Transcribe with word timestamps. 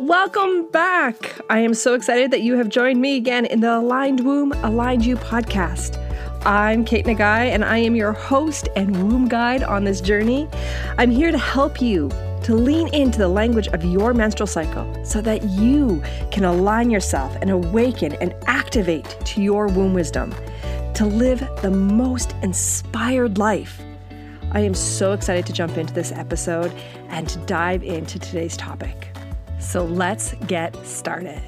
Welcome 0.00 0.66
back. 0.70 1.38
I 1.50 1.58
am 1.58 1.74
so 1.74 1.92
excited 1.92 2.30
that 2.30 2.40
you 2.40 2.56
have 2.56 2.70
joined 2.70 3.02
me 3.02 3.18
again 3.18 3.44
in 3.44 3.60
the 3.60 3.76
Aligned 3.76 4.20
Womb, 4.20 4.52
Aligned 4.64 5.04
You 5.04 5.14
podcast. 5.14 5.98
I'm 6.46 6.86
Kate 6.86 7.04
Nagai, 7.04 7.50
and 7.50 7.62
I 7.62 7.76
am 7.76 7.94
your 7.94 8.12
host 8.12 8.70
and 8.76 8.96
womb 9.04 9.28
guide 9.28 9.62
on 9.62 9.84
this 9.84 10.00
journey. 10.00 10.48
I'm 10.96 11.10
here 11.10 11.30
to 11.30 11.36
help 11.36 11.82
you 11.82 12.08
to 12.44 12.54
lean 12.54 12.88
into 12.94 13.18
the 13.18 13.28
language 13.28 13.68
of 13.68 13.84
your 13.84 14.14
menstrual 14.14 14.46
cycle 14.46 15.04
so 15.04 15.20
that 15.20 15.42
you 15.44 16.02
can 16.30 16.44
align 16.44 16.90
yourself 16.90 17.36
and 17.42 17.50
awaken 17.50 18.14
and 18.22 18.34
activate 18.46 19.04
to 19.26 19.42
your 19.42 19.66
womb 19.66 19.92
wisdom 19.92 20.34
to 20.94 21.04
live 21.04 21.40
the 21.60 21.70
most 21.70 22.34
inspired 22.42 23.36
life. 23.36 23.82
I 24.52 24.60
am 24.60 24.72
so 24.72 25.12
excited 25.12 25.44
to 25.44 25.52
jump 25.52 25.76
into 25.76 25.92
this 25.92 26.10
episode 26.10 26.72
and 27.10 27.28
to 27.28 27.38
dive 27.40 27.84
into 27.84 28.18
today's 28.18 28.56
topic. 28.56 29.10
So 29.60 29.84
let's 29.84 30.32
get 30.46 30.74
started. 30.86 31.42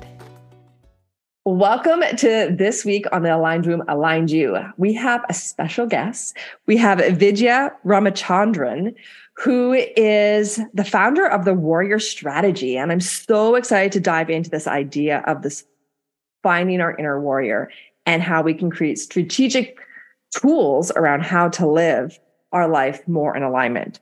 Welcome 1.45 2.03
to 2.19 2.55
this 2.57 2.85
week 2.85 3.07
on 3.11 3.23
the 3.23 3.35
Aligned 3.35 3.67
Womb 3.67 3.83
Aligned 3.89 4.31
You. 4.31 4.59
We 4.77 4.93
have 4.93 5.25
a 5.29 5.35
special 5.35 5.87
guest. 5.87 6.37
We 6.67 6.77
have 6.77 6.99
Vidya 7.17 7.73
Ramachandran, 7.85 8.95
who 9.39 9.73
is 9.97 10.61
the 10.75 10.85
founder 10.85 11.27
of 11.27 11.47
the 11.47 11.55
Warrior 11.55 11.99
Strategy. 11.99 12.77
And 12.77 12.93
I'm 12.93 13.01
so 13.01 13.55
excited 13.55 13.93
to 13.93 14.01
dive 14.01 14.31
into 14.31 14.51
this 14.51 14.69
idea 14.69 15.25
of 15.27 15.43
this 15.43 15.65
finding 16.43 16.81
our 16.81 16.95
inner 16.97 17.21
warrior 17.21 17.71
and 18.05 18.23
how 18.23 18.43
we 18.43 18.55
can 18.55 18.71
create 18.71 18.99
strategic 18.99 19.79
tools 20.37 20.93
around 20.93 21.23
how 21.25 21.49
to 21.49 21.67
live 21.67 22.21
our 22.53 22.69
life 22.69 23.09
more 23.09 23.37
in 23.37 23.43
alignment. 23.43 24.01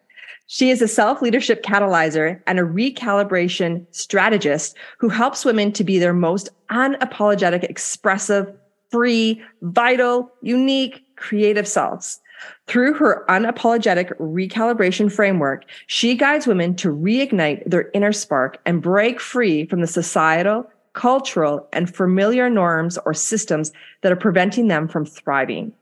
She 0.52 0.70
is 0.70 0.82
a 0.82 0.88
self 0.88 1.22
leadership 1.22 1.62
catalyzer 1.62 2.40
and 2.48 2.58
a 2.58 2.64
recalibration 2.64 3.86
strategist 3.92 4.76
who 4.98 5.08
helps 5.08 5.44
women 5.44 5.70
to 5.70 5.84
be 5.84 6.00
their 6.00 6.12
most 6.12 6.48
unapologetic, 6.72 7.62
expressive, 7.62 8.52
free, 8.90 9.40
vital, 9.62 10.28
unique, 10.42 11.04
creative 11.14 11.68
selves. 11.68 12.18
Through 12.66 12.94
her 12.94 13.24
unapologetic 13.28 14.12
recalibration 14.18 15.12
framework, 15.12 15.66
she 15.86 16.16
guides 16.16 16.48
women 16.48 16.74
to 16.76 16.88
reignite 16.88 17.62
their 17.64 17.88
inner 17.94 18.12
spark 18.12 18.58
and 18.66 18.82
break 18.82 19.20
free 19.20 19.66
from 19.66 19.82
the 19.82 19.86
societal, 19.86 20.68
cultural, 20.94 21.68
and 21.72 21.94
familiar 21.94 22.50
norms 22.50 22.98
or 23.06 23.14
systems 23.14 23.70
that 24.00 24.10
are 24.10 24.16
preventing 24.16 24.66
them 24.66 24.88
from 24.88 25.06
thriving. 25.06 25.72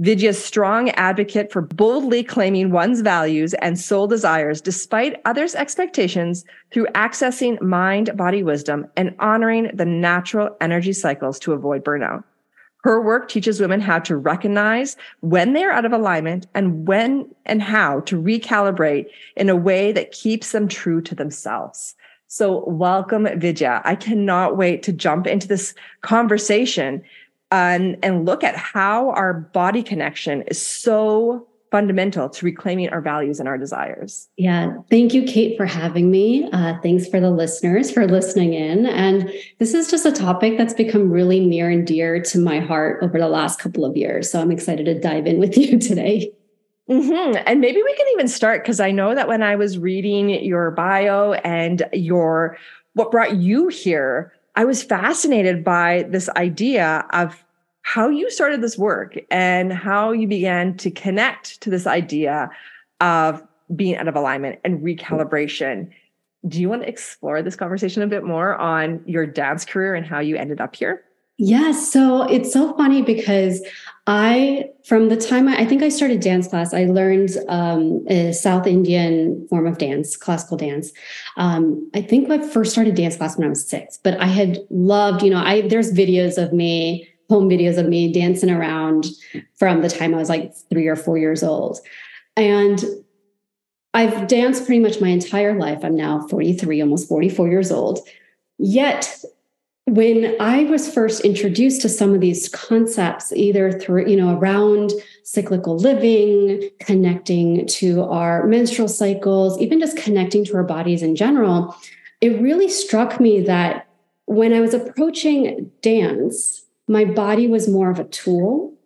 Vidya's 0.00 0.42
strong 0.42 0.90
advocate 0.90 1.50
for 1.50 1.60
boldly 1.60 2.22
claiming 2.22 2.70
one's 2.70 3.00
values 3.00 3.52
and 3.54 3.78
soul 3.78 4.06
desires 4.06 4.60
despite 4.60 5.20
others' 5.24 5.56
expectations 5.56 6.44
through 6.70 6.86
accessing 6.94 7.60
mind 7.60 8.16
body 8.16 8.44
wisdom 8.44 8.86
and 8.96 9.12
honoring 9.18 9.72
the 9.74 9.84
natural 9.84 10.56
energy 10.60 10.92
cycles 10.92 11.40
to 11.40 11.52
avoid 11.52 11.82
burnout. 11.82 12.22
Her 12.84 13.02
work 13.02 13.28
teaches 13.28 13.60
women 13.60 13.80
how 13.80 13.98
to 14.00 14.16
recognize 14.16 14.96
when 15.18 15.52
they 15.52 15.64
are 15.64 15.72
out 15.72 15.84
of 15.84 15.92
alignment 15.92 16.46
and 16.54 16.86
when 16.86 17.28
and 17.44 17.60
how 17.60 17.98
to 18.00 18.22
recalibrate 18.22 19.06
in 19.34 19.48
a 19.48 19.56
way 19.56 19.90
that 19.90 20.12
keeps 20.12 20.52
them 20.52 20.68
true 20.68 21.02
to 21.02 21.14
themselves. 21.16 21.96
So, 22.28 22.62
welcome, 22.68 23.26
Vidya. 23.40 23.80
I 23.84 23.96
cannot 23.96 24.56
wait 24.56 24.84
to 24.84 24.92
jump 24.92 25.26
into 25.26 25.48
this 25.48 25.74
conversation 26.02 27.02
and, 27.50 27.96
and 28.02 28.26
look 28.26 28.44
at 28.44 28.56
how 28.56 29.10
our 29.10 29.32
body 29.32 29.82
connection 29.82 30.42
is 30.42 30.64
so 30.64 31.46
fundamental 31.70 32.28
to 32.30 32.46
reclaiming 32.46 32.88
our 32.90 33.00
values 33.00 33.40
and 33.40 33.48
our 33.48 33.58
desires. 33.58 34.28
Yeah. 34.36 34.74
Thank 34.90 35.12
you, 35.12 35.24
Kate, 35.24 35.56
for 35.56 35.66
having 35.66 36.10
me. 36.10 36.48
Uh, 36.52 36.78
thanks 36.82 37.06
for 37.06 37.20
the 37.20 37.30
listeners 37.30 37.90
for 37.90 38.06
listening 38.06 38.54
in. 38.54 38.86
And 38.86 39.30
this 39.58 39.74
is 39.74 39.90
just 39.90 40.06
a 40.06 40.12
topic 40.12 40.56
that's 40.56 40.72
become 40.72 41.10
really 41.10 41.44
near 41.44 41.68
and 41.68 41.86
dear 41.86 42.22
to 42.22 42.38
my 42.38 42.60
heart 42.60 43.02
over 43.02 43.18
the 43.18 43.28
last 43.28 43.58
couple 43.58 43.84
of 43.84 43.96
years. 43.96 44.30
So 44.30 44.40
I'm 44.40 44.50
excited 44.50 44.86
to 44.86 44.98
dive 44.98 45.26
in 45.26 45.38
with 45.38 45.56
you 45.58 45.78
today. 45.78 46.32
Mm-hmm. 46.88 47.42
And 47.46 47.60
maybe 47.60 47.82
we 47.82 47.94
can 47.96 48.06
even 48.14 48.28
start 48.28 48.62
because 48.62 48.80
I 48.80 48.90
know 48.90 49.14
that 49.14 49.28
when 49.28 49.42
I 49.42 49.56
was 49.56 49.78
reading 49.78 50.30
your 50.30 50.70
bio 50.70 51.34
and 51.34 51.82
your 51.92 52.56
what 52.94 53.10
brought 53.10 53.36
you 53.36 53.68
here, 53.68 54.32
I 54.58 54.64
was 54.64 54.82
fascinated 54.82 55.62
by 55.62 56.06
this 56.10 56.28
idea 56.30 57.06
of 57.10 57.44
how 57.82 58.08
you 58.08 58.28
started 58.28 58.60
this 58.60 58.76
work 58.76 59.16
and 59.30 59.72
how 59.72 60.10
you 60.10 60.26
began 60.26 60.76
to 60.78 60.90
connect 60.90 61.60
to 61.60 61.70
this 61.70 61.86
idea 61.86 62.50
of 63.00 63.40
being 63.76 63.96
out 63.96 64.08
of 64.08 64.16
alignment 64.16 64.58
and 64.64 64.80
recalibration. 64.80 65.88
Do 66.48 66.60
you 66.60 66.68
want 66.68 66.82
to 66.82 66.88
explore 66.88 67.40
this 67.40 67.54
conversation 67.54 68.02
a 68.02 68.08
bit 68.08 68.24
more 68.24 68.56
on 68.56 69.00
your 69.06 69.26
dance 69.26 69.64
career 69.64 69.94
and 69.94 70.04
how 70.04 70.18
you 70.18 70.34
ended 70.34 70.60
up 70.60 70.74
here? 70.74 71.04
Yes. 71.36 71.92
So 71.92 72.24
it's 72.24 72.52
so 72.52 72.76
funny 72.76 73.00
because 73.00 73.64
I, 74.10 74.70
from 74.84 75.10
the 75.10 75.18
time 75.18 75.48
I, 75.48 75.58
I 75.58 75.64
think 75.66 75.82
I 75.82 75.90
started 75.90 76.20
dance 76.20 76.48
class, 76.48 76.72
I 76.72 76.86
learned 76.86 77.36
um, 77.46 78.06
a 78.08 78.32
South 78.32 78.66
Indian 78.66 79.46
form 79.48 79.66
of 79.66 79.76
dance, 79.76 80.16
classical 80.16 80.56
dance. 80.56 80.92
Um, 81.36 81.90
I 81.94 82.00
think 82.00 82.30
I 82.30 82.38
first 82.38 82.72
started 82.72 82.94
dance 82.94 83.16
class 83.16 83.36
when 83.36 83.46
I 83.46 83.50
was 83.50 83.68
six, 83.68 83.98
but 83.98 84.18
I 84.18 84.24
had 84.24 84.60
loved, 84.70 85.22
you 85.22 85.28
know, 85.28 85.42
I 85.44 85.60
there's 85.68 85.92
videos 85.92 86.42
of 86.42 86.54
me, 86.54 87.06
home 87.28 87.50
videos 87.50 87.76
of 87.76 87.86
me 87.86 88.10
dancing 88.10 88.48
around 88.48 89.08
from 89.58 89.82
the 89.82 89.90
time 89.90 90.14
I 90.14 90.16
was 90.16 90.30
like 90.30 90.54
three 90.70 90.86
or 90.86 90.96
four 90.96 91.18
years 91.18 91.42
old, 91.42 91.78
and 92.34 92.82
I've 93.92 94.26
danced 94.26 94.64
pretty 94.64 94.80
much 94.80 95.02
my 95.02 95.08
entire 95.08 95.58
life. 95.58 95.80
I'm 95.84 95.96
now 95.96 96.26
43, 96.28 96.80
almost 96.80 97.08
44 97.08 97.48
years 97.48 97.70
old. 97.70 98.00
Yet 98.56 99.22
when 99.88 100.36
I 100.38 100.64
was 100.64 100.92
first 100.92 101.22
introduced 101.22 101.80
to 101.82 101.88
some 101.88 102.14
of 102.14 102.20
these 102.20 102.48
concepts, 102.50 103.32
either 103.32 103.72
through, 103.72 104.06
you 104.06 104.16
know, 104.16 104.36
around 104.36 104.92
cyclical 105.24 105.76
living, 105.76 106.68
connecting 106.80 107.66
to 107.66 108.02
our 108.04 108.46
menstrual 108.46 108.88
cycles, 108.88 109.58
even 109.60 109.80
just 109.80 109.96
connecting 109.96 110.44
to 110.44 110.56
our 110.56 110.62
bodies 110.62 111.02
in 111.02 111.16
general, 111.16 111.74
it 112.20 112.40
really 112.40 112.68
struck 112.68 113.18
me 113.18 113.40
that 113.40 113.88
when 114.26 114.52
I 114.52 114.60
was 114.60 114.74
approaching 114.74 115.70
dance, 115.80 116.64
my 116.86 117.04
body 117.04 117.46
was 117.46 117.68
more 117.68 117.90
of 117.90 117.98
a 117.98 118.04
tool 118.04 118.77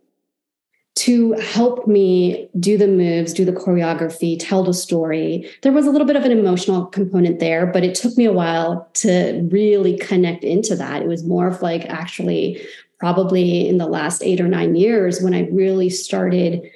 to 1.02 1.32
help 1.32 1.88
me 1.88 2.48
do 2.60 2.78
the 2.78 2.86
moves, 2.86 3.32
do 3.32 3.44
the 3.44 3.50
choreography, 3.52 4.36
tell 4.38 4.62
the 4.62 4.72
story. 4.72 5.50
There 5.62 5.72
was 5.72 5.84
a 5.84 5.90
little 5.90 6.06
bit 6.06 6.14
of 6.14 6.24
an 6.24 6.30
emotional 6.30 6.86
component 6.86 7.40
there, 7.40 7.66
but 7.66 7.82
it 7.82 7.96
took 7.96 8.16
me 8.16 8.24
a 8.24 8.32
while 8.32 8.88
to 8.94 9.48
really 9.50 9.98
connect 9.98 10.44
into 10.44 10.76
that. 10.76 11.02
It 11.02 11.08
was 11.08 11.24
more 11.24 11.48
of 11.48 11.60
like 11.60 11.86
actually 11.86 12.64
probably 13.00 13.68
in 13.68 13.78
the 13.78 13.86
last 13.86 14.22
eight 14.22 14.40
or 14.40 14.46
nine 14.46 14.76
years 14.76 15.20
when 15.20 15.34
I 15.34 15.48
really 15.48 15.90
started 15.90 16.70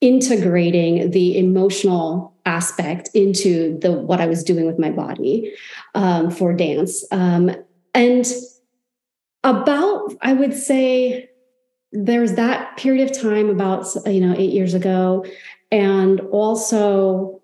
integrating 0.00 1.12
the 1.12 1.38
emotional 1.38 2.34
aspect 2.46 3.10
into 3.14 3.78
the 3.78 3.92
what 3.92 4.20
I 4.20 4.26
was 4.26 4.42
doing 4.42 4.66
with 4.66 4.80
my 4.80 4.90
body 4.90 5.54
um, 5.94 6.32
for 6.32 6.52
dance. 6.52 7.04
Um, 7.12 7.54
and 7.94 8.26
about, 9.44 10.16
I 10.20 10.32
would 10.32 10.54
say, 10.54 11.29
there's 11.92 12.34
that 12.34 12.76
period 12.76 13.10
of 13.10 13.20
time 13.20 13.48
about 13.48 13.86
you 14.06 14.20
know 14.20 14.34
eight 14.36 14.52
years 14.52 14.74
ago 14.74 15.24
and 15.72 16.20
also 16.32 17.40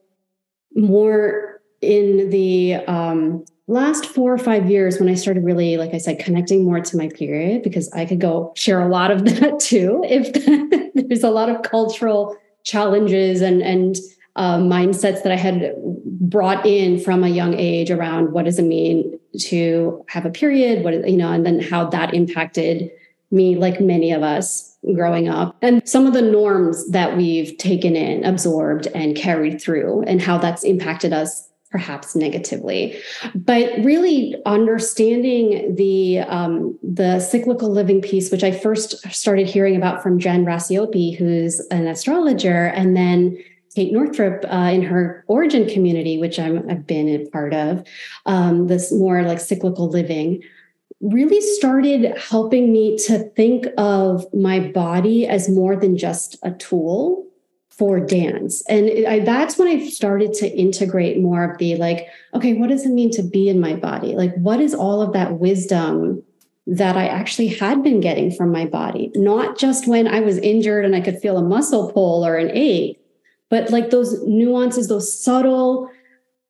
more 0.75 1.61
in 1.81 2.31
the 2.31 2.75
um, 2.87 3.45
last 3.67 4.07
four 4.07 4.33
or 4.33 4.39
five 4.39 4.71
years 4.71 5.01
when 5.01 5.09
i 5.09 5.15
started 5.15 5.45
really 5.45 5.77
like 5.77 5.93
i 5.93 5.99
said 5.99 6.19
connecting 6.19 6.65
more 6.65 6.81
to 6.81 6.97
my 6.97 7.09
period 7.09 7.63
because 7.63 7.91
i 7.93 8.05
could 8.05 8.21
go 8.21 8.53
share 8.55 8.81
a 8.81 8.89
lot 8.89 9.11
of 9.11 9.25
that 9.41 9.59
too 9.59 10.03
if 10.09 10.33
there's 11.09 11.25
a 11.25 11.31
lot 11.31 11.49
of 11.49 11.63
cultural 11.63 12.37
challenges 12.65 13.41
and 13.41 13.63
and 13.63 13.97
uh, 14.37 14.59
mindsets 14.59 15.23
that 15.23 15.33
i 15.33 15.37
had 15.37 15.75
brought 16.05 16.65
in 16.65 17.01
from 17.01 17.25
a 17.25 17.29
young 17.29 17.55
age 17.55 17.91
around 17.91 18.33
what 18.33 18.45
does 18.45 18.59
it 18.59 18.65
mean 18.65 19.19
to 19.41 20.05
have 20.09 20.25
a 20.25 20.31
period 20.31 20.85
what 20.85 21.09
you 21.09 21.17
know 21.17 21.33
and 21.33 21.45
then 21.45 21.59
how 21.59 21.89
that 21.89 22.15
impacted 22.15 22.91
me, 23.31 23.57
like 23.57 23.81
many 23.81 24.13
of 24.13 24.23
us 24.23 24.77
growing 24.95 25.29
up, 25.29 25.57
and 25.63 25.87
some 25.89 26.07
of 26.07 26.13
the 26.13 26.23
norms 26.23 26.89
that 26.91 27.17
we've 27.17 27.57
taken 27.59 27.97
in, 27.97 28.25
absorbed, 28.25 28.87
and 28.95 29.17
carried 29.17 29.61
through, 29.61 30.03
and 30.03 30.23
how 30.23 30.39
that's 30.39 30.65
impacted 30.65 31.13
us 31.13 31.49
perhaps 31.71 32.15
negatively. 32.15 32.97
But 33.35 33.73
really 33.83 34.37
understanding 34.47 35.75
the 35.75 36.21
um, 36.21 36.79
the 36.83 37.21
cyclical 37.21 37.71
living 37.71 38.01
piece 38.01 38.31
which 38.31 38.45
i 38.45 38.51
first 38.51 38.97
started 39.13 39.47
hearing 39.47 39.77
about 39.77 40.03
from 40.03 40.19
jen 40.19 40.45
racioppi 40.45 41.17
who's 41.17 41.61
an 41.71 41.87
astrologer 41.87 42.67
and 42.67 42.97
then 42.97 43.37
Kate 43.75 43.93
Northrup 43.93 44.43
uh, 44.51 44.71
in 44.73 44.81
her 44.81 45.23
origin 45.29 45.69
community, 45.69 46.17
which 46.17 46.39
i 46.39 46.45
have 46.45 46.87
been 46.87 47.09
a 47.09 47.29
part 47.29 47.53
of, 47.53 47.87
um, 48.25 48.69
this 48.69 48.91
more 48.91 49.23
like 49.23 49.39
cyclical 49.39 49.91
living, 49.91 50.43
really 51.13 51.41
started 51.41 52.17
helping 52.19 52.73
me 52.73 52.97
to 52.99 53.19
think 53.31 53.67
of 53.79 54.25
my 54.35 54.61
body 54.61 55.27
as 55.27 55.49
more 55.49 55.77
than 55.77 55.97
just 55.97 56.37
a 56.43 56.51
tool 56.53 57.27
for 57.69 58.01
dance. 58.01 58.63
And 58.69 59.07
I, 59.07 59.21
that's 59.21 59.59
when 59.59 59.69
I 59.69 59.87
started 59.89 60.33
to 60.35 60.49
integrate 60.49 61.21
more 61.21 61.45
of 61.45 61.59
the 61.59 61.77
like, 61.77 62.09
okay, 62.35 62.55
what 62.55 62.71
does 62.71 62.87
it 62.87 62.91
mean 62.91 63.11
to 63.13 63.23
be 63.23 63.49
in 63.49 63.61
my 63.61 63.75
body? 63.75 64.15
Like, 64.15 64.35
what 64.37 64.61
is 64.61 64.75
all 64.75 65.03
of 65.03 65.13
that 65.13 65.39
wisdom 65.39 66.23
that 66.67 66.97
I 66.97 67.07
actually 67.07 67.49
had 67.49 67.83
been 67.83 68.01
getting 68.01 68.33
from 68.33 68.51
my 68.51 68.65
body? 68.65 69.13
Not 69.15 69.59
just 69.59 69.87
when 69.87 70.09
I 70.09 70.21
was 70.21 70.39
injured 70.39 70.87
and 70.87 70.97
I 70.97 71.03
could 71.03 71.21
feel 71.21 71.37
a 71.37 71.43
muscle 71.43 71.93
pull 71.93 72.27
or 72.27 72.37
an 72.37 72.51
ache, 72.53 72.99
but 73.51 73.71
like 73.71 73.91
those 73.91 74.23
nuances, 74.27 74.89
those 74.89 75.23
subtle 75.23 75.91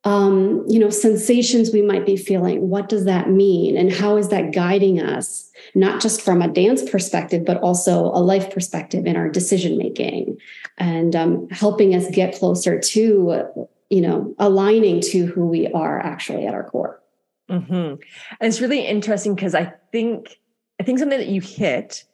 um, 0.07 0.65
you 0.69 0.79
know, 0.79 0.89
sensations 0.89 1.73
we 1.73 1.83
might 1.83 2.07
be 2.07 2.17
feeling. 2.17 2.71
What 2.71 2.89
does 2.89 3.07
that 3.07 3.29
mean? 3.29 3.77
And 3.77 3.93
how 3.93 4.17
is 4.17 4.29
that 4.29 4.53
guiding 4.53 5.01
us, 5.01 5.51
not 5.75 6.01
just 6.01 6.23
from 6.23 6.41
a 6.41 6.47
dance 6.47 6.89
perspective, 6.89 7.45
but 7.45 7.57
also 7.57 8.05
a 8.05 8.23
life 8.23 8.55
perspective 8.55 9.05
in 9.05 9.17
our 9.17 9.29
decision 9.29 9.77
making 9.77 10.39
and 10.79 11.17
um, 11.17 11.49
helping 11.51 11.93
us 11.93 12.09
get 12.13 12.37
closer 12.37 12.79
to, 12.79 13.69
you 13.91 14.01
know, 14.01 14.33
aligning 14.39 15.01
to 15.01 15.27
who 15.27 15.49
we 15.49 15.67
are 15.73 15.99
actually 15.99 16.47
at 16.47 16.55
our 16.55 16.63
core. 16.63 17.03
Mm-hmm. 17.51 17.73
And 17.73 17.99
it's 18.41 18.61
really 18.61 18.87
interesting 18.87 19.35
because 19.35 19.57
I 19.57 19.73
think, 19.91 20.39
I 20.81 20.85
think 20.85 21.01
something 21.01 21.19
that 21.19 21.29
you 21.29 21.41
hit 21.41 22.05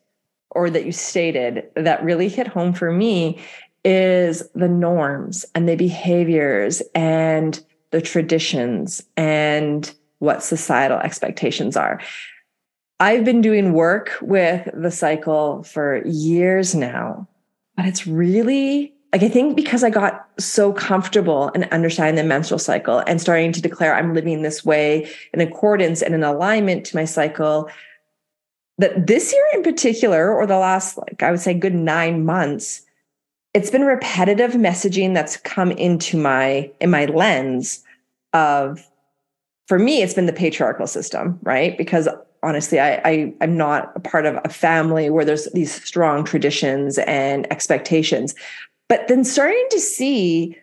or 0.50 0.70
that 0.70 0.86
you 0.86 0.92
stated 0.92 1.68
that 1.76 2.02
really 2.02 2.30
hit 2.30 2.46
home 2.46 2.72
for 2.72 2.90
me 2.90 3.38
is 3.84 4.48
the 4.54 4.68
norms 4.68 5.44
and 5.54 5.68
the 5.68 5.76
behaviors 5.76 6.80
and 6.94 7.62
the 7.92 8.02
traditions 8.02 9.02
and 9.16 9.94
what 10.18 10.42
societal 10.42 10.98
expectations 10.98 11.76
are. 11.76 12.00
I've 13.00 13.24
been 13.24 13.40
doing 13.40 13.72
work 13.72 14.16
with 14.20 14.68
the 14.74 14.90
cycle 14.90 15.62
for 15.62 16.04
years 16.06 16.74
now, 16.74 17.28
but 17.76 17.86
it's 17.86 18.06
really 18.06 18.94
like 19.12 19.22
I 19.22 19.28
think 19.28 19.56
because 19.56 19.84
I 19.84 19.90
got 19.90 20.26
so 20.38 20.72
comfortable 20.72 21.50
in 21.50 21.64
understanding 21.64 22.14
the 22.14 22.26
menstrual 22.26 22.58
cycle 22.58 23.00
and 23.06 23.20
starting 23.20 23.52
to 23.52 23.60
declare 23.60 23.94
I'm 23.94 24.14
living 24.14 24.40
this 24.40 24.64
way 24.64 25.10
in 25.34 25.40
accordance 25.40 26.00
and 26.00 26.14
in 26.14 26.24
alignment 26.24 26.86
to 26.86 26.96
my 26.96 27.04
cycle, 27.04 27.68
that 28.78 29.06
this 29.06 29.32
year 29.32 29.46
in 29.52 29.62
particular, 29.62 30.32
or 30.32 30.46
the 30.46 30.56
last, 30.56 30.96
like 30.96 31.22
I 31.22 31.30
would 31.30 31.40
say, 31.40 31.52
good 31.52 31.74
nine 31.74 32.24
months, 32.24 32.82
it's 33.54 33.70
been 33.70 33.84
repetitive 33.84 34.52
messaging 34.52 35.14
that's 35.14 35.36
come 35.36 35.72
into 35.72 36.16
my 36.16 36.70
in 36.80 36.90
my 36.90 37.06
lens 37.06 37.84
of 38.32 38.88
for 39.66 39.78
me 39.78 40.02
it's 40.02 40.14
been 40.14 40.26
the 40.26 40.32
patriarchal 40.32 40.86
system 40.86 41.38
right? 41.42 41.76
Because 41.76 42.08
honestly 42.42 42.80
I, 42.80 43.00
I 43.04 43.34
i'm 43.40 43.56
not 43.56 43.92
a 43.94 44.00
part 44.00 44.26
of 44.26 44.38
a 44.44 44.48
family 44.48 45.10
where 45.10 45.24
there's 45.24 45.46
these 45.52 45.72
strong 45.84 46.24
traditions 46.24 46.98
and 46.98 47.50
expectations. 47.52 48.34
But 48.88 49.08
then 49.08 49.24
starting 49.24 49.66
to 49.70 49.80
see 49.80 50.56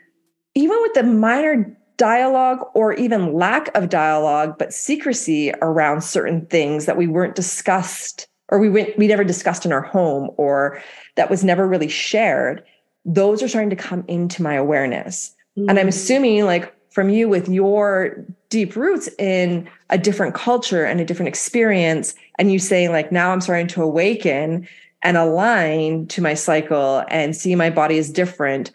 even 0.55 0.77
with 0.81 0.93
the 0.93 1.03
minor 1.03 1.75
dialogue 1.97 2.65
or 2.73 2.93
even 2.93 3.33
lack 3.33 3.75
of 3.75 3.89
dialogue 3.89 4.55
but 4.57 4.73
secrecy 4.73 5.51
around 5.61 6.01
certain 6.01 6.45
things 6.45 6.85
that 6.85 6.97
we 6.97 7.07
weren't 7.07 7.35
discussed 7.35 8.27
or 8.47 8.57
we 8.57 8.69
went 8.69 8.97
we 8.97 9.05
never 9.05 9.23
discussed 9.23 9.65
in 9.65 9.71
our 9.73 9.81
home 9.81 10.31
or 10.37 10.81
that 11.17 11.29
was 11.29 11.43
never 11.43 11.67
really 11.67 11.89
shared 11.89 12.63
those 13.09 13.41
are 13.41 13.47
starting 13.47 13.71
to 13.71 13.75
come 13.75 14.03
into 14.07 14.43
my 14.43 14.53
awareness. 14.53 15.35
Mm-hmm. 15.57 15.69
And 15.69 15.79
I'm 15.79 15.87
mm. 15.87 15.89
assuming, 15.89 16.45
like, 16.45 16.73
from 16.91 17.09
you 17.09 17.27
with 17.27 17.49
your 17.49 18.23
deep 18.49 18.75
roots 18.75 19.09
in 19.17 19.69
a 19.89 19.97
different 19.97 20.35
culture 20.35 20.85
and 20.85 21.01
a 21.01 21.05
different 21.05 21.27
experience, 21.27 22.13
and 22.37 22.51
you 22.51 22.59
saying, 22.59 22.91
like, 22.91 23.11
now 23.11 23.31
I'm 23.31 23.41
starting 23.41 23.67
to 23.67 23.81
awaken 23.81 24.67
and 25.01 25.17
align 25.17 26.07
to 26.07 26.21
my 26.21 26.33
cycle 26.35 27.03
and 27.09 27.35
see 27.35 27.55
my 27.55 27.69
body 27.69 27.97
is 27.97 28.11
different. 28.11 28.71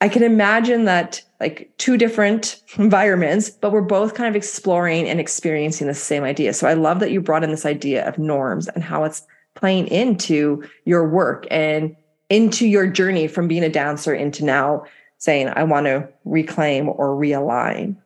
I 0.00 0.08
can 0.08 0.22
imagine 0.22 0.84
that 0.84 1.22
like 1.40 1.72
two 1.78 1.96
different 1.96 2.62
environments, 2.76 3.50
but 3.50 3.72
we're 3.72 3.80
both 3.80 4.14
kind 4.14 4.28
of 4.28 4.36
exploring 4.36 5.08
and 5.08 5.18
experiencing 5.18 5.86
the 5.86 5.94
same 5.94 6.22
idea. 6.22 6.52
So 6.52 6.68
I 6.68 6.74
love 6.74 7.00
that 7.00 7.10
you 7.10 7.20
brought 7.20 7.44
in 7.44 7.50
this 7.50 7.66
idea 7.66 8.06
of 8.06 8.18
norms 8.18 8.68
and 8.68 8.84
how 8.84 9.04
it's 9.04 9.26
playing 9.54 9.88
into 9.88 10.62
your 10.84 11.08
work 11.08 11.46
and 11.50 11.96
into 12.30 12.66
your 12.66 12.86
journey 12.86 13.26
from 13.26 13.48
being 13.48 13.64
a 13.64 13.68
dancer 13.68 14.14
into 14.14 14.44
now 14.44 14.84
saying, 15.18 15.48
I 15.54 15.64
want 15.64 15.86
to 15.86 16.08
reclaim 16.24 16.88
or 16.88 17.08
realign. 17.08 17.96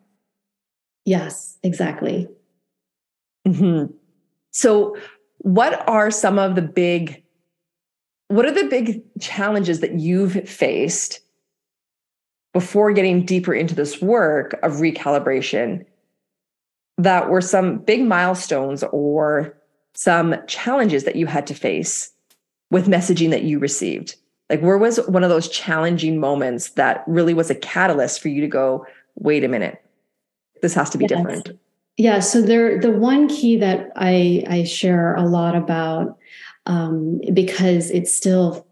Yes, 1.04 1.58
exactly. 1.62 2.28
Mm-hmm. 3.46 3.92
So, 4.50 4.96
what 5.38 5.86
are 5.88 6.10
some 6.10 6.38
of 6.38 6.54
the 6.54 6.62
big, 6.62 7.22
what 8.28 8.46
are 8.46 8.52
the 8.52 8.68
big 8.68 9.02
challenges 9.20 9.80
that 9.80 9.98
you've 9.98 10.48
faced 10.48 11.20
before 12.52 12.92
getting 12.92 13.24
deeper 13.24 13.52
into 13.52 13.74
this 13.74 14.00
work 14.00 14.52
of 14.62 14.74
recalibration 14.74 15.84
that 16.98 17.28
were 17.28 17.40
some 17.40 17.78
big 17.78 18.02
milestones 18.02 18.84
or 18.84 19.58
some 19.94 20.36
challenges 20.46 21.04
that 21.04 21.16
you 21.16 21.26
had 21.26 21.46
to 21.46 21.54
face 21.54 22.12
with 22.72 22.88
messaging 22.88 23.30
that 23.30 23.44
you 23.44 23.58
received? 23.58 24.16
Like, 24.50 24.60
where 24.60 24.78
was 24.78 24.98
one 25.06 25.22
of 25.22 25.30
those 25.30 25.48
challenging 25.48 26.18
moments 26.18 26.70
that 26.70 27.04
really 27.06 27.34
was 27.34 27.50
a 27.50 27.54
catalyst 27.54 28.20
for 28.20 28.28
you 28.28 28.40
to 28.40 28.48
go, 28.48 28.86
wait 29.14 29.44
a 29.44 29.48
minute, 29.48 29.80
this 30.62 30.74
has 30.74 30.90
to 30.90 30.98
be 30.98 31.04
yes. 31.04 31.10
different? 31.10 31.50
Yeah. 31.98 32.20
So 32.20 32.40
there, 32.40 32.80
the 32.80 32.90
one 32.90 33.28
key 33.28 33.58
that 33.58 33.92
I 33.94 34.44
I 34.48 34.64
share 34.64 35.14
a 35.14 35.24
lot 35.24 35.54
about 35.54 36.16
um, 36.66 37.20
because 37.34 37.90
it's 37.90 38.14
still 38.14 38.66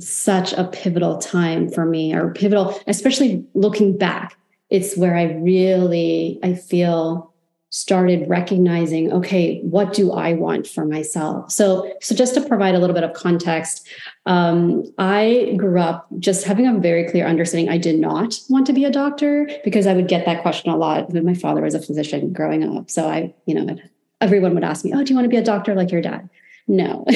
such 0.00 0.52
a 0.52 0.64
pivotal 0.64 1.18
time 1.18 1.68
for 1.68 1.86
me, 1.86 2.12
or 2.12 2.32
pivotal, 2.32 2.78
especially 2.88 3.44
looking 3.54 3.96
back. 3.96 4.36
It's 4.70 4.96
where 4.96 5.16
I 5.16 5.34
really 5.34 6.40
I 6.42 6.54
feel 6.54 7.32
started 7.74 8.28
recognizing 8.28 9.12
okay 9.12 9.58
what 9.62 9.92
do 9.92 10.12
i 10.12 10.32
want 10.32 10.64
for 10.64 10.84
myself? 10.86 11.50
So 11.50 11.92
so 12.00 12.14
just 12.14 12.34
to 12.34 12.40
provide 12.40 12.76
a 12.76 12.78
little 12.78 12.94
bit 12.94 13.02
of 13.02 13.14
context 13.14 13.88
um, 14.26 14.84
i 14.98 15.54
grew 15.56 15.80
up 15.80 16.06
just 16.20 16.44
having 16.44 16.68
a 16.68 16.78
very 16.78 17.04
clear 17.10 17.26
understanding 17.26 17.68
i 17.68 17.76
did 17.76 17.98
not 17.98 18.38
want 18.48 18.64
to 18.68 18.72
be 18.72 18.84
a 18.84 18.92
doctor 18.92 19.50
because 19.64 19.88
i 19.88 19.92
would 19.92 20.06
get 20.06 20.24
that 20.24 20.40
question 20.40 20.70
a 20.70 20.76
lot 20.76 21.12
my 21.12 21.34
father 21.34 21.62
was 21.62 21.74
a 21.74 21.82
physician 21.82 22.32
growing 22.32 22.62
up. 22.62 22.88
So 22.88 23.08
i 23.08 23.34
you 23.44 23.56
know 23.56 23.76
everyone 24.20 24.54
would 24.54 24.62
ask 24.62 24.84
me 24.84 24.92
oh 24.94 25.02
do 25.02 25.12
you 25.12 25.16
want 25.16 25.24
to 25.24 25.36
be 25.36 25.36
a 25.36 25.44
doctor 25.44 25.74
like 25.74 25.90
your 25.90 26.00
dad? 26.00 26.30
No. 26.68 27.04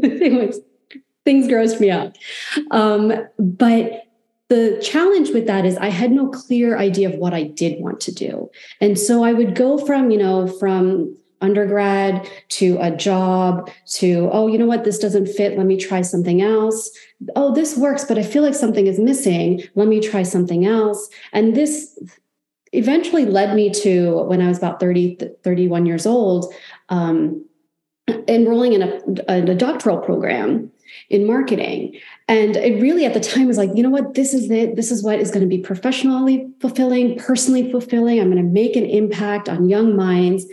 It 0.00 0.32
was 0.34 0.60
things 1.24 1.48
grossed 1.48 1.80
me 1.80 1.90
out. 1.90 2.16
Um, 2.70 3.12
but 3.38 4.07
the 4.48 4.80
challenge 4.82 5.30
with 5.30 5.46
that 5.46 5.66
is 5.66 5.76
I 5.76 5.88
had 5.88 6.10
no 6.10 6.28
clear 6.28 6.78
idea 6.78 7.08
of 7.08 7.16
what 7.16 7.34
I 7.34 7.42
did 7.42 7.80
want 7.80 8.00
to 8.00 8.12
do. 8.12 8.50
And 8.80 8.98
so 8.98 9.22
I 9.22 9.32
would 9.32 9.54
go 9.54 9.78
from, 9.78 10.10
you 10.10 10.18
know, 10.18 10.46
from 10.46 11.14
undergrad 11.40 12.28
to 12.48 12.78
a 12.80 12.90
job 12.90 13.70
to, 13.86 14.28
oh, 14.32 14.46
you 14.48 14.58
know 14.58 14.66
what, 14.66 14.84
this 14.84 14.98
doesn't 14.98 15.26
fit. 15.28 15.56
Let 15.56 15.66
me 15.66 15.76
try 15.76 16.00
something 16.02 16.42
else. 16.42 16.90
Oh, 17.36 17.54
this 17.54 17.76
works, 17.76 18.04
but 18.04 18.18
I 18.18 18.22
feel 18.22 18.42
like 18.42 18.54
something 18.54 18.86
is 18.86 18.98
missing. 18.98 19.62
Let 19.74 19.88
me 19.88 20.00
try 20.00 20.22
something 20.22 20.64
else. 20.64 21.08
And 21.32 21.54
this 21.54 21.98
eventually 22.72 23.26
led 23.26 23.54
me 23.54 23.70
to 23.70 24.22
when 24.24 24.42
I 24.42 24.48
was 24.48 24.58
about 24.58 24.80
30, 24.80 25.18
31 25.42 25.86
years 25.86 26.06
old, 26.06 26.52
um, 26.88 27.44
enrolling 28.26 28.72
in 28.72 28.82
a, 28.82 29.00
a 29.28 29.54
doctoral 29.54 29.98
program 29.98 30.70
in 31.10 31.26
marketing. 31.26 31.98
And 32.28 32.56
it 32.56 32.80
really 32.80 33.06
at 33.06 33.14
the 33.14 33.20
time 33.20 33.46
was 33.46 33.56
like, 33.56 33.70
you 33.74 33.82
know 33.82 33.90
what, 33.90 34.14
this 34.14 34.34
is 34.34 34.50
it. 34.50 34.76
This 34.76 34.90
is 34.90 35.02
what 35.02 35.18
is 35.18 35.30
going 35.30 35.40
to 35.40 35.46
be 35.48 35.58
professionally 35.58 36.48
fulfilling, 36.60 37.18
personally 37.18 37.70
fulfilling. 37.70 38.20
I'm 38.20 38.30
going 38.30 38.42
to 38.42 38.48
make 38.48 38.76
an 38.76 38.84
impact 38.84 39.48
on 39.48 39.68
young 39.68 39.96
minds. 39.96 40.44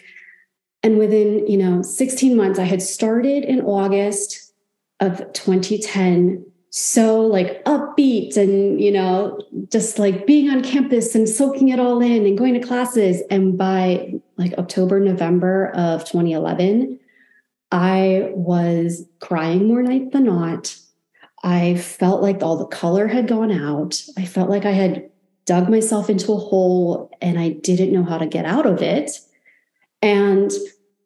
And 0.83 0.97
within, 0.97 1.45
you 1.47 1.57
know, 1.57 1.81
16 1.81 2.35
months, 2.37 2.59
I 2.59 2.63
had 2.63 2.81
started 2.81 3.43
in 3.43 3.61
August 3.61 4.53
of 5.01 5.17
2010 5.33 6.45
so 6.69 7.21
like 7.21 7.63
upbeat 7.65 8.35
and 8.35 8.81
you 8.81 8.91
know 8.91 9.39
just 9.69 9.99
like 9.99 10.25
being 10.25 10.49
on 10.49 10.63
campus 10.63 11.15
and 11.15 11.27
soaking 11.27 11.69
it 11.69 11.79
all 11.79 12.01
in 12.01 12.25
and 12.25 12.37
going 12.37 12.53
to 12.53 12.59
classes 12.61 13.21
and 13.29 13.57
by 13.57 14.13
like 14.37 14.53
october 14.57 15.01
november 15.01 15.71
of 15.75 16.01
2011 16.05 16.97
I 17.71 18.31
was 18.33 19.05
crying 19.19 19.67
more 19.67 19.81
night 19.81 20.11
than 20.11 20.25
not. 20.25 20.77
I 21.45 21.75
felt 21.75 22.23
like 22.23 22.41
all 22.41 22.57
the 22.57 22.65
color 22.65 23.07
had 23.07 23.27
gone 23.27 23.51
out. 23.51 24.03
I 24.17 24.25
felt 24.25 24.49
like 24.49 24.65
I 24.65 24.71
had 24.71 25.09
dug 25.45 25.69
myself 25.69 26.09
into 26.09 26.33
a 26.33 26.37
hole 26.37 27.11
and 27.21 27.39
I 27.39 27.49
didn't 27.49 27.93
know 27.93 28.03
how 28.03 28.17
to 28.17 28.25
get 28.25 28.45
out 28.45 28.65
of 28.65 28.81
it. 28.81 29.11
And 30.01 30.51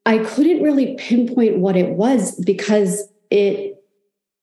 I 0.06 0.20
couldn't 0.20 0.64
really 0.64 0.96
pinpoint 0.96 1.60
what 1.60 1.76
it 1.76 1.90
was 1.90 2.40
because 2.46 3.12
it 3.30 3.84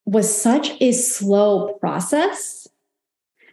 was 0.04 0.32
such 0.32 0.70
a 0.82 0.92
slow 0.92 1.72
process 1.80 2.68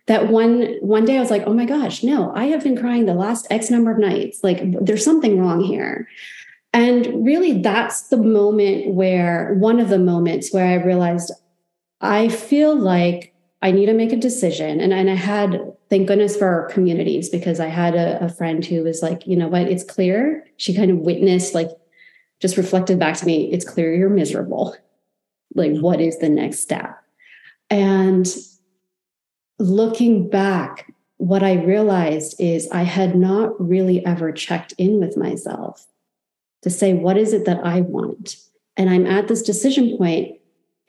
that 0.07 0.27
one 0.27 0.75
one 0.81 1.05
day 1.05 1.15
I 1.15 1.21
was 1.21 1.31
like, 1.31 1.43
"Oh 1.47 1.53
my 1.53 1.65
gosh, 1.65 2.03
no, 2.03 2.33
I 2.35 2.47
have 2.47 2.61
been 2.61 2.77
crying 2.77 3.05
the 3.05 3.13
last 3.13 3.47
X 3.49 3.69
number 3.69 3.89
of 3.89 3.99
nights. 3.99 4.43
Like 4.43 4.59
there's 4.81 5.05
something 5.05 5.39
wrong 5.39 5.63
here." 5.63 6.09
And 6.73 7.25
really, 7.25 7.61
that's 7.61 8.09
the 8.09 8.17
moment 8.17 8.93
where 8.95 9.55
one 9.59 9.79
of 9.79 9.87
the 9.87 9.99
moments 9.99 10.51
where 10.51 10.65
I 10.65 10.83
realized 10.83 11.31
I 12.03 12.27
feel 12.27 12.75
like 12.77 13.33
I 13.61 13.71
need 13.71 13.85
to 13.87 13.93
make 13.93 14.11
a 14.11 14.17
decision. 14.17 14.81
And, 14.81 14.93
and 14.93 15.09
I 15.09 15.15
had, 15.15 15.57
thank 15.89 16.07
goodness 16.07 16.35
for 16.35 16.47
our 16.47 16.67
communities, 16.67 17.29
because 17.29 17.61
I 17.61 17.67
had 17.67 17.95
a, 17.95 18.23
a 18.25 18.29
friend 18.29 18.63
who 18.63 18.83
was 18.83 19.01
like, 19.01 19.25
you 19.25 19.37
know 19.37 19.47
what, 19.47 19.63
it's 19.63 19.85
clear. 19.85 20.45
She 20.57 20.75
kind 20.75 20.91
of 20.91 20.97
witnessed, 20.97 21.55
like, 21.55 21.69
just 22.41 22.57
reflected 22.57 22.99
back 22.99 23.15
to 23.17 23.25
me, 23.25 23.49
it's 23.53 23.63
clear 23.63 23.95
you're 23.95 24.09
miserable. 24.09 24.75
Like, 25.55 25.77
what 25.77 26.01
is 26.01 26.19
the 26.19 26.27
next 26.27 26.59
step? 26.59 26.99
And 27.69 28.27
looking 29.59 30.29
back, 30.29 30.93
what 31.17 31.41
I 31.41 31.53
realized 31.53 32.35
is 32.39 32.67
I 32.69 32.83
had 32.83 33.15
not 33.15 33.57
really 33.61 34.05
ever 34.05 34.33
checked 34.33 34.73
in 34.77 34.99
with 34.99 35.15
myself 35.15 35.87
to 36.63 36.69
say, 36.69 36.93
what 36.93 37.17
is 37.17 37.31
it 37.31 37.45
that 37.45 37.63
I 37.63 37.79
want? 37.79 38.35
And 38.75 38.89
I'm 38.89 39.05
at 39.05 39.29
this 39.29 39.41
decision 39.41 39.97
point, 39.97 40.37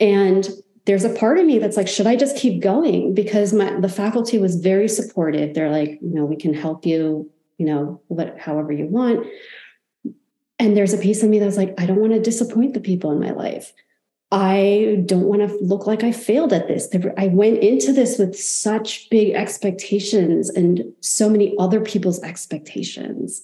and 0.00 0.49
there's 0.87 1.05
a 1.05 1.14
part 1.14 1.38
of 1.38 1.47
me 1.47 1.59
that's 1.59 1.76
like, 1.76 1.88
should 1.88 2.07
I 2.07 2.17
just 2.17 2.37
keep 2.37 2.62
going? 2.62 3.14
Because 3.14 3.53
my 3.53 3.81
the 3.81 3.88
faculty 3.88 4.38
was 4.38 4.57
very 4.57 4.88
supportive. 4.88 5.55
They're 5.55 5.71
like, 5.71 5.99
you 6.03 6.14
know, 6.14 6.25
we 6.25 6.37
can 6.37 6.53
help 6.55 6.85
you, 6.85 7.31
you 7.59 7.67
know, 7.67 8.00
what 8.09 8.38
however 8.38 8.73
you 8.73 8.87
want. 8.87 9.26
And 10.59 10.76
there's 10.76 10.93
a 10.93 10.99
piece 10.99 11.23
of 11.23 11.31
me 11.31 11.38
that's 11.38 11.57
like, 11.57 11.75
I 11.79 11.87
don't 11.87 12.00
want 12.00 12.12
to 12.12 12.21
disappoint 12.21 12.75
the 12.75 12.81
people 12.81 13.11
in 13.12 13.21
my 13.21 13.31
life. 13.31 13.73
I 14.31 15.03
don't 15.07 15.26
want 15.26 15.49
to 15.49 15.59
look 15.61 15.87
like 15.87 16.03
I 16.03 16.11
failed 16.11 16.53
at 16.53 16.67
this. 16.67 16.88
I 17.17 17.29
went 17.29 17.59
into 17.59 17.93
this 17.93 18.19
with 18.19 18.37
such 18.37 19.09
big 19.11 19.33
expectations 19.35 20.50
and 20.50 20.83
so 21.00 21.29
many 21.29 21.55
other 21.59 21.81
people's 21.81 22.23
expectations. 22.23 23.43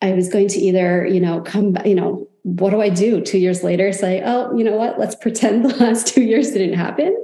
I 0.00 0.12
was 0.12 0.28
going 0.28 0.48
to 0.48 0.58
either, 0.58 1.06
you 1.06 1.20
know, 1.20 1.42
come, 1.42 1.76
you 1.84 1.94
know, 1.94 2.28
what 2.42 2.70
do 2.70 2.80
I 2.80 2.88
do 2.88 3.20
two 3.20 3.38
years 3.38 3.62
later? 3.62 3.92
Say, 3.92 4.22
oh, 4.24 4.56
you 4.56 4.64
know 4.64 4.76
what? 4.76 4.98
Let's 4.98 5.14
pretend 5.14 5.64
the 5.68 5.76
last 5.76 6.06
two 6.06 6.22
years 6.22 6.50
didn't 6.50 6.78
happen. 6.78 7.16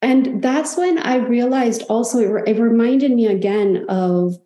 And 0.00 0.42
that's 0.42 0.76
when 0.76 0.98
I 0.98 1.16
realized 1.16 1.82
also, 1.88 2.18
it, 2.20 2.48
it 2.48 2.60
reminded 2.60 3.10
me 3.12 3.26
again 3.26 3.84
of, 3.88 4.36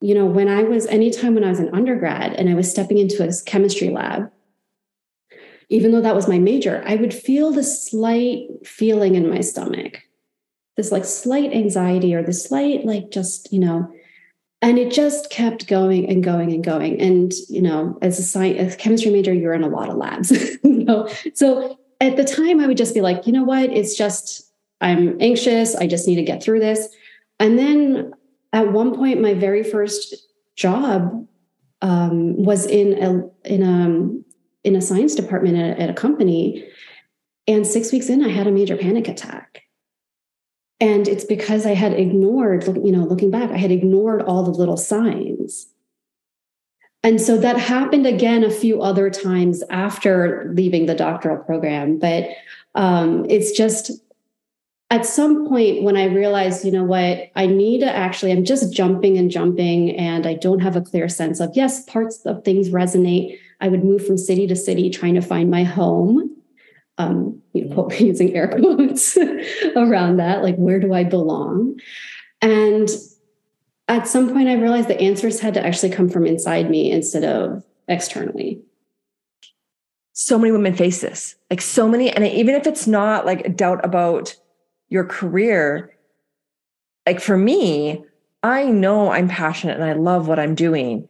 you 0.00 0.14
know, 0.14 0.26
when 0.26 0.48
I 0.48 0.62
was, 0.64 0.86
anytime 0.86 1.34
when 1.34 1.44
I 1.44 1.50
was 1.50 1.60
an 1.60 1.72
undergrad 1.72 2.32
and 2.34 2.48
I 2.48 2.54
was 2.54 2.70
stepping 2.70 2.98
into 2.98 3.26
a 3.26 3.30
chemistry 3.44 3.90
lab 3.90 4.30
even 5.70 5.92
though 5.92 6.00
that 6.00 6.14
was 6.14 6.28
my 6.28 6.38
major, 6.38 6.82
I 6.86 6.96
would 6.96 7.12
feel 7.12 7.52
this 7.52 7.90
slight 7.90 8.48
feeling 8.64 9.14
in 9.14 9.28
my 9.28 9.40
stomach, 9.40 9.98
this 10.76 10.90
like 10.90 11.04
slight 11.04 11.52
anxiety 11.52 12.14
or 12.14 12.22
this 12.22 12.44
slight, 12.44 12.86
like 12.86 13.10
just, 13.10 13.52
you 13.52 13.58
know, 13.58 13.92
and 14.60 14.78
it 14.78 14.92
just 14.92 15.30
kept 15.30 15.68
going 15.68 16.08
and 16.08 16.22
going 16.22 16.52
and 16.52 16.64
going. 16.64 17.00
And, 17.00 17.32
you 17.48 17.62
know, 17.62 17.96
as 18.02 18.18
a 18.18 18.22
science, 18.22 18.58
as 18.58 18.74
a 18.74 18.76
chemistry 18.76 19.10
major, 19.10 19.32
you're 19.32 19.54
in 19.54 19.62
a 19.62 19.68
lot 19.68 19.88
of 19.88 19.96
labs. 19.96 20.30
you 20.64 20.84
know? 20.84 21.08
So 21.34 21.78
at 22.00 22.16
the 22.16 22.24
time, 22.24 22.60
I 22.60 22.66
would 22.66 22.76
just 22.76 22.94
be 22.94 23.00
like, 23.00 23.26
you 23.26 23.32
know 23.32 23.44
what? 23.44 23.70
It's 23.70 23.96
just, 23.96 24.50
I'm 24.80 25.16
anxious. 25.20 25.76
I 25.76 25.86
just 25.86 26.08
need 26.08 26.16
to 26.16 26.22
get 26.22 26.42
through 26.42 26.60
this. 26.60 26.88
And 27.38 27.58
then 27.58 28.12
at 28.52 28.72
one 28.72 28.94
point, 28.94 29.20
my 29.20 29.34
very 29.34 29.62
first 29.62 30.14
job 30.56 31.26
um, 31.82 32.36
was 32.36 32.66
in 32.66 33.00
a 33.00 33.48
in 33.48 33.62
a 33.62 34.66
in 34.68 34.74
a 34.74 34.80
science 34.80 35.14
department 35.14 35.56
at, 35.56 35.78
at 35.78 35.90
a 35.90 35.94
company. 35.94 36.66
And 37.46 37.66
six 37.66 37.92
weeks 37.92 38.08
in, 38.08 38.24
I 38.24 38.28
had 38.28 38.46
a 38.46 38.50
major 38.50 38.76
panic 38.76 39.08
attack. 39.08 39.62
And 40.80 41.08
it's 41.08 41.24
because 41.24 41.66
I 41.66 41.74
had 41.74 41.92
ignored, 41.92 42.66
you 42.66 42.92
know, 42.92 43.04
looking 43.04 43.30
back, 43.30 43.50
I 43.50 43.56
had 43.56 43.72
ignored 43.72 44.22
all 44.22 44.44
the 44.44 44.50
little 44.50 44.76
signs. 44.76 45.66
And 47.02 47.20
so 47.20 47.38
that 47.38 47.56
happened 47.56 48.06
again 48.06 48.44
a 48.44 48.50
few 48.50 48.82
other 48.82 49.10
times 49.10 49.62
after 49.70 50.52
leaving 50.54 50.86
the 50.86 50.94
doctoral 50.94 51.42
program. 51.44 51.98
But 51.98 52.28
um, 52.74 53.24
it's 53.28 53.52
just 53.52 53.90
at 54.90 55.04
some 55.04 55.48
point 55.48 55.82
when 55.82 55.96
I 55.96 56.04
realized, 56.04 56.64
you 56.64 56.72
know 56.72 56.84
what, 56.84 57.30
I 57.36 57.46
need 57.46 57.80
to 57.80 57.94
actually, 57.94 58.32
I'm 58.32 58.44
just 58.44 58.72
jumping 58.72 59.18
and 59.18 59.30
jumping, 59.30 59.94
and 59.96 60.26
I 60.26 60.34
don't 60.34 60.60
have 60.60 60.76
a 60.76 60.80
clear 60.80 61.08
sense 61.08 61.40
of, 61.40 61.50
yes, 61.54 61.84
parts 61.84 62.24
of 62.24 62.42
things 62.44 62.70
resonate, 62.70 63.38
I 63.60 63.68
would 63.68 63.84
move 63.84 64.06
from 64.06 64.16
city 64.16 64.46
to 64.46 64.56
city 64.56 64.88
trying 64.88 65.14
to 65.14 65.20
find 65.20 65.50
my 65.50 65.64
home. 65.64 66.37
Um, 66.98 67.40
you 67.52 67.64
know, 67.64 67.74
quote, 67.74 68.00
using 68.00 68.34
air 68.34 68.48
quotes 68.48 69.16
around 69.76 70.16
that, 70.18 70.42
like 70.42 70.56
where 70.56 70.80
do 70.80 70.92
I 70.92 71.04
belong? 71.04 71.78
And 72.42 72.88
at 73.88 74.06
some 74.06 74.32
point, 74.32 74.48
I 74.48 74.54
realized 74.54 74.88
the 74.88 75.00
answers 75.00 75.40
had 75.40 75.54
to 75.54 75.64
actually 75.64 75.90
come 75.90 76.08
from 76.08 76.26
inside 76.26 76.70
me 76.70 76.90
instead 76.90 77.24
of 77.24 77.64
externally. 77.88 78.60
So 80.12 80.38
many 80.38 80.52
women 80.52 80.74
face 80.74 81.00
this, 81.00 81.36
like 81.50 81.60
so 81.60 81.88
many, 81.88 82.10
and 82.10 82.26
even 82.26 82.54
if 82.54 82.66
it's 82.66 82.86
not 82.86 83.24
like 83.24 83.46
a 83.46 83.48
doubt 83.48 83.84
about 83.84 84.34
your 84.88 85.04
career, 85.04 85.96
like 87.06 87.20
for 87.20 87.36
me, 87.36 88.04
I 88.42 88.66
know 88.66 89.10
I'm 89.10 89.28
passionate 89.28 89.76
and 89.76 89.84
I 89.84 89.94
love 89.94 90.28
what 90.28 90.38
I'm 90.38 90.54
doing. 90.54 91.08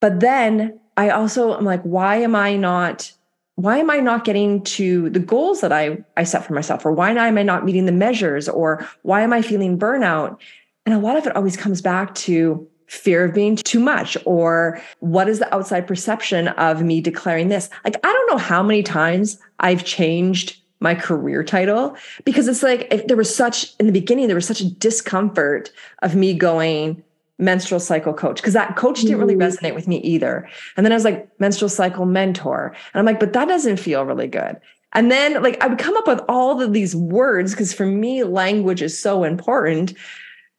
But 0.00 0.20
then 0.20 0.80
I 0.96 1.10
also 1.10 1.56
am 1.56 1.64
like, 1.64 1.82
why 1.82 2.16
am 2.16 2.34
I 2.34 2.56
not? 2.56 3.12
Why 3.56 3.78
am 3.78 3.90
I 3.90 3.98
not 3.98 4.24
getting 4.24 4.62
to 4.64 5.10
the 5.10 5.18
goals 5.18 5.62
that 5.62 5.72
I, 5.72 5.98
I 6.16 6.24
set 6.24 6.44
for 6.44 6.52
myself? 6.52 6.84
Or 6.84 6.92
why 6.92 7.10
am 7.10 7.38
I 7.38 7.42
not 7.42 7.64
meeting 7.64 7.86
the 7.86 7.92
measures? 7.92 8.48
Or 8.48 8.86
why 9.02 9.22
am 9.22 9.32
I 9.32 9.42
feeling 9.42 9.78
burnout? 9.78 10.38
And 10.84 10.94
a 10.94 10.98
lot 10.98 11.16
of 11.16 11.26
it 11.26 11.34
always 11.34 11.56
comes 11.56 11.80
back 11.80 12.14
to 12.16 12.68
fear 12.86 13.24
of 13.24 13.34
being 13.34 13.56
too 13.56 13.80
much 13.80 14.16
or 14.24 14.80
what 15.00 15.28
is 15.28 15.38
the 15.38 15.54
outside 15.54 15.86
perception 15.86 16.48
of 16.48 16.82
me 16.82 17.00
declaring 17.00 17.48
this 17.48 17.68
like 17.84 17.96
i 18.04 18.12
don't 18.12 18.30
know 18.30 18.38
how 18.38 18.62
many 18.62 18.82
times 18.82 19.38
i've 19.58 19.84
changed 19.84 20.56
my 20.78 20.94
career 20.94 21.42
title 21.42 21.96
because 22.24 22.46
it's 22.46 22.62
like 22.62 23.06
there 23.08 23.16
was 23.16 23.34
such 23.34 23.74
in 23.80 23.86
the 23.86 23.92
beginning 23.92 24.28
there 24.28 24.36
was 24.36 24.46
such 24.46 24.60
a 24.60 24.70
discomfort 24.70 25.70
of 26.02 26.14
me 26.14 26.32
going 26.32 27.02
menstrual 27.38 27.80
cycle 27.80 28.14
coach 28.14 28.36
because 28.36 28.54
that 28.54 28.76
coach 28.76 29.02
didn't 29.02 29.18
really 29.18 29.34
mm. 29.34 29.42
resonate 29.42 29.74
with 29.74 29.86
me 29.86 29.98
either. 29.98 30.48
And 30.76 30.84
then 30.84 30.92
I 30.92 30.96
was 30.96 31.04
like 31.04 31.28
menstrual 31.38 31.68
cycle 31.68 32.06
mentor. 32.06 32.74
And 32.92 33.00
I'm 33.00 33.04
like, 33.04 33.20
but 33.20 33.32
that 33.34 33.48
doesn't 33.48 33.78
feel 33.78 34.04
really 34.04 34.28
good. 34.28 34.56
And 34.94 35.10
then 35.10 35.42
like 35.42 35.62
I 35.62 35.66
would 35.66 35.78
come 35.78 35.96
up 35.96 36.06
with 36.06 36.20
all 36.28 36.60
of 36.62 36.72
these 36.72 36.96
words 36.96 37.52
because 37.52 37.72
for 37.72 37.86
me, 37.86 38.24
language 38.24 38.80
is 38.80 38.98
so 38.98 39.24
important. 39.24 39.92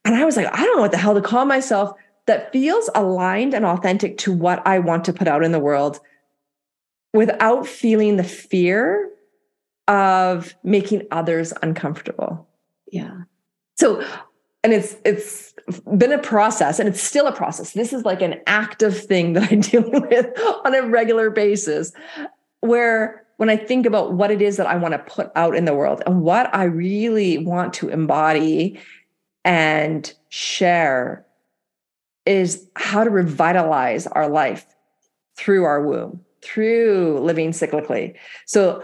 And 0.04 0.14
I 0.14 0.24
was 0.24 0.36
like, 0.36 0.46
I 0.52 0.64
don't 0.64 0.76
know 0.76 0.82
what 0.82 0.92
the 0.92 0.98
hell 0.98 1.14
to 1.14 1.20
call 1.20 1.44
myself 1.44 1.92
that 2.26 2.52
feels 2.52 2.88
aligned 2.94 3.54
and 3.54 3.64
authentic 3.64 4.18
to 4.18 4.32
what 4.32 4.64
I 4.66 4.78
want 4.78 5.04
to 5.06 5.12
put 5.12 5.26
out 5.26 5.42
in 5.42 5.50
the 5.50 5.58
world 5.58 5.98
without 7.12 7.66
feeling 7.66 8.16
the 8.16 8.24
fear 8.24 9.10
of 9.88 10.54
making 10.62 11.06
others 11.10 11.52
uncomfortable. 11.62 12.46
Yeah. 12.92 13.22
So 13.76 14.04
and 14.62 14.72
it's 14.72 14.96
it's 15.04 15.47
been 15.96 16.12
a 16.12 16.18
process 16.18 16.78
and 16.78 16.88
it's 16.88 17.02
still 17.02 17.26
a 17.26 17.32
process. 17.32 17.72
This 17.72 17.92
is 17.92 18.04
like 18.04 18.22
an 18.22 18.40
active 18.46 18.98
thing 19.04 19.34
that 19.34 19.50
i 19.52 19.54
deal 19.56 19.88
with 19.90 20.26
on 20.64 20.74
a 20.74 20.82
regular 20.86 21.30
basis 21.30 21.92
where 22.60 23.24
when 23.36 23.48
i 23.48 23.56
think 23.56 23.86
about 23.86 24.14
what 24.14 24.30
it 24.30 24.42
is 24.42 24.56
that 24.56 24.66
i 24.66 24.74
want 24.74 24.92
to 24.92 24.98
put 24.98 25.30
out 25.36 25.54
in 25.54 25.64
the 25.64 25.74
world 25.74 26.02
and 26.06 26.22
what 26.22 26.52
i 26.52 26.64
really 26.64 27.38
want 27.38 27.72
to 27.72 27.88
embody 27.88 28.80
and 29.44 30.12
share 30.28 31.24
is 32.26 32.68
how 32.74 33.04
to 33.04 33.10
revitalize 33.10 34.08
our 34.08 34.28
life 34.28 34.66
through 35.36 35.62
our 35.64 35.86
womb 35.86 36.20
through 36.42 37.18
living 37.20 37.50
cyclically. 37.50 38.14
So 38.46 38.82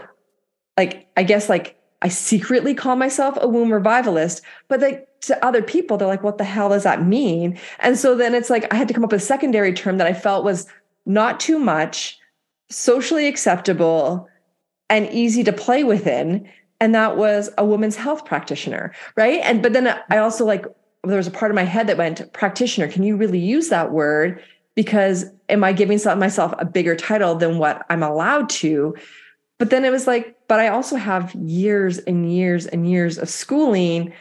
like 0.77 1.07
i 1.15 1.23
guess 1.23 1.49
like 1.49 1.74
I 2.01 2.09
secretly 2.09 2.73
call 2.73 2.95
myself 2.95 3.37
a 3.39 3.47
womb 3.47 3.71
revivalist, 3.71 4.41
but 4.67 4.81
like 4.81 5.07
to 5.21 5.45
other 5.45 5.61
people, 5.61 5.97
they're 5.97 6.07
like, 6.07 6.23
what 6.23 6.37
the 6.37 6.43
hell 6.43 6.69
does 6.69 6.83
that 6.83 7.05
mean? 7.05 7.57
And 7.79 7.97
so 7.97 8.15
then 8.15 8.35
it's 8.35 8.49
like 8.49 8.71
I 8.71 8.77
had 8.77 8.87
to 8.87 8.93
come 8.93 9.03
up 9.03 9.11
with 9.11 9.21
a 9.21 9.25
secondary 9.25 9.73
term 9.73 9.97
that 9.97 10.07
I 10.07 10.13
felt 10.13 10.45
was 10.45 10.67
not 11.05 11.39
too 11.39 11.59
much, 11.59 12.19
socially 12.69 13.27
acceptable, 13.27 14.27
and 14.89 15.09
easy 15.11 15.43
to 15.43 15.53
play 15.53 15.83
within. 15.83 16.47
And 16.79 16.93
that 16.93 17.17
was 17.17 17.49
a 17.57 17.65
woman's 17.65 17.95
health 17.95 18.25
practitioner, 18.25 18.93
right? 19.15 19.39
And 19.43 19.63
but 19.63 19.73
then 19.73 19.87
I 20.09 20.17
also 20.17 20.45
like 20.45 20.65
there 21.03 21.17
was 21.17 21.27
a 21.27 21.31
part 21.31 21.51
of 21.51 21.55
my 21.55 21.63
head 21.63 21.87
that 21.87 21.97
went, 21.97 22.33
practitioner, 22.33 22.87
can 22.87 23.03
you 23.03 23.15
really 23.15 23.39
use 23.39 23.69
that 23.69 23.91
word? 23.91 24.43
Because 24.75 25.25
am 25.49 25.63
I 25.63 25.71
giving 25.71 25.99
myself 26.17 26.53
a 26.57 26.65
bigger 26.65 26.95
title 26.95 27.35
than 27.35 27.57
what 27.57 27.85
I'm 27.89 28.03
allowed 28.03 28.49
to? 28.49 28.95
But 29.57 29.69
then 29.69 29.85
it 29.85 29.91
was 29.91 30.07
like, 30.07 30.37
but 30.47 30.59
I 30.59 30.67
also 30.67 30.95
have 30.97 31.33
years 31.35 31.99
and 31.99 32.31
years 32.31 32.65
and 32.65 32.89
years 32.89 33.17
of 33.17 33.29
schooling. 33.29 34.11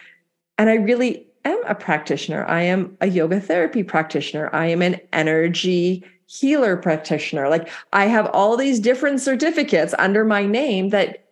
And 0.59 0.71
I 0.71 0.75
really 0.75 1.27
am 1.45 1.61
a 1.67 1.75
practitioner. 1.75 2.45
I 2.47 2.63
am 2.63 2.97
a 3.01 3.09
yoga 3.09 3.41
therapy 3.41 3.83
practitioner. 3.83 4.49
I 4.53 4.67
am 4.67 4.83
an 4.83 5.01
energy 5.13 6.05
healer 6.27 6.77
practitioner. 6.77 7.49
Like 7.49 7.69
I 7.93 8.07
have 8.07 8.27
all 8.33 8.57
these 8.57 8.81
different 8.81 9.21
certificates 9.21 9.95
under 9.99 10.25
my 10.25 10.47
name 10.47 10.91
that, 10.91 11.25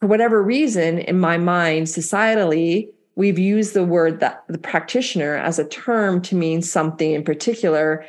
for 0.00 0.06
whatever 0.06 0.42
reason, 0.42 0.98
in 0.98 1.18
my 1.18 1.38
mind, 1.38 1.86
societally, 1.86 2.88
we've 3.16 3.38
used 3.38 3.74
the 3.74 3.84
word 3.84 4.20
that 4.20 4.44
the 4.48 4.58
practitioner 4.58 5.34
as 5.36 5.58
a 5.58 5.68
term 5.68 6.20
to 6.22 6.36
mean 6.36 6.62
something 6.62 7.12
in 7.12 7.24
particular 7.24 8.04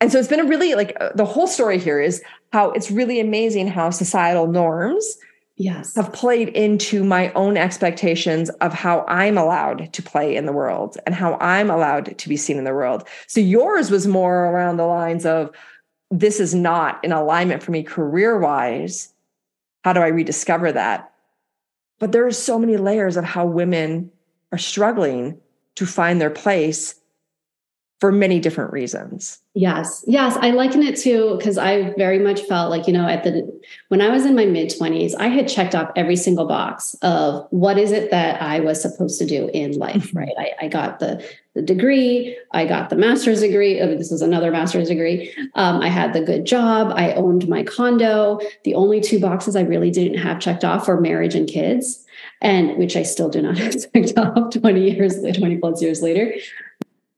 and 0.00 0.12
so 0.12 0.18
it's 0.18 0.28
been 0.28 0.40
a 0.40 0.44
really 0.44 0.74
like 0.74 0.96
uh, 1.00 1.10
the 1.14 1.24
whole 1.24 1.46
story 1.46 1.78
here 1.78 2.00
is 2.00 2.22
how 2.52 2.70
it's 2.70 2.90
really 2.90 3.20
amazing 3.20 3.68
how 3.68 3.90
societal 3.90 4.46
norms 4.46 5.18
yes. 5.56 5.94
have 5.94 6.12
played 6.12 6.48
into 6.50 7.04
my 7.04 7.32
own 7.32 7.56
expectations 7.56 8.48
of 8.60 8.72
how 8.72 9.04
i'm 9.08 9.36
allowed 9.36 9.92
to 9.92 10.02
play 10.02 10.34
in 10.34 10.46
the 10.46 10.52
world 10.52 10.96
and 11.06 11.14
how 11.14 11.34
i'm 11.40 11.70
allowed 11.70 12.16
to 12.16 12.28
be 12.28 12.36
seen 12.36 12.58
in 12.58 12.64
the 12.64 12.74
world. 12.74 13.06
So 13.26 13.40
yours 13.40 13.90
was 13.90 14.06
more 14.06 14.46
around 14.46 14.76
the 14.76 14.86
lines 14.86 15.26
of 15.26 15.50
this 16.10 16.40
is 16.40 16.54
not 16.54 17.04
in 17.04 17.12
alignment 17.12 17.62
for 17.62 17.70
me 17.70 17.82
career 17.82 18.38
wise 18.38 19.12
how 19.84 19.92
do 19.92 20.00
i 20.00 20.08
rediscover 20.08 20.72
that? 20.72 21.12
But 21.98 22.12
there 22.12 22.26
are 22.26 22.32
so 22.32 22.58
many 22.58 22.76
layers 22.76 23.16
of 23.16 23.24
how 23.24 23.46
women 23.46 24.10
are 24.52 24.58
struggling 24.58 25.40
to 25.76 25.86
find 25.86 26.20
their 26.20 26.30
place 26.30 26.94
for 28.00 28.12
many 28.12 28.38
different 28.38 28.72
reasons. 28.72 29.40
Yes. 29.54 30.04
Yes. 30.06 30.36
I 30.40 30.50
liken 30.50 30.84
it 30.84 30.96
to 30.98 31.36
because 31.36 31.58
I 31.58 31.92
very 31.94 32.20
much 32.20 32.42
felt 32.42 32.70
like, 32.70 32.86
you 32.86 32.92
know, 32.92 33.08
at 33.08 33.24
the 33.24 33.60
when 33.88 34.00
I 34.00 34.08
was 34.08 34.24
in 34.24 34.36
my 34.36 34.46
mid 34.46 34.68
20s, 34.68 35.14
I 35.18 35.26
had 35.26 35.48
checked 35.48 35.74
off 35.74 35.90
every 35.96 36.14
single 36.14 36.46
box 36.46 36.94
of 37.02 37.48
what 37.50 37.76
is 37.76 37.90
it 37.90 38.12
that 38.12 38.40
I 38.40 38.60
was 38.60 38.80
supposed 38.80 39.18
to 39.18 39.26
do 39.26 39.50
in 39.52 39.72
life, 39.72 40.14
right? 40.14 40.32
I, 40.38 40.52
I 40.60 40.68
got 40.68 41.00
the, 41.00 41.24
the 41.54 41.62
degree, 41.62 42.38
I 42.52 42.66
got 42.66 42.88
the 42.88 42.94
master's 42.94 43.40
degree. 43.40 43.80
Mean, 43.80 43.98
this 43.98 44.12
was 44.12 44.22
another 44.22 44.52
master's 44.52 44.88
degree. 44.88 45.34
Um, 45.56 45.80
I 45.80 45.88
had 45.88 46.12
the 46.12 46.20
good 46.20 46.44
job, 46.44 46.92
I 46.94 47.14
owned 47.14 47.48
my 47.48 47.64
condo. 47.64 48.38
The 48.62 48.76
only 48.76 49.00
two 49.00 49.18
boxes 49.18 49.56
I 49.56 49.62
really 49.62 49.90
didn't 49.90 50.18
have 50.18 50.38
checked 50.38 50.64
off 50.64 50.86
were 50.86 51.00
marriage 51.00 51.34
and 51.34 51.48
kids. 51.48 52.04
And 52.40 52.76
which 52.78 52.94
I 52.94 53.02
still 53.02 53.28
do 53.28 53.42
not 53.42 53.58
have 53.58 53.74
checked 53.92 54.16
off 54.16 54.50
20 54.50 54.90
years, 54.90 55.20
20 55.20 55.56
plus 55.56 55.82
years 55.82 56.00
later 56.00 56.32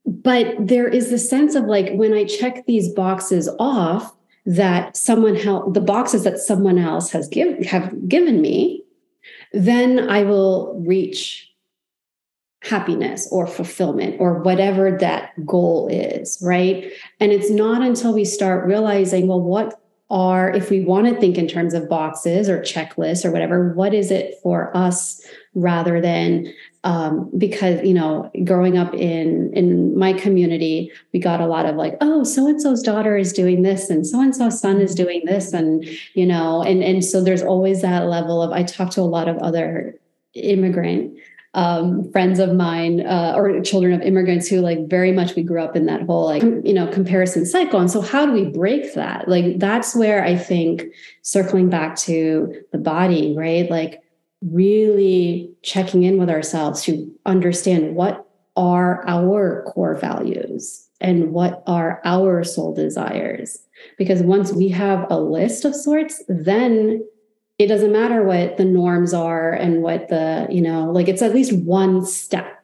but 0.06 0.54
there 0.58 0.88
is 0.88 1.10
the 1.10 1.18
sense 1.18 1.54
of 1.54 1.64
like 1.64 1.92
when 1.94 2.12
I 2.12 2.24
check 2.24 2.66
these 2.66 2.88
boxes 2.92 3.48
off 3.58 4.14
that 4.46 4.96
someone 4.96 5.36
help 5.36 5.74
the 5.74 5.80
boxes 5.80 6.24
that 6.24 6.38
someone 6.38 6.78
else 6.78 7.10
has 7.10 7.28
give 7.28 7.64
have 7.66 8.08
given 8.08 8.40
me, 8.40 8.82
then 9.52 10.08
I 10.08 10.22
will 10.22 10.80
reach 10.84 11.50
happiness 12.62 13.28
or 13.30 13.46
fulfillment 13.46 14.16
or 14.20 14.42
whatever 14.42 14.96
that 14.98 15.32
goal 15.46 15.88
is, 15.88 16.38
right? 16.42 16.92
And 17.18 17.32
it's 17.32 17.50
not 17.50 17.82
until 17.82 18.12
we 18.12 18.24
start 18.24 18.66
realizing, 18.66 19.28
well, 19.28 19.40
what 19.40 19.80
are, 20.10 20.50
if 20.50 20.70
we 20.70 20.84
want 20.84 21.06
to 21.06 21.18
think 21.18 21.38
in 21.38 21.46
terms 21.46 21.72
of 21.72 21.88
boxes 21.88 22.48
or 22.48 22.60
checklists 22.60 23.24
or 23.24 23.30
whatever, 23.30 23.72
what 23.72 23.94
is 23.94 24.10
it 24.10 24.34
for 24.42 24.76
us 24.76 25.24
rather 25.54 26.00
than 26.00 26.52
um, 26.84 27.30
because 27.36 27.82
you 27.84 27.92
know 27.92 28.30
growing 28.44 28.78
up 28.78 28.94
in 28.94 29.52
in 29.52 29.98
my 29.98 30.12
community 30.12 30.90
we 31.12 31.20
got 31.20 31.40
a 31.40 31.46
lot 31.46 31.66
of 31.66 31.76
like 31.76 31.96
oh 32.00 32.24
so 32.24 32.46
and 32.46 32.60
so's 32.60 32.82
daughter 32.82 33.16
is 33.16 33.32
doing 33.32 33.62
this 33.62 33.90
and 33.90 34.06
so 34.06 34.20
and 34.20 34.34
so's 34.34 34.60
son 34.60 34.80
is 34.80 34.94
doing 34.94 35.22
this 35.26 35.52
and 35.52 35.84
you 36.14 36.24
know 36.24 36.62
and 36.62 36.82
and 36.82 37.04
so 37.04 37.22
there's 37.22 37.42
always 37.42 37.82
that 37.82 38.06
level 38.06 38.42
of 38.42 38.50
i 38.52 38.62
talk 38.62 38.90
to 38.90 39.00
a 39.00 39.02
lot 39.02 39.28
of 39.28 39.36
other 39.38 39.94
immigrant 40.34 41.12
um, 41.54 42.10
friends 42.12 42.38
of 42.38 42.54
mine 42.54 43.04
uh, 43.04 43.34
or 43.36 43.60
children 43.60 43.92
of 43.92 44.02
immigrants 44.02 44.46
who 44.46 44.60
like 44.60 44.88
very 44.88 45.10
much 45.10 45.34
we 45.34 45.42
grew 45.42 45.60
up 45.60 45.74
in 45.74 45.86
that 45.86 46.02
whole 46.02 46.26
like 46.26 46.42
you 46.42 46.72
know 46.72 46.86
comparison 46.86 47.44
cycle. 47.44 47.80
And 47.80 47.90
so 47.90 48.00
how 48.00 48.24
do 48.24 48.30
we 48.30 48.44
break 48.44 48.94
that? 48.94 49.28
Like 49.28 49.58
that's 49.58 49.96
where 49.96 50.24
i 50.24 50.36
think 50.36 50.84
circling 51.22 51.68
back 51.68 51.96
to 51.96 52.54
the 52.70 52.78
body 52.78 53.34
right? 53.36 53.68
Like 53.68 54.00
really 54.42 55.52
checking 55.62 56.02
in 56.02 56.18
with 56.18 56.30
ourselves 56.30 56.82
to 56.84 57.10
understand 57.26 57.94
what 57.94 58.26
are 58.56 59.06
our 59.06 59.64
core 59.68 59.94
values 59.94 60.88
and 61.00 61.32
what 61.32 61.62
are 61.66 62.00
our 62.04 62.44
soul 62.44 62.74
desires. 62.74 63.58
Because 63.96 64.22
once 64.22 64.52
we 64.52 64.68
have 64.68 65.06
a 65.10 65.18
list 65.18 65.64
of 65.64 65.74
sorts, 65.74 66.22
then 66.28 67.04
it 67.58 67.66
doesn't 67.66 67.92
matter 67.92 68.22
what 68.22 68.56
the 68.56 68.64
norms 68.64 69.12
are 69.12 69.52
and 69.52 69.82
what 69.82 70.08
the, 70.08 70.46
you 70.50 70.60
know, 70.60 70.90
like 70.90 71.08
it's 71.08 71.22
at 71.22 71.34
least 71.34 71.52
one 71.52 72.04
step 72.04 72.62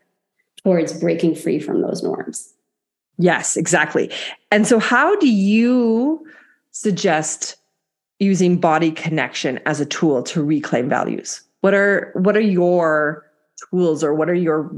towards 0.63 0.99
breaking 0.99 1.35
free 1.35 1.61
from 1.61 1.83
those 1.83 2.03
norms. 2.03 2.53
Yes, 3.19 3.57
exactly. 3.57 4.11
And 4.51 4.67
so, 4.67 4.79
how 4.79 5.17
do 5.17 5.29
you 5.29 6.27
suggest 6.73 7.57
using 8.19 8.59
body 8.59 8.91
connection 8.91 9.59
as 9.65 9.81
a 9.81 9.87
tool 9.87 10.23
to 10.25 10.43
reclaim 10.43 10.89
values? 10.89 11.43
What 11.67 11.75
are 11.75 12.13
what 12.15 12.37
are 12.37 12.49
your 12.63 13.27
tools 13.71 14.05
or 14.05 14.15
what 14.15 14.31
are 14.31 14.35
your 14.35 14.71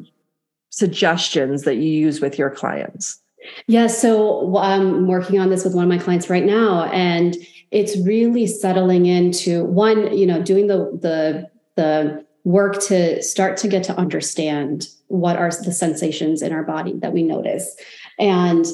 suggestions 0.71 1.65
that 1.65 1.75
you 1.75 1.91
use 1.91 2.23
with 2.23 2.39
your 2.39 2.49
clients? 2.49 3.21
Yeah 3.67 3.89
so 3.89 4.57
um, 4.57 4.57
i'm 4.57 5.07
working 5.07 5.39
on 5.39 5.51
this 5.51 5.65
with 5.65 5.75
one 5.75 5.85
of 5.85 5.91
my 5.91 5.99
clients 5.99 6.31
right 6.31 6.47
now 6.47 6.85
and 6.85 7.37
it's 7.71 7.95
really 8.07 8.47
settling 8.47 9.05
into 9.05 9.65
one 9.65 10.17
you 10.17 10.27
know 10.27 10.43
doing 10.43 10.67
the 10.67 10.79
the 11.03 11.51
the 11.77 12.25
work 12.45 12.81
to 12.85 13.23
start 13.23 13.59
to 13.59 13.69
get 13.69 13.85
to 13.85 13.95
understand 13.99 14.89
what 15.09 15.37
are 15.37 15.51
the 15.51 15.73
sensations 15.73 16.41
in 16.41 16.51
our 16.51 16.63
body 16.63 16.95
that 17.01 17.13
we 17.13 17.23
notice. 17.23 17.77
And 18.19 18.65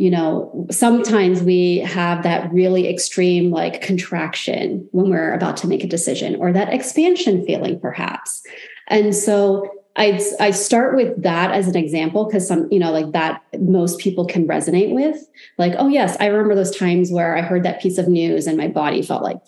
you 0.00 0.10
know, 0.10 0.66
sometimes 0.70 1.42
we 1.42 1.76
have 1.80 2.22
that 2.22 2.50
really 2.50 2.88
extreme 2.88 3.50
like 3.50 3.82
contraction 3.82 4.88
when 4.92 5.10
we're 5.10 5.34
about 5.34 5.58
to 5.58 5.66
make 5.66 5.84
a 5.84 5.86
decision 5.86 6.36
or 6.36 6.54
that 6.54 6.72
expansion 6.72 7.44
feeling 7.44 7.78
perhaps. 7.78 8.42
And 8.88 9.14
so 9.14 9.70
I 9.96 10.18
I 10.40 10.52
start 10.52 10.96
with 10.96 11.22
that 11.22 11.50
as 11.50 11.68
an 11.68 11.76
example 11.76 12.24
because 12.24 12.48
some 12.48 12.66
you 12.72 12.78
know 12.78 12.90
like 12.90 13.12
that 13.12 13.42
most 13.58 13.98
people 13.98 14.24
can 14.24 14.48
resonate 14.48 14.94
with 14.94 15.18
like 15.58 15.74
oh 15.76 15.88
yes 15.88 16.16
I 16.18 16.26
remember 16.26 16.54
those 16.54 16.74
times 16.74 17.12
where 17.12 17.36
I 17.36 17.42
heard 17.42 17.64
that 17.64 17.82
piece 17.82 17.98
of 17.98 18.08
news 18.08 18.46
and 18.46 18.56
my 18.56 18.68
body 18.68 19.02
felt 19.02 19.22
like 19.22 19.42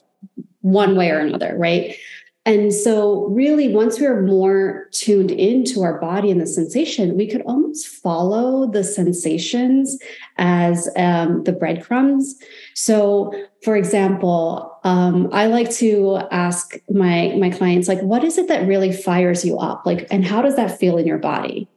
one 0.60 0.96
way 0.96 1.10
or 1.10 1.20
another 1.20 1.56
right 1.56 1.96
and 2.44 2.74
so, 2.74 3.26
really, 3.26 3.72
once 3.72 4.00
we 4.00 4.06
are 4.06 4.20
more 4.20 4.88
tuned 4.90 5.30
into 5.30 5.82
our 5.82 6.00
body 6.00 6.28
and 6.28 6.40
the 6.40 6.46
sensation, 6.46 7.16
we 7.16 7.28
could 7.28 7.42
almost 7.42 7.86
follow 7.86 8.66
the 8.68 8.82
sensations 8.82 9.96
as 10.38 10.88
um, 10.96 11.44
the 11.44 11.52
breadcrumbs. 11.52 12.34
So, 12.74 13.32
for 13.62 13.76
example, 13.76 14.76
um, 14.82 15.28
I 15.32 15.46
like 15.46 15.70
to 15.74 16.18
ask 16.32 16.74
my 16.90 17.32
my 17.38 17.50
clients, 17.50 17.86
like, 17.86 18.02
what 18.02 18.24
is 18.24 18.38
it 18.38 18.48
that 18.48 18.66
really 18.66 18.92
fires 18.92 19.44
you 19.44 19.56
up? 19.58 19.86
Like, 19.86 20.08
and 20.10 20.24
how 20.24 20.42
does 20.42 20.56
that 20.56 20.80
feel 20.80 20.96
in 20.96 21.06
your 21.06 21.18
body? 21.18 21.68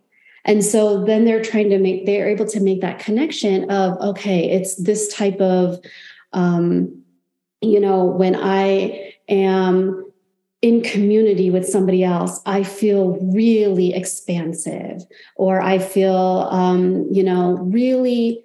And 0.45 0.65
so 0.65 1.04
then 1.06 1.25
they're 1.25 1.43
trying 1.43 1.69
to 1.69 1.78
make 1.78 2.08
they're 2.08 2.28
able 2.28 2.47
to 2.47 2.60
make 2.60 2.82
that 2.82 2.97
connection 2.97 3.69
of 3.69 3.99
okay, 3.99 4.49
it's 4.49 4.75
this 4.78 5.13
type 5.13 5.39
of, 5.39 5.80
um, 6.34 7.04
you 7.62 7.80
know, 7.80 8.04
when 8.04 8.36
I 8.36 9.13
am 9.30 10.05
in 10.65 10.82
community 10.82 11.51
with 11.51 11.63
somebody 11.63 12.04
else, 12.04 12.41
I 12.47 12.63
feel 12.63 13.19
really 13.21 13.93
expansive, 13.93 15.04
or 15.36 15.62
I 15.62 15.78
feel, 15.78 16.47
um, 16.49 17.08
you 17.12 17.23
know, 17.23 17.58
really 17.58 18.43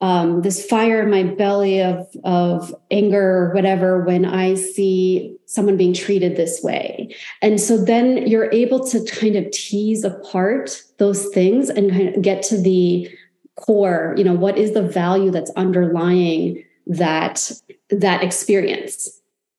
um, 0.00 0.40
this 0.40 0.64
fire 0.64 1.02
in 1.02 1.10
my 1.10 1.24
belly 1.24 1.82
of 1.82 2.06
of 2.24 2.74
anger 2.90 3.20
or 3.20 3.52
whatever 3.52 4.02
when 4.02 4.24
I 4.24 4.54
see 4.54 5.36
someone 5.44 5.76
being 5.76 5.92
treated 5.92 6.36
this 6.36 6.62
way. 6.62 7.14
And 7.42 7.60
so 7.60 7.76
then 7.76 8.26
you're 8.26 8.50
able 8.50 8.82
to 8.88 9.04
kind 9.04 9.36
of 9.36 9.50
tease 9.50 10.04
apart 10.04 10.82
those 10.96 11.26
things 11.34 11.68
and 11.68 11.90
kind 11.90 12.16
of 12.16 12.22
get 12.22 12.42
to 12.44 12.56
the 12.56 13.10
core. 13.56 14.14
You 14.16 14.24
know, 14.24 14.34
what 14.34 14.56
is 14.56 14.72
the 14.72 14.82
value 14.82 15.30
that's 15.30 15.50
underlying 15.54 16.64
that 16.86 17.52
that 17.90 18.24
experience? 18.24 19.17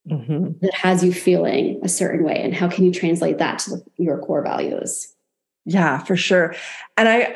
Mm-hmm. 0.09 0.51
that 0.61 0.73
has 0.73 1.03
you 1.03 1.13
feeling 1.13 1.79
a 1.83 1.89
certain 1.89 2.23
way 2.23 2.41
and 2.41 2.53
how 2.53 2.67
can 2.67 2.85
you 2.85 2.91
translate 2.91 3.37
that 3.37 3.59
to 3.59 3.77
your 3.97 4.17
core 4.19 4.43
values 4.43 5.13
yeah 5.65 5.99
for 5.99 6.15
sure 6.15 6.55
and 6.97 7.07
i 7.07 7.31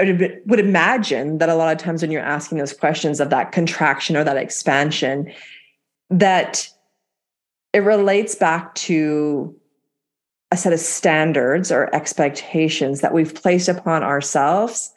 would 0.45 0.59
imagine 0.59 1.37
that 1.37 1.49
a 1.49 1.55
lot 1.55 1.71
of 1.71 1.81
times 1.81 2.01
when 2.01 2.11
you're 2.11 2.21
asking 2.21 2.57
those 2.57 2.73
questions 2.73 3.19
of 3.19 3.29
that 3.29 3.51
contraction 3.51 4.15
or 4.15 4.23
that 4.23 4.37
expansion 4.37 5.31
that 6.09 6.67
it 7.73 7.79
relates 7.79 8.35
back 8.35 8.73
to 8.75 9.55
a 10.51 10.57
set 10.57 10.73
of 10.73 10.79
standards 10.79 11.71
or 11.71 11.93
expectations 11.95 13.01
that 13.01 13.13
we've 13.13 13.33
placed 13.33 13.67
upon 13.67 14.03
ourselves 14.03 14.91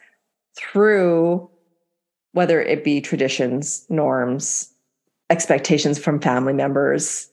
through 0.56 1.48
whether 2.32 2.60
it 2.60 2.84
be 2.84 3.00
traditions 3.00 3.86
norms 3.88 4.72
expectations 5.30 5.98
from 5.98 6.20
family 6.20 6.52
members 6.52 7.28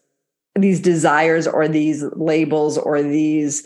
these 0.56 0.80
desires 0.80 1.48
or 1.48 1.68
these 1.68 2.04
labels 2.14 2.78
or 2.78 3.02
these 3.02 3.66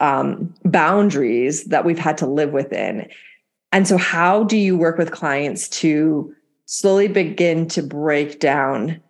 um, 0.00 0.52
boundaries 0.64 1.64
that 1.64 1.84
we've 1.84 1.98
had 1.98 2.18
to 2.18 2.26
live 2.26 2.52
within. 2.52 3.08
And 3.72 3.86
so, 3.86 3.96
how 3.96 4.44
do 4.44 4.56
you 4.56 4.76
work 4.76 4.98
with 4.98 5.12
clients 5.12 5.68
to 5.68 6.34
slowly 6.66 7.08
begin 7.08 7.68
to 7.68 7.82
break 7.82 8.40
down 8.40 9.00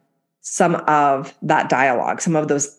some 0.42 0.76
of 0.86 1.34
that 1.42 1.68
dialogue, 1.68 2.20
some 2.20 2.36
of 2.36 2.48
those? 2.48 2.76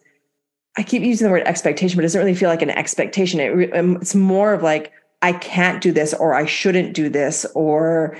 I 0.77 0.83
keep 0.83 1.03
using 1.03 1.25
the 1.25 1.31
word 1.31 1.47
expectation, 1.47 1.97
but 1.97 2.03
it 2.03 2.07
doesn't 2.07 2.21
really 2.21 2.35
feel 2.35 2.49
like 2.49 2.61
an 2.61 2.69
expectation. 2.69 3.39
It, 3.39 3.75
um, 3.75 3.97
it's 3.97 4.15
more 4.15 4.53
of 4.53 4.63
like, 4.63 4.91
I 5.21 5.33
can't 5.33 5.81
do 5.81 5.91
this, 5.91 6.13
or 6.13 6.33
I 6.33 6.45
shouldn't 6.45 6.93
do 6.93 7.09
this, 7.09 7.45
or 7.55 8.17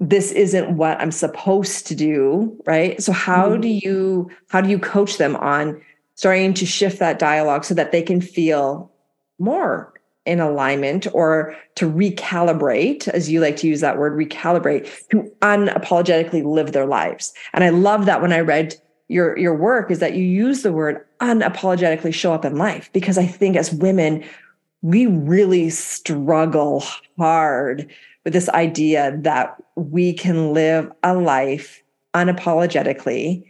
this 0.00 0.32
isn't 0.32 0.76
what 0.76 1.00
I'm 1.00 1.12
supposed 1.12 1.86
to 1.86 1.94
do, 1.94 2.56
right? 2.66 3.00
So 3.02 3.12
how 3.12 3.50
mm-hmm. 3.50 3.60
do 3.60 3.68
you 3.68 4.30
how 4.48 4.60
do 4.60 4.68
you 4.68 4.78
coach 4.78 5.18
them 5.18 5.36
on 5.36 5.80
starting 6.16 6.54
to 6.54 6.66
shift 6.66 6.98
that 6.98 7.18
dialogue 7.18 7.64
so 7.64 7.74
that 7.74 7.92
they 7.92 8.02
can 8.02 8.20
feel 8.20 8.90
more 9.38 9.92
in 10.26 10.40
alignment 10.40 11.06
or 11.12 11.54
to 11.74 11.90
recalibrate, 11.90 13.08
as 13.08 13.30
you 13.30 13.40
like 13.40 13.56
to 13.58 13.66
use 13.66 13.80
that 13.80 13.98
word, 13.98 14.14
recalibrate, 14.14 14.88
to 15.10 15.30
unapologetically 15.42 16.42
live 16.44 16.72
their 16.72 16.86
lives. 16.86 17.34
And 17.52 17.62
I 17.62 17.68
love 17.68 18.06
that 18.06 18.22
when 18.22 18.32
I 18.32 18.40
read 18.40 18.74
your 19.08 19.38
your 19.38 19.54
work 19.54 19.90
is 19.90 19.98
that 19.98 20.14
you 20.14 20.24
use 20.24 20.62
the 20.62 20.72
word 20.72 21.04
unapologetically 21.20 22.14
show 22.14 22.32
up 22.32 22.44
in 22.44 22.56
life 22.56 22.90
because 22.92 23.18
I 23.18 23.26
think 23.26 23.56
as 23.56 23.72
women, 23.72 24.24
we 24.82 25.06
really 25.06 25.70
struggle 25.70 26.84
hard 27.18 27.90
with 28.24 28.32
this 28.32 28.48
idea 28.50 29.16
that 29.22 29.56
we 29.76 30.12
can 30.12 30.52
live 30.52 30.90
a 31.02 31.14
life 31.14 31.82
unapologetically 32.14 33.44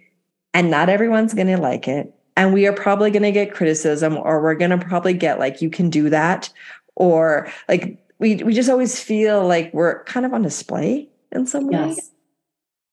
and 0.53 0.71
not 0.71 0.89
everyone's 0.89 1.35
going 1.35 1.47
to 1.47 1.59
like 1.59 1.87
it. 1.89 2.13
And 2.37 2.53
we 2.53 2.67
are 2.67 2.73
probably 2.73 3.11
going 3.11 3.23
to 3.23 3.33
get 3.33 3.55
criticism 3.55 4.17
or 4.17 4.43
we're 4.43 4.55
going 4.55 4.71
to 4.71 4.79
probably 4.79 5.15
get 5.15 5.39
like 5.39 5.63
you 5.63 5.71
can 5.71 5.91
do 5.91 6.11
that. 6.11 6.51
Or 6.97 7.49
like 7.69 7.99
we 8.19 8.37
we 8.37 8.55
just 8.55 8.71
always 8.71 9.01
feel 9.01 9.47
like 9.47 9.73
we're 9.75 10.03
kind 10.05 10.25
of 10.25 10.33
on 10.33 10.43
display 10.43 11.09
in 11.33 11.47
some 11.47 11.67
way. 11.67 11.89
Yes. 11.89 12.11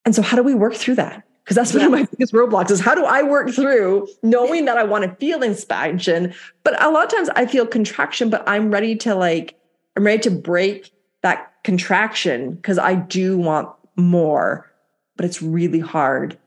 and 0.06 0.15
so 0.15 0.22
how 0.22 0.38
do 0.38 0.44
we 0.44 0.54
work 0.54 0.74
through 0.74 0.96
that? 0.96 1.24
Because 1.44 1.56
that's 1.56 1.74
one 1.74 1.86
of 1.86 1.91
my 1.91 2.04
biggest 2.12 2.34
roadblocks 2.34 2.72
is 2.72 2.80
how 2.80 2.94
do 2.94 3.04
i 3.04 3.24
work 3.24 3.50
through 3.50 4.08
knowing 4.22 4.65
that 4.65 4.78
i 4.78 4.84
want 4.84 5.04
to 5.04 5.13
feel 5.15 5.41
expansion 5.41 6.34
but 6.63 6.82
a 6.82 6.89
lot 6.89 7.06
of 7.06 7.12
times 7.12 7.30
i 7.36 7.48
feel 7.48 7.65
contraction 7.65 8.30
but 8.30 8.44
i'm 8.48 8.70
ready 8.70 8.96
to 8.96 9.15
like 9.15 9.60
i'm 9.98 10.06
ready 10.06 10.22
to 10.22 10.30
break 10.30 10.91
that 11.21 11.53
contraction 11.63 12.55
because 12.55 12.77
i 12.79 12.95
do 12.95 13.38
want 13.38 13.69
more 13.95 14.71
but 15.15 15.25
it's 15.25 15.41
really 15.41 15.79
hard 15.79 16.38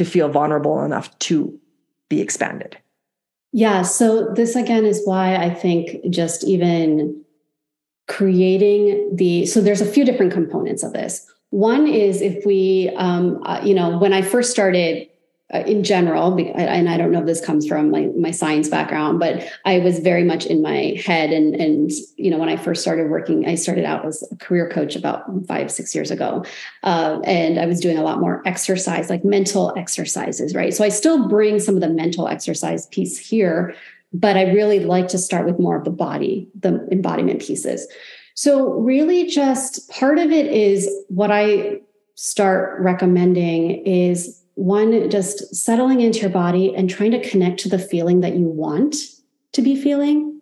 to 0.00 0.04
feel 0.04 0.30
vulnerable 0.30 0.82
enough 0.82 1.16
to 1.18 1.58
be 2.08 2.22
expanded? 2.22 2.78
Yeah. 3.52 3.82
So, 3.82 4.32
this 4.34 4.56
again 4.56 4.86
is 4.86 5.02
why 5.04 5.36
I 5.36 5.50
think 5.50 6.08
just 6.10 6.42
even 6.44 7.22
creating 8.08 9.14
the, 9.14 9.44
so 9.44 9.60
there's 9.60 9.82
a 9.82 9.86
few 9.86 10.06
different 10.06 10.32
components 10.32 10.82
of 10.82 10.94
this. 10.94 11.30
One 11.50 11.86
is 11.86 12.22
if 12.22 12.46
we, 12.46 12.90
um, 12.96 13.42
uh, 13.44 13.60
you 13.62 13.74
know, 13.74 13.98
when 13.98 14.14
I 14.14 14.22
first 14.22 14.50
started 14.50 15.08
in 15.52 15.82
general, 15.82 16.36
and 16.36 16.88
I 16.88 16.96
don't 16.96 17.10
know 17.10 17.20
if 17.20 17.26
this 17.26 17.44
comes 17.44 17.66
from 17.66 17.90
my, 17.90 18.08
my 18.16 18.30
science 18.30 18.68
background, 18.68 19.18
but 19.18 19.48
I 19.64 19.80
was 19.80 19.98
very 19.98 20.22
much 20.22 20.46
in 20.46 20.62
my 20.62 21.00
head. 21.04 21.32
And, 21.32 21.54
and, 21.54 21.90
you 22.16 22.30
know, 22.30 22.38
when 22.38 22.48
I 22.48 22.56
first 22.56 22.82
started 22.82 23.10
working, 23.10 23.46
I 23.46 23.56
started 23.56 23.84
out 23.84 24.06
as 24.06 24.22
a 24.30 24.36
career 24.36 24.68
coach 24.68 24.94
about 24.94 25.24
five, 25.48 25.70
six 25.70 25.94
years 25.94 26.10
ago. 26.10 26.44
Uh, 26.84 27.20
and 27.24 27.58
I 27.58 27.66
was 27.66 27.80
doing 27.80 27.98
a 27.98 28.02
lot 28.02 28.20
more 28.20 28.42
exercise, 28.46 29.10
like 29.10 29.24
mental 29.24 29.74
exercises, 29.76 30.54
right? 30.54 30.72
So 30.72 30.84
I 30.84 30.88
still 30.88 31.28
bring 31.28 31.58
some 31.58 31.74
of 31.74 31.80
the 31.80 31.88
mental 31.88 32.28
exercise 32.28 32.86
piece 32.86 33.18
here, 33.18 33.74
but 34.12 34.36
I 34.36 34.52
really 34.52 34.80
like 34.80 35.08
to 35.08 35.18
start 35.18 35.46
with 35.46 35.58
more 35.58 35.76
of 35.76 35.84
the 35.84 35.90
body, 35.90 36.48
the 36.58 36.86
embodiment 36.92 37.42
pieces. 37.42 37.86
So, 38.34 38.72
really, 38.74 39.26
just 39.26 39.90
part 39.90 40.18
of 40.18 40.30
it 40.30 40.46
is 40.46 40.88
what 41.08 41.30
I 41.30 41.80
start 42.14 42.80
recommending 42.80 43.84
is 43.86 44.39
one 44.60 45.08
just 45.10 45.54
settling 45.54 46.00
into 46.00 46.20
your 46.20 46.30
body 46.30 46.74
and 46.74 46.90
trying 46.90 47.10
to 47.10 47.28
connect 47.28 47.60
to 47.60 47.68
the 47.68 47.78
feeling 47.78 48.20
that 48.20 48.36
you 48.36 48.46
want 48.46 48.94
to 49.52 49.62
be 49.62 49.74
feeling 49.74 50.40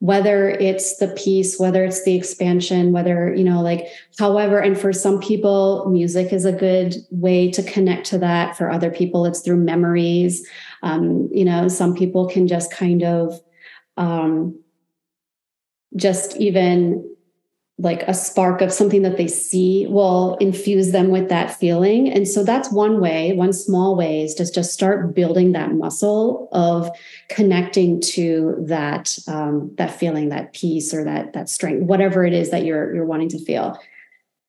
whether 0.00 0.48
it's 0.48 0.96
the 0.96 1.08
peace 1.08 1.58
whether 1.58 1.84
it's 1.84 2.04
the 2.04 2.16
expansion 2.16 2.90
whether 2.90 3.34
you 3.34 3.44
know 3.44 3.60
like 3.60 3.86
however 4.18 4.58
and 4.58 4.78
for 4.78 4.94
some 4.94 5.20
people 5.20 5.86
music 5.90 6.32
is 6.32 6.46
a 6.46 6.52
good 6.52 6.96
way 7.10 7.50
to 7.50 7.62
connect 7.62 8.06
to 8.06 8.18
that. 8.18 8.56
For 8.56 8.70
other 8.70 8.90
people 8.90 9.26
it's 9.26 9.40
through 9.40 9.58
memories. 9.58 10.46
Um, 10.82 11.28
you 11.32 11.44
know 11.44 11.68
some 11.68 11.94
people 11.94 12.26
can 12.26 12.48
just 12.48 12.72
kind 12.72 13.02
of 13.02 13.38
um, 13.98 14.58
just 15.96 16.36
even 16.38 17.09
like 17.80 18.02
a 18.02 18.12
spark 18.12 18.60
of 18.60 18.72
something 18.72 19.02
that 19.02 19.16
they 19.16 19.26
see 19.26 19.86
will 19.86 20.36
infuse 20.36 20.92
them 20.92 21.08
with 21.08 21.30
that 21.30 21.58
feeling. 21.58 22.10
And 22.10 22.28
so 22.28 22.44
that's 22.44 22.70
one 22.70 23.00
way 23.00 23.32
one 23.32 23.52
small 23.52 23.96
way 23.96 24.22
is 24.22 24.34
just 24.34 24.54
just 24.54 24.72
start 24.72 25.14
building 25.14 25.52
that 25.52 25.72
muscle 25.72 26.48
of 26.52 26.90
connecting 27.28 28.00
to 28.00 28.56
that 28.68 29.18
um, 29.26 29.72
that 29.76 29.94
feeling 29.94 30.28
that 30.28 30.52
peace 30.52 30.92
or 30.92 31.04
that 31.04 31.32
that 31.32 31.48
strength 31.48 31.84
whatever 31.84 32.24
it 32.24 32.34
is 32.34 32.50
that 32.50 32.64
you're 32.64 32.94
you're 32.94 33.06
wanting 33.06 33.30
to 33.30 33.44
feel. 33.44 33.78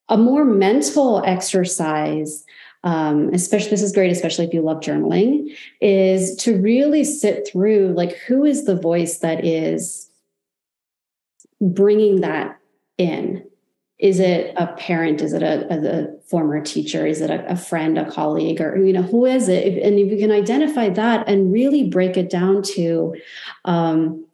A 0.10 0.18
more 0.18 0.44
mental 0.44 1.24
exercise 1.26 2.44
um, 2.84 3.30
especially 3.32 3.70
this 3.70 3.84
is 3.84 3.94
great 3.94 4.12
especially 4.12 4.46
if 4.46 4.54
you 4.54 4.62
love 4.62 4.80
journaling 4.80 5.56
is 5.80 6.36
to 6.38 6.60
really 6.60 7.04
sit 7.04 7.48
through 7.48 7.94
like 7.96 8.18
who 8.28 8.44
is 8.44 8.66
the 8.66 8.76
voice 8.76 9.20
that 9.20 9.46
is 9.46 10.10
bringing 11.62 12.22
that 12.22 12.58
in? 12.98 13.46
Is 14.00 14.20
it 14.20 14.54
a 14.58 14.68
parent? 14.68 15.22
Is 15.22 15.34
it 15.34 15.44
a, 15.44 15.72
a, 15.72 16.02
a 16.02 16.22
former 16.22 16.60
teacher? 16.60 17.06
Is 17.06 17.22
it 17.22 17.30
a, 17.30 17.52
a, 17.52 17.56
friend, 17.56 17.98
a 17.98 18.10
colleague, 18.10 18.60
or 18.60 18.84
you 18.84 18.94
know 18.94 19.04
who 19.04 19.26
is 19.26 19.48
it? 19.48 19.82
And 19.84 20.00
if 20.00 20.12
you 20.12 20.18
can 20.18 20.32
identify 20.32 20.90
that 20.90 21.28
and 21.28 21.54
really 21.54 21.88
break 21.88 22.18
it 22.18 22.30
down 22.30 22.64
to, 22.64 23.16
um, 23.66 24.26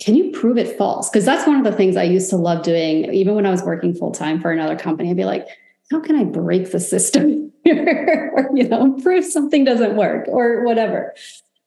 can 0.00 0.14
you 0.14 0.32
prove 0.32 0.58
it 0.58 0.76
false? 0.76 1.08
Because 1.08 1.24
that's 1.24 1.46
one 1.46 1.56
of 1.56 1.64
the 1.64 1.72
things 1.72 1.96
I 1.96 2.02
used 2.02 2.28
to 2.30 2.36
love 2.36 2.62
doing, 2.62 3.12
even 3.14 3.34
when 3.34 3.46
I 3.46 3.50
was 3.50 3.62
working 3.62 3.94
full 3.94 4.12
time 4.12 4.40
for 4.40 4.50
another 4.50 4.76
company. 4.76 5.10
I'd 5.10 5.16
be 5.16 5.24
like, 5.24 5.46
how 5.90 6.00
can 6.00 6.16
I 6.16 6.24
break 6.24 6.72
the 6.72 6.80
system 6.80 7.52
or, 7.66 8.50
you 8.54 8.68
know, 8.68 8.92
prove 9.02 9.24
something 9.24 9.64
doesn't 9.64 9.96
work 9.96 10.26
or 10.28 10.64
whatever. 10.64 11.14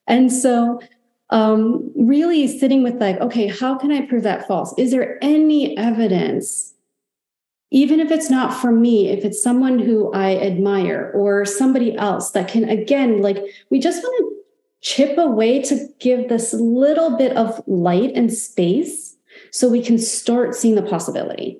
And 0.05 0.31
so 0.31 0.79
um, 1.29 1.91
really 1.95 2.47
sitting 2.47 2.83
with 2.83 2.95
like, 2.95 3.19
okay, 3.19 3.47
how 3.47 3.77
can 3.77 3.91
I 3.91 4.05
prove 4.05 4.23
that 4.23 4.47
false? 4.47 4.73
Is 4.77 4.91
there 4.91 5.17
any 5.21 5.77
evidence, 5.77 6.73
even 7.71 7.99
if 7.99 8.11
it's 8.11 8.29
not 8.29 8.53
for 8.53 8.71
me, 8.71 9.09
if 9.09 9.25
it's 9.25 9.43
someone 9.43 9.77
who 9.79 10.11
I 10.13 10.37
admire 10.37 11.11
or 11.13 11.43
somebody 11.45 11.95
else 11.97 12.31
that 12.31 12.47
can, 12.47 12.69
again, 12.69 13.21
like 13.21 13.37
we 13.69 13.79
just 13.79 14.01
want 14.01 14.17
to 14.19 14.37
chip 14.81 15.17
away 15.17 15.61
to 15.63 15.87
give 15.99 16.29
this 16.29 16.53
little 16.53 17.17
bit 17.17 17.35
of 17.35 17.61
light 17.67 18.13
and 18.15 18.31
space 18.33 19.17
so 19.51 19.67
we 19.67 19.81
can 19.81 19.97
start 19.97 20.55
seeing 20.55 20.75
the 20.75 20.81
possibility. 20.81 21.59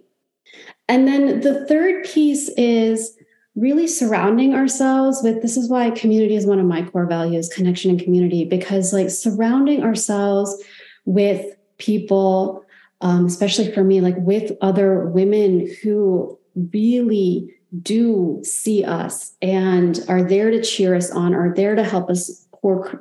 And 0.88 1.08
then 1.08 1.42
the 1.42 1.66
third 1.66 2.06
piece 2.06 2.48
is 2.50 3.17
really 3.58 3.88
surrounding 3.88 4.54
ourselves 4.54 5.22
with 5.24 5.42
this 5.42 5.58
is 5.58 5.70
why 5.70 5.90
community 5.92 6.36
is 6.36 6.46
one 6.46 6.60
of 6.60 6.66
my 6.66 6.84
core 6.84 7.06
values 7.06 7.50
connection 7.50 7.92
and 7.92 8.00
community 8.00 8.46
because 8.46 8.94
like 8.94 9.10
surrounding 9.10 9.84
ourselves 9.84 10.64
with 11.06 11.58
people 11.78 12.64
um, 13.02 13.26
especially 13.26 13.72
for 13.72 13.84
me 13.84 14.00
like 14.00 14.16
with 14.20 14.52
other 14.62 15.08
women 15.08 15.70
who 15.84 16.38
really 16.72 17.54
do 17.82 18.40
see 18.44 18.84
us 18.86 19.34
and 19.42 20.00
are 20.08 20.24
there 20.24 20.50
to 20.50 20.64
cheer 20.64 20.96
us 20.96 21.12
on 21.12 21.36
are 21.36 21.54
there 21.54 21.76
to 21.76 21.84
help 21.84 22.10
us 22.10 22.48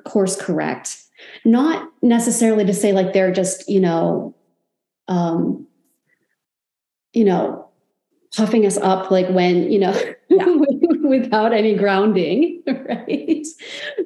course 0.04 0.40
correct. 0.40 1.02
Not 1.44 1.88
necessarily 2.02 2.64
to 2.64 2.74
say 2.74 2.92
like 2.92 3.12
they're 3.12 3.32
just 3.32 3.68
you 3.68 3.80
know 3.80 4.34
um 5.08 5.66
you 7.12 7.24
know 7.24 7.68
puffing 8.36 8.66
us 8.66 8.76
up 8.76 9.10
like 9.10 9.28
when 9.28 9.70
you 9.70 9.78
know 9.78 9.92
yeah. 10.28 10.46
without 11.02 11.52
any 11.52 11.74
grounding 11.74 12.62
right 12.66 13.46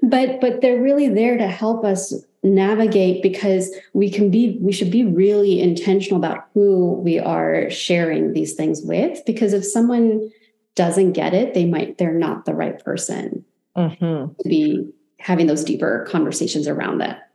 but 0.02 0.40
but 0.40 0.60
they're 0.60 0.80
really 0.80 1.08
there 1.08 1.36
to 1.36 1.46
help 1.46 1.84
us 1.84 2.14
navigate 2.42 3.22
because 3.22 3.70
we 3.92 4.10
can 4.10 4.30
be 4.30 4.58
we 4.60 4.72
should 4.72 4.90
be 4.90 5.04
really 5.04 5.60
intentional 5.60 6.18
about 6.18 6.46
who 6.54 6.92
we 7.04 7.18
are 7.18 7.68
sharing 7.70 8.32
these 8.32 8.54
things 8.54 8.80
with 8.82 9.24
because 9.26 9.52
if 9.52 9.64
someone 9.64 10.30
doesn't 10.74 11.12
get 11.12 11.34
it 11.34 11.52
they 11.52 11.66
might 11.66 11.98
they're 11.98 12.14
not 12.14 12.46
the 12.46 12.54
right 12.54 12.82
person 12.82 13.44
mm-hmm. 13.76 14.32
to 14.42 14.48
be 14.48 14.88
having 15.18 15.46
those 15.46 15.62
deeper 15.62 16.06
conversations 16.08 16.66
around 16.66 16.98
that 16.98 17.30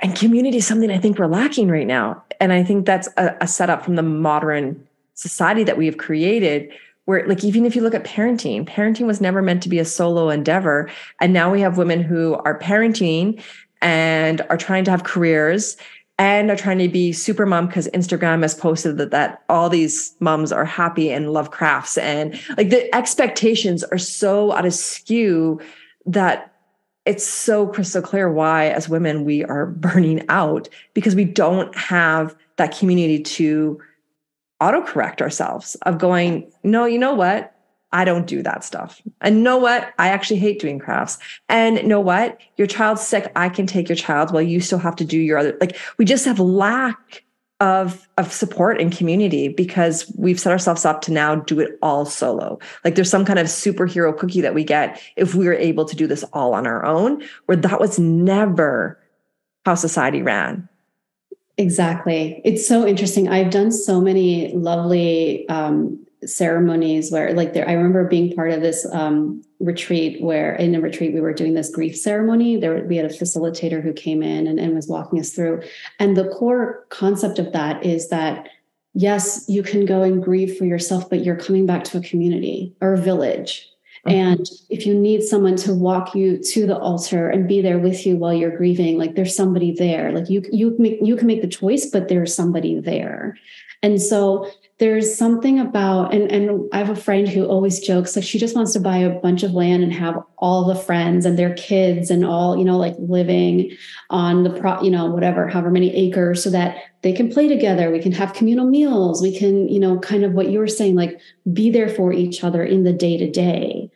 and 0.00 0.16
community 0.16 0.58
is 0.58 0.66
something 0.66 0.90
i 0.90 0.98
think 0.98 1.18
we're 1.18 1.26
lacking 1.26 1.68
right 1.68 1.86
now 1.86 2.20
and 2.40 2.52
i 2.52 2.64
think 2.64 2.84
that's 2.84 3.08
a, 3.16 3.36
a 3.40 3.46
setup 3.46 3.84
from 3.84 3.94
the 3.94 4.02
modern 4.02 4.84
society 5.14 5.62
that 5.62 5.76
we 5.76 5.86
have 5.86 5.98
created 5.98 6.72
where 7.08 7.26
like 7.26 7.42
even 7.42 7.64
if 7.64 7.74
you 7.74 7.80
look 7.80 7.94
at 7.94 8.04
parenting 8.04 8.68
parenting 8.68 9.06
was 9.06 9.18
never 9.18 9.40
meant 9.40 9.62
to 9.62 9.70
be 9.70 9.78
a 9.78 9.84
solo 9.86 10.28
endeavor. 10.28 10.90
And 11.22 11.32
now 11.32 11.50
we 11.50 11.62
have 11.62 11.78
women 11.78 12.02
who 12.02 12.34
are 12.44 12.58
parenting 12.58 13.42
and 13.80 14.42
are 14.50 14.58
trying 14.58 14.84
to 14.84 14.90
have 14.90 15.04
careers 15.04 15.78
and 16.18 16.50
are 16.50 16.56
trying 16.56 16.76
to 16.80 16.88
be 16.88 17.12
super 17.14 17.46
mom 17.46 17.66
because 17.66 17.88
instagram 17.94 18.42
has 18.42 18.54
posted 18.54 18.98
that 18.98 19.10
that 19.12 19.42
all 19.48 19.70
these 19.70 20.14
moms 20.20 20.52
are 20.52 20.66
happy 20.66 21.10
and 21.10 21.32
love 21.32 21.50
crafts. 21.50 21.96
And 21.96 22.38
like 22.58 22.68
the 22.68 22.94
expectations 22.94 23.82
are 23.84 23.96
so 23.96 24.52
out 24.52 24.66
of 24.66 24.74
skew 24.74 25.62
that 26.04 26.52
it's 27.06 27.26
so 27.26 27.68
crystal 27.68 28.02
clear 28.02 28.30
why 28.30 28.66
as 28.66 28.86
women 28.86 29.24
we 29.24 29.44
are 29.46 29.64
burning 29.86 30.26
out 30.28 30.68
because 30.92 31.14
we 31.14 31.24
don't 31.24 31.74
have 31.74 32.36
that 32.56 32.76
community 32.76 33.22
to 33.22 33.80
autocorrect 34.60 35.20
ourselves 35.20 35.76
of 35.82 35.98
going, 35.98 36.50
no, 36.62 36.84
you 36.84 36.98
know 36.98 37.14
what? 37.14 37.54
I 37.92 38.04
don't 38.04 38.26
do 38.26 38.42
that 38.42 38.64
stuff. 38.64 39.00
And 39.20 39.42
know 39.42 39.56
what? 39.56 39.94
I 39.98 40.08
actually 40.08 40.40
hate 40.40 40.60
doing 40.60 40.78
crafts. 40.78 41.18
And 41.48 41.82
know 41.86 42.00
what? 42.00 42.38
Your 42.56 42.66
child's 42.66 43.06
sick. 43.06 43.32
I 43.34 43.48
can 43.48 43.66
take 43.66 43.88
your 43.88 43.96
child 43.96 44.30
while 44.30 44.42
you 44.42 44.60
still 44.60 44.78
have 44.78 44.96
to 44.96 45.04
do 45.04 45.18
your 45.18 45.38
other. 45.38 45.56
Like 45.60 45.76
we 45.96 46.04
just 46.04 46.26
have 46.26 46.38
lack 46.38 47.24
of 47.60 48.06
of 48.18 48.32
support 48.32 48.80
and 48.80 48.96
community 48.96 49.48
because 49.48 50.12
we've 50.16 50.38
set 50.38 50.52
ourselves 50.52 50.84
up 50.84 51.00
to 51.02 51.12
now 51.12 51.34
do 51.34 51.58
it 51.58 51.76
all 51.82 52.04
solo. 52.04 52.58
Like 52.84 52.94
there's 52.94 53.10
some 53.10 53.24
kind 53.24 53.38
of 53.38 53.46
superhero 53.46 54.16
cookie 54.16 54.40
that 54.42 54.54
we 54.54 54.62
get 54.62 55.00
if 55.16 55.34
we 55.34 55.46
were 55.46 55.54
able 55.54 55.84
to 55.84 55.96
do 55.96 56.06
this 56.06 56.22
all 56.32 56.54
on 56.54 56.66
our 56.66 56.84
own, 56.84 57.22
where 57.46 57.56
that 57.56 57.80
was 57.80 57.98
never 57.98 59.00
how 59.64 59.74
society 59.74 60.22
ran. 60.22 60.68
Exactly. 61.58 62.40
It's 62.44 62.66
so 62.66 62.86
interesting. 62.86 63.28
I've 63.28 63.50
done 63.50 63.72
so 63.72 64.00
many 64.00 64.52
lovely 64.54 65.46
um, 65.48 66.06
ceremonies 66.24 67.12
where 67.12 67.32
like 67.32 67.52
there 67.52 67.68
i 67.68 67.72
remember 67.72 68.04
being 68.08 68.34
part 68.34 68.50
of 68.50 68.60
this 68.60 68.84
um, 68.92 69.40
retreat 69.60 70.20
where 70.20 70.56
in 70.56 70.74
a 70.74 70.80
retreat 70.80 71.14
we 71.14 71.20
were 71.20 71.32
doing 71.32 71.54
this 71.54 71.70
grief 71.70 71.96
ceremony 71.96 72.56
there 72.56 72.84
we 72.86 72.96
had 72.96 73.06
a 73.06 73.08
facilitator 73.08 73.80
who 73.80 73.92
came 73.92 74.20
in 74.20 74.48
and, 74.48 74.58
and 74.58 74.74
was 74.74 74.88
walking 74.88 75.20
us 75.20 75.30
through 75.30 75.62
and 76.00 76.16
the 76.16 76.28
core 76.30 76.84
concept 76.88 77.38
of 77.38 77.52
that 77.52 77.84
is 77.86 78.08
that 78.08 78.48
yes 78.94 79.44
you 79.48 79.62
can 79.62 79.86
go 79.86 80.02
and 80.02 80.22
grieve 80.22 80.56
for 80.56 80.64
yourself 80.64 81.08
but 81.08 81.24
you're 81.24 81.36
coming 81.36 81.66
back 81.66 81.84
to 81.84 81.98
a 81.98 82.02
community 82.02 82.74
or 82.80 82.94
a 82.94 82.98
village. 82.98 83.70
Mm-hmm. 84.08 84.32
and 84.32 84.50
if 84.70 84.86
you 84.86 84.94
need 84.94 85.22
someone 85.22 85.56
to 85.56 85.74
walk 85.74 86.14
you 86.14 86.38
to 86.38 86.66
the 86.66 86.78
altar 86.78 87.28
and 87.28 87.48
be 87.48 87.60
there 87.60 87.78
with 87.78 88.06
you 88.06 88.16
while 88.16 88.32
you're 88.32 88.56
grieving 88.56 88.98
like 88.98 89.14
there's 89.14 89.36
somebody 89.36 89.72
there. 89.72 90.12
Like 90.12 90.28
you 90.28 90.42
you 90.50 90.74
make 90.78 90.98
you 91.02 91.16
can 91.16 91.26
make 91.26 91.42
the 91.42 91.48
choice 91.48 91.86
but 91.86 92.08
there's 92.08 92.34
somebody 92.34 92.80
there. 92.80 93.36
And 93.82 94.02
so 94.02 94.50
there's 94.78 95.16
something 95.16 95.58
about 95.58 96.14
and 96.14 96.30
and 96.30 96.68
I 96.72 96.78
have 96.78 96.90
a 96.90 96.96
friend 96.96 97.28
who 97.28 97.46
always 97.46 97.80
jokes 97.80 98.14
like 98.16 98.24
she 98.24 98.38
just 98.38 98.54
wants 98.54 98.72
to 98.72 98.80
buy 98.80 98.96
a 98.96 99.18
bunch 99.20 99.42
of 99.42 99.52
land 99.52 99.82
and 99.82 99.92
have 99.92 100.22
all 100.38 100.64
the 100.64 100.74
friends 100.74 101.26
and 101.26 101.38
their 101.38 101.54
kids 101.54 102.10
and 102.10 102.24
all 102.24 102.56
you 102.56 102.64
know 102.64 102.76
like 102.76 102.94
living 102.98 103.76
on 104.10 104.44
the 104.44 104.50
pro 104.50 104.80
you 104.82 104.90
know 104.90 105.06
whatever 105.06 105.48
however 105.48 105.70
many 105.70 105.94
acres 105.94 106.42
so 106.42 106.50
that 106.50 106.76
they 107.02 107.12
can 107.12 107.30
play 107.30 107.48
together. 107.48 107.90
We 107.90 108.00
can 108.00 108.12
have 108.12 108.32
communal 108.32 108.66
meals. 108.66 109.22
We 109.22 109.36
can 109.36 109.68
you 109.68 109.80
know 109.80 109.98
kind 109.98 110.24
of 110.24 110.32
what 110.32 110.50
you 110.50 110.58
were 110.58 110.68
saying 110.68 110.94
like 110.94 111.20
be 111.52 111.70
there 111.70 111.88
for 111.88 112.12
each 112.12 112.44
other 112.44 112.64
in 112.64 112.84
the 112.84 112.92
day 112.92 113.16
to 113.16 113.30
day 113.30 113.90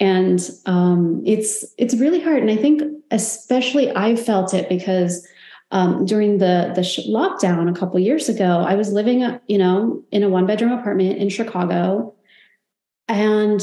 and 0.00 0.50
um, 0.66 1.22
it's 1.26 1.64
it's 1.76 1.96
really 1.96 2.20
hard. 2.20 2.42
And 2.42 2.50
I 2.50 2.56
think 2.56 2.82
especially 3.10 3.94
I 3.94 4.16
felt 4.16 4.54
it 4.54 4.68
because 4.68 5.26
um, 5.70 6.06
during 6.06 6.38
the 6.38 6.72
the 6.74 6.82
lockdown 6.82 7.70
a 7.70 7.78
couple 7.78 7.98
years 7.98 8.28
ago, 8.28 8.64
I 8.66 8.74
was 8.74 8.92
living, 8.92 9.22
uh, 9.22 9.38
you 9.46 9.58
know, 9.58 10.02
in 10.10 10.22
a 10.22 10.28
one 10.28 10.46
bedroom 10.46 10.72
apartment 10.72 11.18
in 11.18 11.28
Chicago, 11.28 12.14
and 13.08 13.60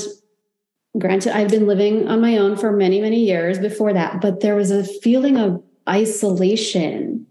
granted, 0.97 1.35
I've 1.35 1.49
been 1.49 1.67
living 1.67 2.07
on 2.07 2.21
my 2.21 2.37
own 2.37 2.57
for 2.57 2.71
many 2.71 3.01
many 3.01 3.23
years 3.23 3.57
before 3.57 3.93
that, 3.93 4.21
but 4.21 4.41
there 4.41 4.55
was 4.55 4.71
a 4.71 4.83
feeling 4.83 5.37
of 5.37 5.63
isolation 5.87 7.27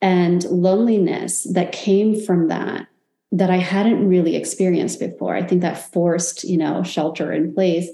and 0.00 0.44
loneliness 0.44 1.44
that 1.52 1.72
came 1.72 2.18
from 2.18 2.48
that 2.48 2.86
that 3.32 3.50
I 3.50 3.58
hadn't 3.58 4.08
really 4.08 4.36
experienced 4.36 4.98
before. 4.98 5.36
I 5.36 5.42
think 5.42 5.62
that 5.62 5.92
forced, 5.92 6.44
you 6.44 6.56
know, 6.56 6.82
shelter 6.82 7.32
in 7.32 7.54
place. 7.54 7.88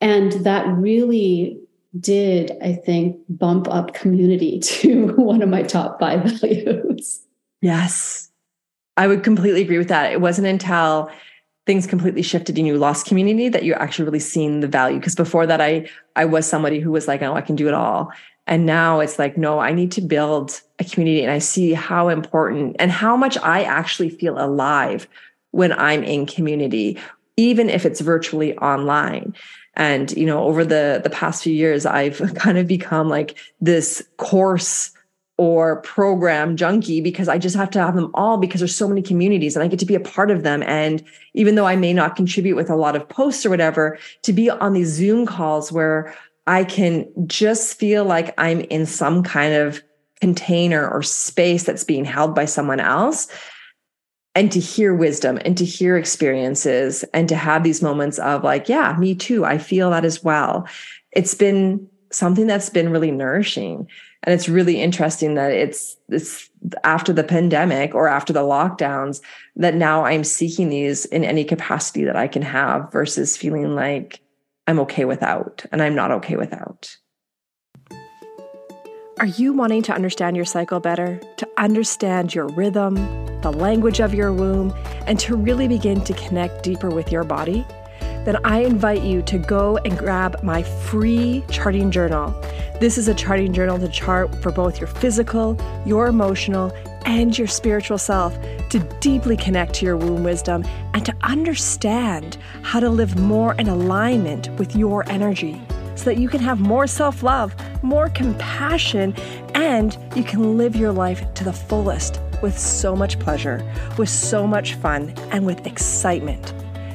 And 0.00 0.32
that 0.44 0.66
really 0.66 1.60
did, 1.98 2.52
I 2.62 2.74
think, 2.74 3.16
bump 3.28 3.68
up 3.68 3.94
community 3.94 4.58
to 4.62 5.08
one 5.14 5.42
of 5.42 5.48
my 5.48 5.62
top 5.62 6.00
five 6.00 6.24
values. 6.24 7.22
Yes. 7.62 8.30
I 8.96 9.06
would 9.06 9.22
completely 9.22 9.62
agree 9.62 9.78
with 9.78 9.88
that. 9.88 10.12
It 10.12 10.20
wasn't 10.20 10.46
until 10.46 11.10
things 11.66 11.86
completely 11.86 12.22
shifted 12.22 12.56
and 12.56 12.66
you 12.66 12.78
lost 12.78 13.06
community 13.06 13.48
that 13.48 13.64
you 13.64 13.74
actually 13.74 14.04
really 14.04 14.20
seen 14.20 14.60
the 14.60 14.68
value. 14.68 14.98
Because 14.98 15.14
before 15.14 15.46
that, 15.46 15.60
I 15.60 15.88
I 16.14 16.24
was 16.24 16.46
somebody 16.46 16.80
who 16.80 16.90
was 16.90 17.08
like, 17.08 17.22
oh, 17.22 17.34
I 17.34 17.40
can 17.40 17.56
do 17.56 17.68
it 17.68 17.74
all. 17.74 18.10
And 18.46 18.64
now 18.64 19.00
it's 19.00 19.18
like, 19.18 19.36
no, 19.36 19.58
I 19.58 19.72
need 19.72 19.92
to 19.92 20.00
build 20.00 20.60
a 20.78 20.84
community. 20.84 21.22
And 21.22 21.32
I 21.32 21.38
see 21.38 21.72
how 21.72 22.08
important 22.08 22.76
and 22.78 22.90
how 22.90 23.16
much 23.16 23.38
I 23.38 23.62
actually 23.62 24.10
feel 24.10 24.38
alive 24.38 25.08
when 25.50 25.72
I'm 25.72 26.02
in 26.02 26.26
community, 26.26 26.98
even 27.36 27.70
if 27.70 27.86
it's 27.86 28.00
virtually 28.00 28.56
online 28.58 29.34
and 29.74 30.12
you 30.12 30.24
know 30.24 30.42
over 30.42 30.64
the 30.64 31.02
the 31.04 31.10
past 31.10 31.42
few 31.42 31.52
years 31.52 31.84
i've 31.84 32.18
kind 32.34 32.56
of 32.56 32.66
become 32.66 33.10
like 33.10 33.36
this 33.60 34.02
course 34.16 34.96
or 35.38 35.82
program 35.82 36.56
junkie 36.56 37.00
because 37.00 37.28
I 37.28 37.38
just 37.38 37.56
have 37.56 37.70
to 37.70 37.78
have 37.78 37.94
them 37.94 38.10
all 38.14 38.38
because 38.38 38.60
there's 38.60 38.74
so 38.74 38.88
many 38.88 39.02
communities 39.02 39.54
and 39.54 39.62
I 39.62 39.68
get 39.68 39.78
to 39.80 39.86
be 39.86 39.94
a 39.94 40.00
part 40.00 40.30
of 40.30 40.42
them. 40.42 40.62
And 40.62 41.04
even 41.34 41.56
though 41.56 41.66
I 41.66 41.76
may 41.76 41.92
not 41.92 42.16
contribute 42.16 42.56
with 42.56 42.70
a 42.70 42.76
lot 42.76 42.96
of 42.96 43.06
posts 43.08 43.44
or 43.44 43.50
whatever, 43.50 43.98
to 44.22 44.32
be 44.32 44.48
on 44.48 44.72
these 44.72 44.88
Zoom 44.88 45.26
calls 45.26 45.70
where 45.70 46.14
I 46.46 46.64
can 46.64 47.06
just 47.26 47.78
feel 47.78 48.04
like 48.04 48.32
I'm 48.38 48.60
in 48.62 48.86
some 48.86 49.22
kind 49.22 49.52
of 49.52 49.82
container 50.20 50.88
or 50.88 51.02
space 51.02 51.64
that's 51.64 51.84
being 51.84 52.04
held 52.04 52.34
by 52.34 52.44
someone 52.44 52.80
else 52.80 53.28
and 54.34 54.52
to 54.52 54.60
hear 54.60 54.94
wisdom 54.94 55.38
and 55.44 55.56
to 55.56 55.64
hear 55.64 55.96
experiences 55.96 57.04
and 57.14 57.28
to 57.28 57.36
have 57.36 57.64
these 57.64 57.82
moments 57.82 58.18
of 58.18 58.44
like 58.44 58.68
yeah 58.68 58.96
me 58.98 59.14
too 59.14 59.44
i 59.44 59.58
feel 59.58 59.90
that 59.90 60.04
as 60.04 60.22
well. 60.22 60.66
It's 61.12 61.34
been 61.34 61.88
something 62.12 62.46
that's 62.46 62.70
been 62.70 62.90
really 62.90 63.10
nourishing. 63.10 63.88
And 64.22 64.34
it's 64.34 64.48
really 64.48 64.80
interesting 64.80 65.34
that 65.34 65.52
it's 65.52 65.96
it's 66.08 66.50
after 66.82 67.12
the 67.12 67.22
pandemic 67.22 67.94
or 67.94 68.08
after 68.08 68.32
the 68.32 68.40
lockdowns 68.40 69.20
that 69.54 69.74
now 69.74 70.04
i'm 70.04 70.24
seeking 70.24 70.68
these 70.68 71.04
in 71.06 71.22
any 71.22 71.44
capacity 71.44 72.04
that 72.04 72.16
i 72.16 72.26
can 72.26 72.42
have 72.42 72.90
versus 72.90 73.36
feeling 73.36 73.76
like 73.76 74.18
i'm 74.66 74.80
okay 74.80 75.04
without 75.04 75.64
and 75.70 75.80
i'm 75.80 75.94
not 75.94 76.10
okay 76.10 76.34
without 76.34 76.96
are 79.18 79.26
you 79.26 79.52
wanting 79.52 79.82
to 79.82 79.92
understand 79.92 80.36
your 80.36 80.44
cycle 80.44 80.80
better 80.80 81.20
to 81.36 81.48
understand 81.56 82.34
your 82.34 82.48
rhythm 82.48 82.94
the 83.46 83.52
language 83.52 84.00
of 84.00 84.12
your 84.12 84.32
womb, 84.32 84.74
and 85.06 85.20
to 85.20 85.36
really 85.36 85.68
begin 85.68 86.00
to 86.00 86.12
connect 86.14 86.64
deeper 86.64 86.90
with 86.90 87.12
your 87.12 87.22
body, 87.22 87.64
then 88.24 88.36
I 88.44 88.64
invite 88.64 89.02
you 89.02 89.22
to 89.22 89.38
go 89.38 89.76
and 89.84 89.96
grab 89.96 90.42
my 90.42 90.64
free 90.64 91.44
charting 91.48 91.92
journal. 91.92 92.30
This 92.80 92.98
is 92.98 93.06
a 93.06 93.14
charting 93.14 93.52
journal 93.52 93.78
to 93.78 93.86
chart 93.86 94.42
for 94.42 94.50
both 94.50 94.80
your 94.80 94.88
physical, 94.88 95.56
your 95.86 96.08
emotional, 96.08 96.72
and 97.04 97.38
your 97.38 97.46
spiritual 97.46 97.98
self 97.98 98.36
to 98.70 98.80
deeply 98.98 99.36
connect 99.36 99.74
to 99.74 99.86
your 99.86 99.96
womb 99.96 100.24
wisdom 100.24 100.64
and 100.92 101.06
to 101.06 101.14
understand 101.22 102.36
how 102.62 102.80
to 102.80 102.90
live 102.90 103.16
more 103.16 103.54
in 103.54 103.68
alignment 103.68 104.50
with 104.58 104.74
your 104.74 105.08
energy 105.08 105.60
so 105.96 106.04
that 106.04 106.18
you 106.18 106.28
can 106.28 106.40
have 106.40 106.60
more 106.60 106.86
self 106.86 107.22
love, 107.22 107.54
more 107.82 108.08
compassion, 108.10 109.14
and 109.54 109.98
you 110.14 110.22
can 110.22 110.56
live 110.56 110.76
your 110.76 110.92
life 110.92 111.32
to 111.34 111.44
the 111.44 111.52
fullest 111.52 112.20
with 112.42 112.58
so 112.58 112.94
much 112.94 113.18
pleasure, 113.18 113.62
with 113.98 114.08
so 114.08 114.46
much 114.46 114.74
fun, 114.74 115.12
and 115.30 115.44
with 115.44 115.66
excitement. 115.66 116.52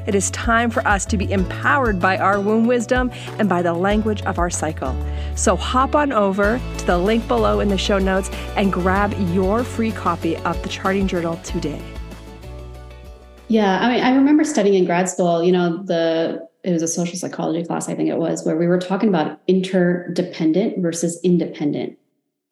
It 0.08 0.16
is 0.16 0.32
time 0.32 0.72
for 0.72 0.86
us 0.88 1.06
to 1.08 1.18
be 1.18 1.32
empowered 1.32 2.00
by 2.00 2.18
our 2.18 2.40
womb 2.40 2.66
wisdom 2.66 3.12
and 3.38 3.48
by 3.48 3.62
the 3.62 3.74
language 3.74 4.24
of 4.24 4.40
our 4.40 4.50
cycle. 4.50 4.96
So 5.36 5.56
hop 5.56 5.96
on 5.96 6.12
over 6.12 6.60
to 6.78 6.86
the 6.86 6.98
link 6.98 7.28
below 7.28 7.60
in 7.60 7.70
the 7.70 7.78
show 7.78 8.00
notes 8.00 8.30
and 8.56 8.74
grab 8.74 9.14
your 9.34 9.64
free 9.64 9.92
copy 9.92 10.38
of 10.38 10.62
the 10.64 10.70
Charting 10.70 11.08
Journal 11.08 11.38
today. 11.44 11.82
Yeah, 13.48 13.80
I 13.80 13.94
mean, 13.94 14.04
I 14.04 14.16
remember 14.16 14.44
studying 14.44 14.76
in 14.76 14.86
grad 14.86 15.10
school, 15.10 15.44
you 15.44 15.52
know, 15.52 15.84
the 15.84 16.48
it 16.64 16.72
was 16.72 16.82
a 16.82 16.88
social 16.88 17.18
psychology 17.18 17.66
class, 17.66 17.90
I 17.90 17.96
think 17.96 18.10
it 18.10 18.18
was, 18.18 18.46
where 18.46 18.58
we 18.58 18.68
were 18.68 18.80
talking 18.80 19.10
about 19.10 19.42
interdependent 19.48 20.80
versus 20.80 21.20
independent 21.24 21.98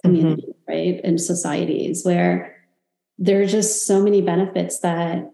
communities, 0.03 0.45
mm-hmm. 0.45 0.71
right? 0.71 1.01
And 1.03 1.21
societies 1.21 2.03
where 2.03 2.55
there 3.17 3.41
are 3.41 3.45
just 3.45 3.85
so 3.85 4.01
many 4.01 4.21
benefits 4.21 4.79
that 4.79 5.31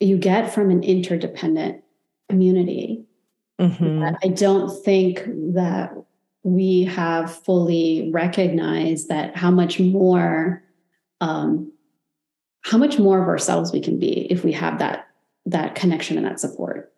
you 0.00 0.16
get 0.16 0.54
from 0.54 0.70
an 0.70 0.82
interdependent 0.82 1.82
community. 2.28 3.04
Mm-hmm. 3.60 4.14
I 4.22 4.28
don't 4.28 4.70
think 4.84 5.24
that 5.54 5.92
we 6.44 6.84
have 6.84 7.34
fully 7.44 8.10
recognized 8.12 9.08
that 9.08 9.36
how 9.36 9.50
much 9.50 9.80
more 9.80 10.62
um, 11.20 11.72
how 12.62 12.78
much 12.78 12.98
more 12.98 13.20
of 13.20 13.28
ourselves 13.28 13.72
we 13.72 13.80
can 13.80 13.98
be 13.98 14.30
if 14.30 14.44
we 14.44 14.52
have 14.52 14.78
that 14.78 15.08
that 15.46 15.74
connection 15.74 16.16
and 16.16 16.26
that 16.26 16.38
support. 16.38 16.92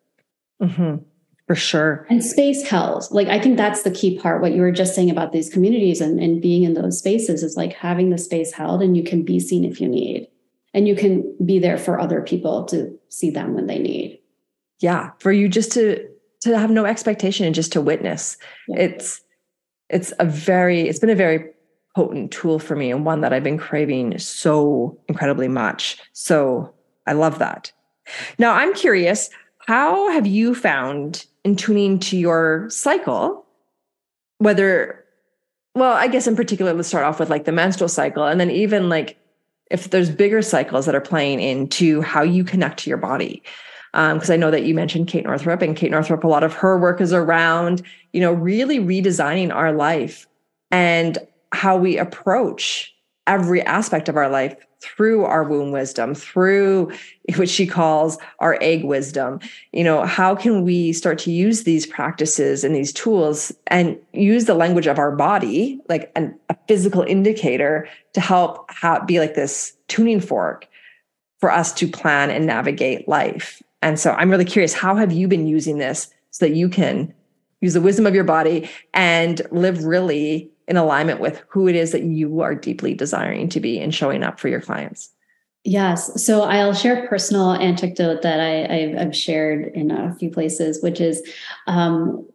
Mm-hmm. 0.61 1.03
For 1.47 1.55
sure. 1.55 2.05
And 2.09 2.23
space 2.23 2.63
held. 2.67 3.05
Like 3.11 3.27
I 3.27 3.39
think 3.39 3.57
that's 3.57 3.83
the 3.83 3.91
key 3.91 4.17
part. 4.17 4.41
What 4.41 4.53
you 4.53 4.61
were 4.61 4.71
just 4.71 4.95
saying 4.95 5.09
about 5.09 5.33
these 5.33 5.49
communities 5.49 5.99
and, 5.99 6.19
and 6.19 6.41
being 6.41 6.63
in 6.63 6.75
those 6.75 6.99
spaces 6.99 7.43
is 7.43 7.57
like 7.57 7.73
having 7.73 8.09
the 8.09 8.17
space 8.17 8.53
held 8.53 8.81
and 8.81 8.95
you 8.95 9.03
can 9.03 9.23
be 9.23 9.39
seen 9.39 9.65
if 9.65 9.81
you 9.81 9.87
need. 9.87 10.27
And 10.73 10.87
you 10.87 10.95
can 10.95 11.35
be 11.45 11.59
there 11.59 11.77
for 11.77 11.99
other 11.99 12.21
people 12.21 12.63
to 12.65 12.97
see 13.09 13.29
them 13.29 13.53
when 13.53 13.67
they 13.67 13.79
need. 13.79 14.19
Yeah. 14.79 15.11
For 15.19 15.31
you 15.33 15.49
just 15.49 15.73
to 15.73 16.07
to 16.41 16.57
have 16.57 16.71
no 16.71 16.85
expectation 16.85 17.45
and 17.45 17.53
just 17.53 17.73
to 17.73 17.81
witness. 17.81 18.37
Yeah. 18.69 18.83
It's 18.83 19.21
it's 19.91 20.13
a 20.19 20.25
very, 20.25 20.87
it's 20.87 20.99
been 20.99 21.09
a 21.09 21.15
very 21.15 21.51
potent 21.95 22.31
tool 22.31 22.59
for 22.59 22.75
me 22.75 22.91
and 22.91 23.05
one 23.05 23.21
that 23.21 23.33
I've 23.33 23.43
been 23.43 23.57
craving 23.57 24.17
so 24.17 24.97
incredibly 25.09 25.49
much. 25.49 25.97
So 26.13 26.73
I 27.05 27.13
love 27.13 27.39
that. 27.39 27.71
Now 28.39 28.53
I'm 28.53 28.73
curious, 28.73 29.29
how 29.71 30.11
have 30.11 30.27
you 30.27 30.53
found 30.53 31.25
in 31.45 31.55
tuning 31.55 31.97
to 31.97 32.17
your 32.17 32.69
cycle, 32.69 33.45
whether, 34.39 35.01
well, 35.75 35.93
I 35.93 36.09
guess 36.09 36.27
in 36.27 36.35
particular, 36.35 36.73
let's 36.73 36.89
start 36.89 37.05
off 37.05 37.21
with 37.21 37.29
like 37.29 37.45
the 37.45 37.53
menstrual 37.53 37.87
cycle, 37.87 38.25
and 38.25 38.37
then 38.37 38.51
even 38.51 38.89
like 38.89 39.17
if 39.69 39.89
there's 39.89 40.09
bigger 40.09 40.41
cycles 40.41 40.85
that 40.87 40.93
are 40.93 40.99
playing 40.99 41.39
into 41.39 42.01
how 42.01 42.21
you 42.21 42.43
connect 42.43 42.79
to 42.79 42.89
your 42.89 42.97
body. 42.97 43.41
Because 43.93 44.29
um, 44.29 44.33
I 44.33 44.35
know 44.35 44.51
that 44.51 44.65
you 44.65 44.75
mentioned 44.75 45.07
Kate 45.07 45.23
Northrup, 45.23 45.61
and 45.61 45.73
Kate 45.73 45.91
Northrup, 45.91 46.25
a 46.25 46.27
lot 46.27 46.43
of 46.43 46.51
her 46.51 46.77
work 46.77 46.99
is 46.99 47.13
around, 47.13 47.81
you 48.11 48.19
know, 48.19 48.33
really 48.33 48.79
redesigning 48.79 49.55
our 49.55 49.71
life 49.71 50.27
and 50.69 51.17
how 51.53 51.77
we 51.77 51.97
approach 51.97 52.93
every 53.25 53.61
aspect 53.61 54.09
of 54.09 54.17
our 54.17 54.27
life 54.27 54.53
through 54.81 55.25
our 55.25 55.43
womb 55.43 55.71
wisdom, 55.71 56.15
through 56.15 56.91
what 57.35 57.49
she 57.49 57.67
calls 57.67 58.17
our 58.39 58.57
egg 58.61 58.83
wisdom. 58.83 59.39
You 59.71 59.83
know, 59.83 60.05
how 60.05 60.35
can 60.35 60.63
we 60.63 60.91
start 60.91 61.19
to 61.19 61.31
use 61.31 61.63
these 61.63 61.85
practices 61.85 62.63
and 62.63 62.75
these 62.75 62.91
tools 62.91 63.51
and 63.67 63.97
use 64.13 64.45
the 64.45 64.55
language 64.55 64.87
of 64.87 64.97
our 64.97 65.15
body, 65.15 65.79
like 65.87 66.11
an, 66.15 66.37
a 66.49 66.55
physical 66.67 67.03
indicator, 67.03 67.87
to 68.13 68.21
help 68.21 68.69
be 69.05 69.19
like 69.19 69.35
this 69.35 69.73
tuning 69.87 70.19
fork 70.19 70.67
for 71.39 71.51
us 71.51 71.71
to 71.73 71.87
plan 71.87 72.31
and 72.31 72.45
navigate 72.45 73.07
life? 73.07 73.61
And 73.81 73.99
so 73.99 74.11
I'm 74.13 74.29
really 74.29 74.45
curious 74.45 74.73
how 74.73 74.95
have 74.95 75.11
you 75.11 75.27
been 75.27 75.47
using 75.47 75.77
this 75.77 76.11
so 76.31 76.45
that 76.45 76.55
you 76.55 76.69
can 76.69 77.13
use 77.61 77.73
the 77.73 77.81
wisdom 77.81 78.07
of 78.07 78.15
your 78.15 78.23
body 78.23 78.69
and 78.93 79.41
live 79.51 79.83
really 79.83 80.51
in 80.71 80.77
alignment 80.77 81.19
with 81.19 81.43
who 81.49 81.67
it 81.67 81.75
is 81.75 81.91
that 81.91 82.03
you 82.03 82.39
are 82.39 82.55
deeply 82.55 82.93
desiring 82.93 83.49
to 83.49 83.59
be 83.59 83.77
and 83.77 83.93
showing 83.93 84.23
up 84.23 84.39
for 84.39 84.47
your 84.47 84.61
clients. 84.61 85.11
Yes. 85.65 86.25
So 86.25 86.43
I'll 86.43 86.73
share 86.73 87.03
a 87.03 87.07
personal 87.09 87.51
anecdote 87.51 88.21
that 88.21 88.39
I, 88.39 88.97
have 88.97 89.13
shared 89.13 89.73
in 89.75 89.91
a 89.91 90.15
few 90.15 90.31
places, 90.31 90.81
which 90.81 91.01
is 91.01 91.21
um, 91.67 92.25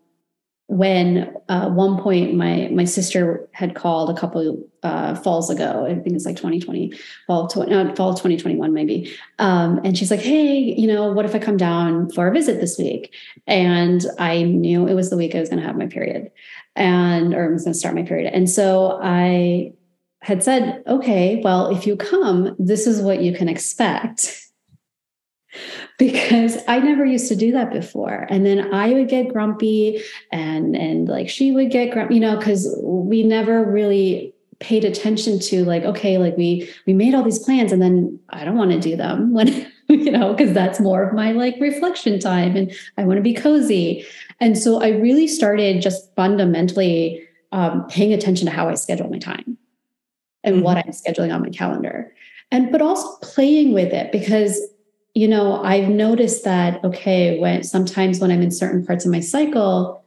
when 0.69 1.35
uh, 1.49 1.71
one 1.71 2.01
point 2.01 2.35
my 2.35 2.69
my 2.73 2.85
sister 2.85 3.49
had 3.53 3.75
called 3.75 4.11
a 4.11 4.21
couple 4.21 4.69
uh, 4.83 5.15
falls 5.15 5.49
ago. 5.49 5.87
I 5.87 5.95
think 5.95 6.15
it's 6.15 6.27
like 6.27 6.37
2020, 6.37 6.93
fall, 7.27 7.47
to, 7.49 7.67
no, 7.67 7.95
fall 7.95 8.15
2021 8.15 8.73
maybe. 8.73 9.13
Um, 9.39 9.81
and 9.85 9.97
she's 9.97 10.11
like, 10.11 10.21
"Hey, 10.21 10.59
you 10.59 10.87
know, 10.87 11.11
what 11.13 11.25
if 11.25 11.35
I 11.35 11.39
come 11.39 11.57
down 11.57 12.11
for 12.11 12.29
a 12.29 12.33
visit 12.33 12.61
this 12.61 12.79
week?" 12.79 13.15
And 13.47 14.05
I 14.19 14.43
knew 14.43 14.87
it 14.87 14.95
was 14.95 15.11
the 15.11 15.17
week 15.17 15.35
I 15.35 15.41
was 15.41 15.49
going 15.49 15.61
to 15.61 15.67
have 15.67 15.77
my 15.77 15.87
period, 15.87 16.31
and 16.77 17.35
or 17.35 17.49
I 17.49 17.53
was 17.53 17.65
going 17.65 17.73
to 17.73 17.79
start 17.79 17.95
my 17.95 18.03
period. 18.03 18.33
And 18.33 18.49
so 18.49 18.99
I 19.03 19.73
had 20.21 20.43
said, 20.43 20.83
okay, 20.87 21.41
well, 21.43 21.75
if 21.75 21.87
you 21.87 21.97
come, 21.97 22.57
this 22.59 22.87
is 22.87 23.01
what 23.01 23.23
you 23.23 23.33
can 23.33 23.49
expect. 23.49 24.43
because 25.99 26.59
I 26.69 26.79
never 26.79 27.05
used 27.05 27.29
to 27.29 27.37
do 27.37 27.53
that 27.53 27.73
before. 27.73 28.27
And 28.29 28.45
then 28.45 28.73
I 28.75 28.93
would 28.93 29.09
get 29.09 29.33
grumpy 29.33 30.03
and 30.33 30.77
and 30.77 31.09
like 31.09 31.29
she 31.29 31.53
would 31.53 31.71
get 31.71 31.93
grumpy, 31.93 32.15
you 32.15 32.21
know, 32.21 32.37
because 32.37 32.79
we 32.83 33.23
never 33.23 33.65
really 33.65 34.35
paid 34.59 34.85
attention 34.85 35.39
to 35.39 35.65
like, 35.65 35.85
okay, 35.85 36.19
like 36.19 36.37
we 36.37 36.69
we 36.87 36.93
made 36.93 37.15
all 37.15 37.23
these 37.23 37.39
plans 37.39 37.73
and 37.73 37.81
then 37.81 38.19
I 38.31 38.45
don't 38.45 38.57
want 38.57 38.73
to 38.73 38.81
do 38.81 38.97
them 38.97 39.33
when 39.33 39.71
you 39.89 40.11
know, 40.11 40.35
because 40.35 40.53
that's 40.53 40.81
more 40.81 41.05
of 41.05 41.15
my 41.15 41.33
like 41.33 41.57
reflection 41.61 42.19
time 42.19 42.57
and 42.57 42.73
I 42.99 43.05
want 43.05 43.19
to 43.19 43.23
be 43.23 43.35
cozy. 43.35 44.05
And 44.41 44.59
so 44.59 44.83
I 44.83 44.89
really 44.91 45.27
started 45.27 45.81
just 45.81 46.15
fundamentally 46.15 47.27
um, 47.53 47.87
paying 47.89 48.13
attention 48.13 48.47
to 48.47 48.53
how 48.53 48.69
I 48.69 48.75
schedule 48.75 49.09
my 49.09 49.19
time 49.19 49.57
and 50.45 50.57
mm-hmm. 50.57 50.65
what 50.65 50.77
I'm 50.77 50.93
scheduling 50.93 51.35
on 51.35 51.43
my 51.43 51.51
calendar. 51.51 52.13
And 52.51 52.71
but 52.71 52.83
also 52.83 53.17
playing 53.23 53.73
with 53.73 53.93
it 53.93 54.13
because 54.13 54.61
you 55.15 55.27
know, 55.27 55.63
I've 55.65 55.89
noticed 55.89 56.45
that 56.45 56.85
okay, 56.85 57.39
when 57.39 57.63
sometimes 57.63 58.21
when 58.21 58.31
I'm 58.31 58.43
in 58.43 58.51
certain 58.51 58.85
parts 58.85 59.07
of 59.07 59.11
my 59.11 59.21
cycle, 59.21 60.05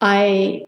I 0.00 0.64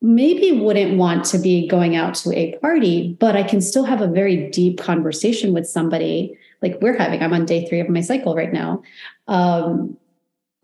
maybe 0.00 0.52
wouldn't 0.52 0.96
want 0.96 1.26
to 1.26 1.38
be 1.38 1.68
going 1.68 1.96
out 1.96 2.14
to 2.14 2.32
a 2.32 2.56
party, 2.58 3.14
but 3.20 3.36
I 3.36 3.42
can 3.42 3.60
still 3.60 3.84
have 3.84 4.00
a 4.00 4.06
very 4.06 4.48
deep 4.50 4.78
conversation 4.78 5.52
with 5.52 5.68
somebody 5.68 6.38
like 6.62 6.78
we're 6.80 6.96
having. 6.96 7.22
I'm 7.22 7.34
on 7.34 7.44
day 7.44 7.68
three 7.68 7.80
of 7.80 7.90
my 7.90 8.00
cycle 8.00 8.34
right 8.34 8.52
now. 8.52 8.82
Um, 9.28 9.98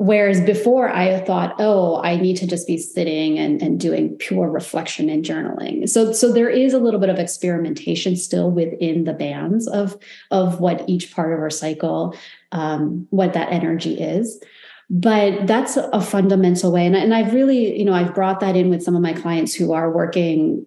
Whereas 0.02 0.40
before 0.40 0.88
I 0.88 1.20
thought, 1.20 1.54
oh, 1.60 2.02
I 2.02 2.16
need 2.16 2.36
to 2.38 2.46
just 2.48 2.66
be 2.66 2.76
sitting 2.76 3.38
and, 3.38 3.62
and 3.62 3.78
doing 3.78 4.16
pure 4.16 4.50
reflection 4.50 5.08
and 5.08 5.24
journaling. 5.24 5.88
So, 5.88 6.12
so 6.12 6.32
there 6.32 6.50
is 6.50 6.74
a 6.74 6.80
little 6.80 6.98
bit 6.98 7.08
of 7.08 7.20
experimentation 7.20 8.16
still 8.16 8.50
within 8.50 9.04
the 9.04 9.12
bands 9.12 9.68
of, 9.68 9.96
of 10.32 10.58
what 10.58 10.82
each 10.88 11.14
part 11.14 11.32
of 11.32 11.38
our 11.38 11.50
cycle, 11.50 12.16
um, 12.50 13.06
what 13.10 13.32
that 13.34 13.52
energy 13.52 14.00
is. 14.00 14.42
But 14.90 15.46
that's 15.46 15.76
a 15.76 16.00
fundamental 16.00 16.72
way. 16.72 16.84
And, 16.84 16.96
and 16.96 17.14
I've 17.14 17.32
really, 17.32 17.78
you 17.78 17.84
know, 17.84 17.94
I've 17.94 18.12
brought 18.12 18.40
that 18.40 18.56
in 18.56 18.70
with 18.70 18.82
some 18.82 18.96
of 18.96 19.02
my 19.02 19.12
clients 19.12 19.54
who 19.54 19.72
are 19.72 19.88
working 19.88 20.66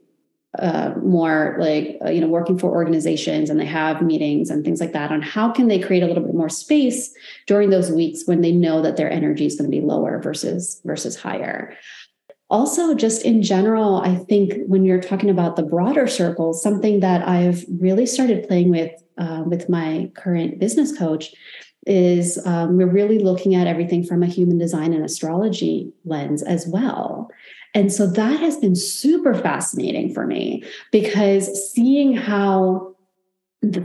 uh, 0.60 0.94
more 1.04 1.58
like 1.60 1.98
uh, 2.04 2.10
you 2.10 2.22
know 2.22 2.28
working 2.28 2.58
for 2.58 2.72
organizations 2.72 3.50
and 3.50 3.60
they 3.60 3.66
have 3.66 4.02
meetings 4.02 4.50
and 4.50 4.64
things 4.64 4.80
like 4.80 4.94
that 4.94 5.12
on 5.12 5.22
how 5.22 5.52
can 5.52 5.68
they 5.68 5.80
create 5.80 6.04
a 6.04 6.08
little 6.08 6.24
bit 6.24 6.36
more 6.36 6.50
space 6.50 7.14
during 7.48 7.70
those 7.70 7.92
weeks 7.92 8.24
when 8.26 8.42
they 8.42 8.52
know 8.52 8.82
that 8.82 8.98
their 8.98 9.12
energy 9.12 9.46
is 9.46 9.56
going 9.56 9.70
to 9.70 9.76
be 9.76 9.86
lower 9.86 10.20
versus 10.22 10.82
versus 10.86 11.16
higher. 11.16 11.76
Also 12.50 12.94
just 12.94 13.24
in 13.24 13.42
general 13.42 13.98
i 13.98 14.16
think 14.16 14.54
when 14.68 14.86
you're 14.86 15.02
talking 15.02 15.32
about 15.32 15.56
the 15.56 15.64
broader 15.64 16.06
circles 16.06 16.62
something 16.62 17.00
that 17.00 17.28
i've 17.28 17.66
really 17.80 18.06
started 18.06 18.48
playing 18.48 18.70
with 18.70 18.92
uh, 19.18 19.44
with 19.48 19.68
my 19.68 20.12
current 20.16 20.60
business 20.60 20.96
coach 20.96 21.34
is 21.88 22.44
um, 22.46 22.78
we're 22.78 22.88
really 22.88 23.20
looking 23.20 23.56
at 23.56 23.68
everything 23.68 24.04
from 24.04 24.24
a 24.24 24.28
human 24.28 24.58
design 24.58 24.94
and 24.94 25.04
astrology 25.04 25.92
lens 26.04 26.42
as 26.44 26.68
well 26.68 27.30
and 27.76 27.92
so 27.92 28.08
that 28.08 28.40
has 28.40 28.58
been 28.58 28.76
super 28.76 29.36
fascinating 29.36 30.14
for 30.14 30.26
me 30.26 30.64
because 30.94 31.72
seeing 31.74 32.16
how, 32.16 32.96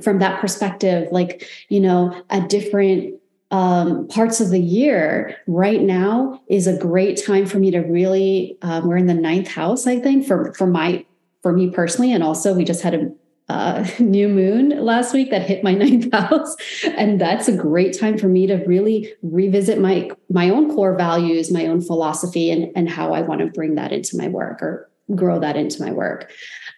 from 0.00 0.20
that 0.20 0.40
perspective, 0.40 1.09
like, 1.11 1.46
you 1.68 1.81
know, 1.81 2.22
at 2.31 2.48
different 2.48 3.20
um, 3.50 4.07
parts 4.07 4.40
of 4.40 4.50
the 4.50 4.61
year 4.61 5.37
right 5.48 5.83
now 5.83 6.40
is 6.48 6.68
a 6.68 6.79
great 6.79 7.20
time 7.22 7.46
for 7.46 7.59
me 7.59 7.72
to 7.72 7.81
really, 7.81 8.57
um, 8.62 8.87
we're 8.87 8.96
in 8.96 9.07
the 9.07 9.14
ninth 9.14 9.48
house, 9.48 9.88
I 9.88 9.98
think, 9.98 10.24
for, 10.24 10.55
for 10.55 10.68
my, 10.68 11.05
for 11.42 11.53
me 11.53 11.70
personally. 11.70 12.12
And 12.12 12.22
also 12.22 12.55
we 12.55 12.62
just 12.62 12.83
had 12.83 12.94
a 12.94 13.11
uh, 13.51 13.85
new 13.99 14.29
moon 14.29 14.69
last 14.81 15.13
week 15.13 15.31
that 15.31 15.43
hit 15.43 15.65
my 15.65 15.75
ninth 15.85 16.13
house. 16.13 16.57
And 16.97 17.21
that's 17.21 17.49
a 17.49 17.57
great 17.57 17.99
time 17.99 18.17
for 18.17 18.29
me 18.29 18.47
to 18.47 18.63
really 18.67 19.13
revisit 19.23 19.81
my 19.81 20.11
my 20.31 20.49
own 20.49 20.73
core 20.75 20.97
values 20.97 21.51
my 21.51 21.67
own 21.67 21.81
philosophy 21.81 22.51
and 22.51 22.71
and 22.77 22.89
how 22.89 23.13
i 23.13 23.21
want 23.21 23.41
to 23.41 23.47
bring 23.47 23.75
that 23.75 23.93
into 23.93 24.17
my 24.17 24.29
work 24.29 24.63
or 24.63 24.89
grow 25.15 25.41
that 25.41 25.57
into 25.57 25.83
my 25.83 25.91
work. 25.91 26.31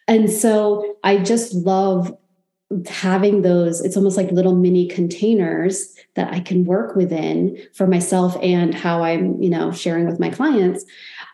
And 0.09 0.31
so 0.31 0.97
i 1.05 1.19
just 1.19 1.53
love 1.55 2.17
having 2.89 3.43
those 3.43 3.83
it's 3.83 3.99
almost 3.99 4.17
like 4.17 4.31
little 4.31 4.55
mini 4.55 4.89
containers 4.89 5.95
that 6.15 6.33
i 6.33 6.41
can 6.41 6.65
work 6.65 6.97
within 6.97 7.59
for 7.75 7.87
myself 7.87 8.35
and 8.41 8.75
how 8.75 9.03
i'm 9.03 9.41
you 9.43 9.51
know 9.51 9.71
sharing 9.71 10.07
with 10.07 10.19
my 10.19 10.31
clients 10.31 10.83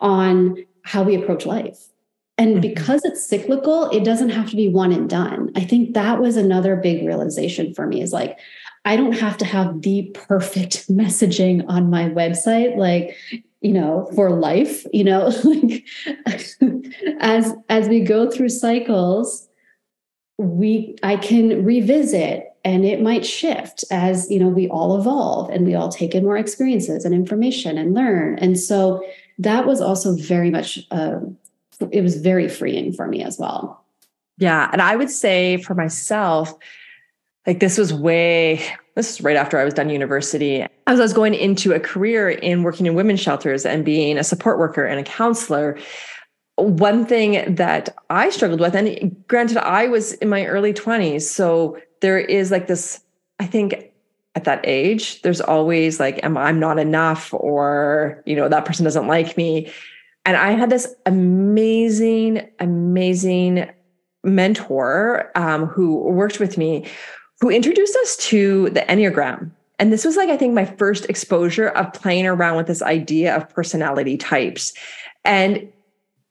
on 0.01 0.57
how 0.83 1.05
we 1.05 1.14
approach 1.14 1.46
life 1.46 1.88
and 2.38 2.53
mm-hmm. 2.53 2.61
because 2.61 3.05
it's 3.05 3.27
cyclical, 3.27 3.90
it 3.90 4.05
doesn't 4.05 4.31
have 4.31 4.48
to 4.51 4.57
be 4.57 4.68
one 4.68 4.92
and 4.92 5.11
done. 5.11 5.51
I 5.57 5.64
think 5.64 5.94
that 5.94 6.20
was 6.20 6.37
another 6.37 6.77
big 6.77 7.05
realization 7.05 7.74
for 7.74 7.87
me 7.87 8.01
is 8.01 8.12
like, 8.12 8.38
I 8.85 8.96
don't 8.96 9.12
have 9.12 9.37
to 9.38 9.44
have 9.44 9.83
the 9.83 10.11
perfect 10.14 10.88
messaging 10.90 11.64
on 11.68 11.90
my 11.90 12.05
website, 12.05 12.77
like, 12.77 13.16
you 13.61 13.72
know, 13.72 14.09
for 14.14 14.31
life, 14.31 14.87
you 14.92 15.03
know, 15.03 15.33
like 15.44 15.85
as 17.20 17.53
as 17.68 17.88
we 17.88 18.01
go 18.01 18.31
through 18.31 18.51
cycles, 18.51 19.48
we 20.38 20.94
I 21.03 21.16
can 21.16 21.64
revisit 21.64 22.44
and 22.64 22.85
it 22.85 23.03
might 23.03 23.27
shift 23.27 23.85
as 23.90 24.31
you 24.31 24.38
know 24.38 24.48
we 24.48 24.68
all 24.68 24.96
evolve 24.98 25.51
and 25.51 25.66
we 25.66 25.74
all 25.74 25.88
take 25.88 26.14
in 26.14 26.24
more 26.24 26.37
experiences 26.37 27.05
and 27.05 27.14
information 27.14 27.77
and 27.77 27.94
learn 27.94 28.38
and 28.38 28.59
so 28.59 29.05
that 29.38 29.66
was 29.66 29.81
also 29.81 30.14
very 30.16 30.51
much 30.51 30.79
uh, 30.90 31.18
it 31.90 32.02
was 32.02 32.16
very 32.16 32.48
freeing 32.48 32.92
for 32.92 33.06
me 33.06 33.22
as 33.22 33.38
well. 33.38 33.84
Yeah. 34.38 34.68
And 34.72 34.80
I 34.80 34.96
would 34.96 35.10
say 35.10 35.56
for 35.58 35.74
myself, 35.74 36.54
like 37.46 37.60
this 37.60 37.79
was 37.79 37.92
way, 37.92 38.62
this 38.94 39.10
is 39.10 39.20
right 39.20 39.37
after 39.37 39.58
I 39.58 39.64
was 39.64 39.74
done 39.74 39.90
university. 39.90 40.66
As 40.87 41.00
I 41.00 41.02
was 41.02 41.12
going 41.12 41.35
into 41.35 41.72
a 41.72 41.81
career 41.81 42.31
in 42.31 42.62
working 42.62 42.87
in 42.87 42.94
women's 42.94 43.20
shelters 43.20 43.64
and 43.64 43.85
being 43.85 44.18
a 44.18 44.24
support 44.24 44.58
worker 44.58 44.85
and 44.85 45.00
a 45.00 45.04
counselor, 45.04 45.79
one 46.56 47.06
thing 47.06 47.54
that 47.54 47.96
I 48.10 48.31
struggled 48.31 48.60
with, 48.60 48.74
and 48.74 49.24
granted, 49.29 49.58
I 49.58 49.87
was 49.87 50.14
in 50.14 50.29
my 50.29 50.46
early 50.46 50.72
20s. 50.72 51.22
So 51.22 51.79
there 52.00 52.18
is 52.18 52.50
like 52.50 52.66
this, 52.66 53.00
I 53.38 53.46
think 53.46 53.92
at 54.35 54.44
that 54.44 54.60
age, 54.64 55.22
there's 55.22 55.40
always 55.40 56.00
like, 56.00 56.22
am 56.24 56.37
I'm 56.37 56.60
not 56.60 56.79
enough, 56.79 57.33
or, 57.33 58.22
you 58.26 58.37
know, 58.37 58.48
that 58.48 58.64
person 58.64 58.85
doesn't 58.85 59.06
like 59.06 59.37
me. 59.37 59.72
And 60.29 60.37
I 60.37 60.50
had 60.50 60.68
this 60.68 60.94
amazing, 61.06 62.46
amazing 62.60 63.70
mentor 64.22 65.31
um, 65.35 65.64
who 65.64 66.02
worked 66.02 66.38
with 66.38 66.58
me 66.58 66.87
who 67.40 67.48
introduced 67.48 67.96
us 68.02 68.18
to 68.29 68.68
the 68.68 68.83
Enneagram. 68.83 69.50
And 69.79 69.90
this 69.90 70.04
was 70.04 70.18
like, 70.18 70.29
I 70.29 70.37
think, 70.37 70.52
my 70.52 70.66
first 70.66 71.06
exposure 71.06 71.68
of 71.68 71.94
playing 71.94 72.26
around 72.26 72.58
with 72.58 72.66
this 72.66 72.83
idea 72.83 73.35
of 73.35 73.48
personality 73.48 74.18
types. 74.18 74.74
And 75.24 75.72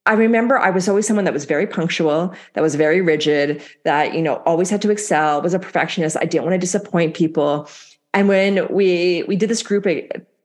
I 0.05 0.13
remember 0.13 0.59
I 0.59 0.69
was 0.69 0.87
always 0.87 1.07
someone 1.07 1.25
that 1.25 1.33
was 1.33 1.45
very 1.45 1.65
punctual, 1.65 2.35
that 2.53 2.61
was 2.61 2.75
very 2.75 3.01
rigid, 3.01 3.63
that, 3.83 4.13
you 4.13 4.21
know, 4.21 4.43
always 4.45 4.69
had 4.69 4.83
to 4.83 4.91
excel, 4.91 5.41
was 5.41 5.55
a 5.55 5.59
perfectionist. 5.59 6.17
I 6.17 6.25
didn't 6.25 6.43
want 6.43 6.53
to 6.53 6.59
disappoint 6.59 7.15
people. 7.15 7.67
And 8.13 8.27
when 8.27 8.67
we 8.67 9.23
we 9.27 9.35
did 9.35 9.49
this 9.49 9.63
group 9.63 9.87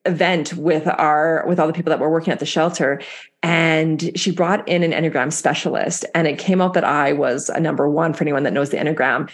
event 0.07 0.55
with 0.55 0.87
our 0.87 1.45
with 1.47 1.61
all 1.61 1.67
the 1.67 1.73
people 1.73 1.91
that 1.91 2.01
were 2.01 2.11
working 2.11 2.33
at 2.33 2.39
the 2.39 2.47
shelter 2.47 3.01
and 3.43 4.17
she 4.19 4.31
brought 4.31 4.67
in 4.69 4.83
an 4.83 4.93
enneagram 4.93 5.33
specialist 5.33 6.05
and 6.15 6.27
it 6.27 6.39
came 6.39 6.61
out 6.61 6.75
that 6.75 6.85
i 6.85 7.13
was 7.13 7.49
a 7.51 7.61
number 7.61 7.89
one 7.89 8.13
for 8.13 8.25
anyone 8.25 8.43
that 8.43 8.53
knows 8.53 8.71
the 8.71 8.77
enneagram 8.77 9.29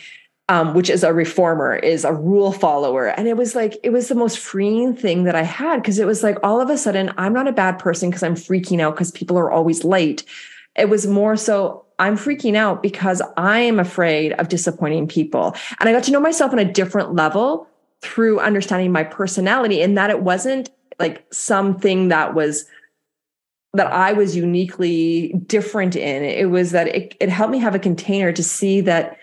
um, 0.49 0.73
which 0.75 0.89
is 0.89 1.05
a 1.05 1.13
reformer, 1.13 1.77
is 1.77 2.05
a 2.05 2.13
rule 2.13 2.53
follower. 2.53 3.09
And 3.09 3.29
it 3.29 3.37
was 3.37 3.55
like, 3.55 3.77
it 3.83 3.91
was 3.91 4.09
the 4.09 4.15
most 4.15 4.39
freeing 4.39 4.97
thing 4.97 5.25
that 5.25 5.35
I 5.35 5.43
had 5.43 5.83
because 5.83 5.99
it 5.99 6.07
was 6.07 6.23
like 6.23 6.39
all 6.43 6.61
of 6.61 6.71
a 6.71 6.79
sudden, 6.79 7.13
I'm 7.19 7.35
not 7.35 7.49
a 7.49 7.53
bad 7.53 7.79
person 7.79 8.09
because 8.09 8.23
I'm 8.23 8.35
freaking 8.35 8.81
out 8.81 8.95
because 8.95 9.11
people 9.11 9.39
are 9.39 9.51
always 9.51 9.85
late. 9.85 10.25
It 10.75 10.89
was 10.89 11.07
more 11.07 11.37
so, 11.37 11.85
I'm 11.99 12.17
freaking 12.17 12.55
out 12.55 12.83
because 12.83 13.21
I 13.37 13.59
am 13.61 13.79
afraid 13.79 14.33
of 14.35 14.49
disappointing 14.49 15.07
people. 15.09 15.55
And 15.81 15.89
I 15.89 15.93
got 15.93 16.05
to 16.05 16.13
know 16.13 16.21
myself 16.21 16.53
on 16.53 16.59
a 16.59 16.65
different 16.65 17.15
level 17.15 17.69
through 18.01 18.41
understanding 18.41 18.93
my 18.93 19.05
personality 19.05 19.83
and 19.83 19.99
that 19.99 20.09
it 20.09 20.23
wasn't 20.23 20.71
like 20.99 21.27
something 21.33 22.09
that 22.09 22.35
was 22.35 22.65
that 23.75 23.93
I 23.93 24.13
was 24.13 24.37
uniquely 24.37 25.35
different 25.47 25.95
in. 25.97 26.25
It 26.25 26.51
was 26.51 26.71
that 26.73 26.89
it, 26.89 27.15
it 27.21 27.29
helped 27.29 27.53
me 27.53 27.59
have 27.59 27.75
a 27.75 27.79
container 27.79 28.33
to 28.33 28.43
see 28.43 28.81
that 28.83 29.19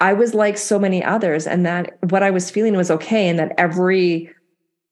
I 0.00 0.12
was 0.12 0.34
like 0.34 0.58
so 0.58 0.78
many 0.78 1.02
others 1.02 1.46
and 1.46 1.64
that 1.66 1.96
what 2.10 2.22
I 2.22 2.30
was 2.30 2.50
feeling 2.50 2.76
was 2.76 2.90
okay 2.90 3.28
and 3.28 3.38
that 3.38 3.52
every 3.58 4.30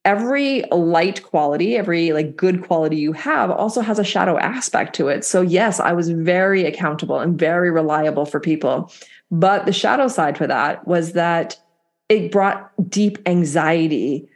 every 0.07 0.65
light 0.71 1.23
quality, 1.23 1.77
every 1.77 2.13
like 2.13 2.37
good 2.37 2.67
quality 2.67 2.97
you 2.97 3.13
have 3.13 3.51
also 3.51 3.83
has 3.83 3.99
a 3.99 4.05
shadow 4.05 4.39
aspect 4.39 4.95
to 4.95 5.09
it. 5.09 5.25
So 5.25 5.43
yes, 5.43 5.79
I 5.79 5.93
was 5.93 6.09
very 6.09 6.65
accountable 6.65 7.19
and 7.19 7.39
very 7.39 7.71
reliable 7.71 8.25
for 8.25 8.41
people. 8.41 8.91
But 9.31 9.67
the 9.67 9.73
shadow 9.73 10.09
side 10.09 10.39
for 10.39 10.47
that 10.47 10.87
was 10.87 11.13
that 11.13 11.61
it 12.09 12.33
brought 12.33 12.71
deep 12.89 13.19
anxiety 13.27 14.30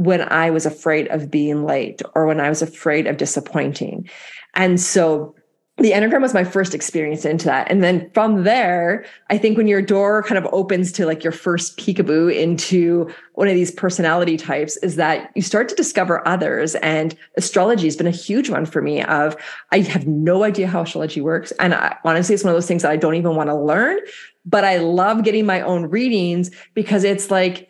when 0.00 0.22
I 0.32 0.48
was 0.48 0.64
afraid 0.64 1.08
of 1.08 1.30
being 1.30 1.64
late 1.66 2.00
or 2.14 2.24
when 2.24 2.40
I 2.40 2.48
was 2.48 2.62
afraid 2.62 3.06
of 3.06 3.18
disappointing. 3.18 4.08
And 4.54 4.80
so 4.80 5.34
the 5.76 5.92
Enneagram 5.92 6.22
was 6.22 6.32
my 6.32 6.42
first 6.42 6.74
experience 6.74 7.26
into 7.26 7.44
that. 7.44 7.70
And 7.70 7.82
then 7.82 8.10
from 8.14 8.44
there, 8.44 9.04
I 9.28 9.36
think 9.36 9.58
when 9.58 9.68
your 9.68 9.82
door 9.82 10.22
kind 10.22 10.38
of 10.38 10.50
opens 10.54 10.90
to 10.92 11.04
like 11.04 11.22
your 11.22 11.34
first 11.34 11.76
peekaboo 11.78 12.34
into 12.34 13.10
one 13.34 13.48
of 13.48 13.54
these 13.54 13.70
personality 13.70 14.38
types 14.38 14.78
is 14.78 14.96
that 14.96 15.30
you 15.34 15.42
start 15.42 15.68
to 15.68 15.74
discover 15.74 16.26
others. 16.26 16.76
And 16.76 17.14
astrology 17.36 17.86
has 17.86 17.96
been 17.96 18.06
a 18.06 18.10
huge 18.10 18.48
one 18.48 18.64
for 18.64 18.80
me 18.80 19.02
of 19.02 19.36
I 19.70 19.80
have 19.80 20.06
no 20.06 20.44
idea 20.44 20.66
how 20.66 20.80
astrology 20.80 21.20
works. 21.20 21.50
And 21.60 21.74
I, 21.74 21.94
honestly, 22.06 22.34
it's 22.34 22.44
one 22.44 22.52
of 22.52 22.56
those 22.56 22.68
things 22.68 22.82
that 22.82 22.90
I 22.90 22.96
don't 22.96 23.16
even 23.16 23.36
want 23.36 23.50
to 23.50 23.54
learn, 23.54 23.98
but 24.46 24.64
I 24.64 24.78
love 24.78 25.24
getting 25.24 25.44
my 25.44 25.60
own 25.60 25.84
readings 25.84 26.50
because 26.72 27.04
it's 27.04 27.30
like, 27.30 27.68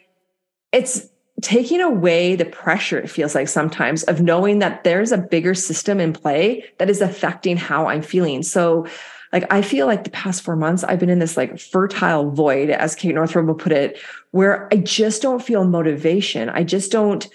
it's 0.70 1.08
taking 1.40 1.80
away 1.80 2.36
the 2.36 2.44
pressure 2.44 2.98
it 2.98 3.10
feels 3.10 3.34
like 3.34 3.48
sometimes 3.48 4.02
of 4.04 4.20
knowing 4.20 4.58
that 4.58 4.84
there's 4.84 5.12
a 5.12 5.18
bigger 5.18 5.54
system 5.54 6.00
in 6.00 6.12
play 6.12 6.64
that 6.78 6.90
is 6.90 7.00
affecting 7.00 7.56
how 7.56 7.86
i'm 7.86 8.02
feeling. 8.02 8.42
So 8.42 8.86
like 9.32 9.50
i 9.52 9.62
feel 9.62 9.86
like 9.86 10.04
the 10.04 10.10
past 10.10 10.42
four 10.42 10.56
months 10.56 10.82
i've 10.82 10.98
been 10.98 11.08
in 11.08 11.20
this 11.20 11.36
like 11.36 11.58
fertile 11.58 12.30
void 12.32 12.68
as 12.68 12.96
kate 12.96 13.14
northrup 13.14 13.46
will 13.46 13.54
put 13.54 13.70
it 13.70 13.96
where 14.32 14.68
i 14.72 14.76
just 14.76 15.22
don't 15.22 15.42
feel 15.42 15.64
motivation. 15.64 16.48
I 16.48 16.64
just 16.64 16.90
don't 16.90 17.26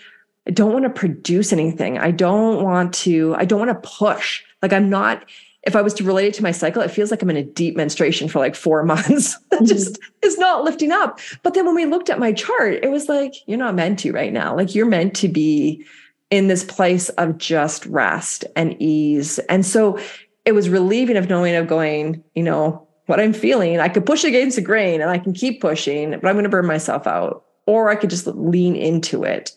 i 0.47 0.51
don't 0.51 0.73
want 0.73 0.83
to 0.83 0.89
produce 0.89 1.51
anything. 1.53 1.97
I 1.97 2.11
don't 2.11 2.63
want 2.63 2.93
to 2.95 3.35
i 3.37 3.45
don't 3.45 3.65
want 3.65 3.81
to 3.81 3.89
push. 3.89 4.43
Like 4.61 4.73
i'm 4.73 4.89
not 4.89 5.23
if 5.65 5.75
I 5.75 5.81
was 5.81 5.93
to 5.95 6.03
relate 6.03 6.27
it 6.27 6.33
to 6.35 6.43
my 6.43 6.51
cycle, 6.51 6.81
it 6.81 6.91
feels 6.91 7.09
like 7.09 7.21
I'm 7.21 7.29
in 7.29 7.37
a 7.37 7.43
deep 7.43 7.75
menstruation 7.75 8.27
for 8.27 8.39
like 8.39 8.55
four 8.55 8.83
months. 8.85 9.37
that 9.49 9.57
mm-hmm. 9.57 9.65
just 9.65 9.99
is 10.21 10.37
not 10.37 10.63
lifting 10.63 10.91
up. 10.91 11.19
But 11.43 11.53
then 11.53 11.65
when 11.65 11.75
we 11.75 11.85
looked 11.85 12.09
at 12.09 12.19
my 12.19 12.31
chart, 12.31 12.79
it 12.83 12.91
was 12.91 13.09
like, 13.09 13.33
you're 13.47 13.57
not 13.57 13.75
meant 13.75 13.99
to 13.99 14.11
right 14.11 14.31
now. 14.31 14.55
Like 14.55 14.75
you're 14.75 14.85
meant 14.85 15.15
to 15.17 15.27
be 15.27 15.85
in 16.29 16.47
this 16.47 16.63
place 16.63 17.09
of 17.09 17.37
just 17.37 17.85
rest 17.87 18.45
and 18.55 18.79
ease. 18.81 19.39
And 19.49 19.65
so 19.65 19.99
it 20.43 20.53
was 20.53 20.69
relieving 20.69 21.17
of 21.17 21.29
knowing 21.29 21.55
of 21.55 21.67
going, 21.67 22.23
you 22.35 22.43
know, 22.43 22.87
what 23.07 23.19
I'm 23.19 23.33
feeling. 23.33 23.79
I 23.79 23.89
could 23.89 24.05
push 24.05 24.23
against 24.23 24.55
the 24.55 24.61
grain 24.61 25.01
and 25.01 25.11
I 25.11 25.17
can 25.17 25.33
keep 25.33 25.61
pushing, 25.61 26.11
but 26.11 26.25
I'm 26.25 26.35
going 26.35 26.43
to 26.43 26.49
burn 26.49 26.65
myself 26.65 27.05
out. 27.07 27.43
Or 27.67 27.89
I 27.89 27.95
could 27.95 28.11
just 28.11 28.27
lean 28.27 28.75
into 28.75 29.23
it 29.23 29.51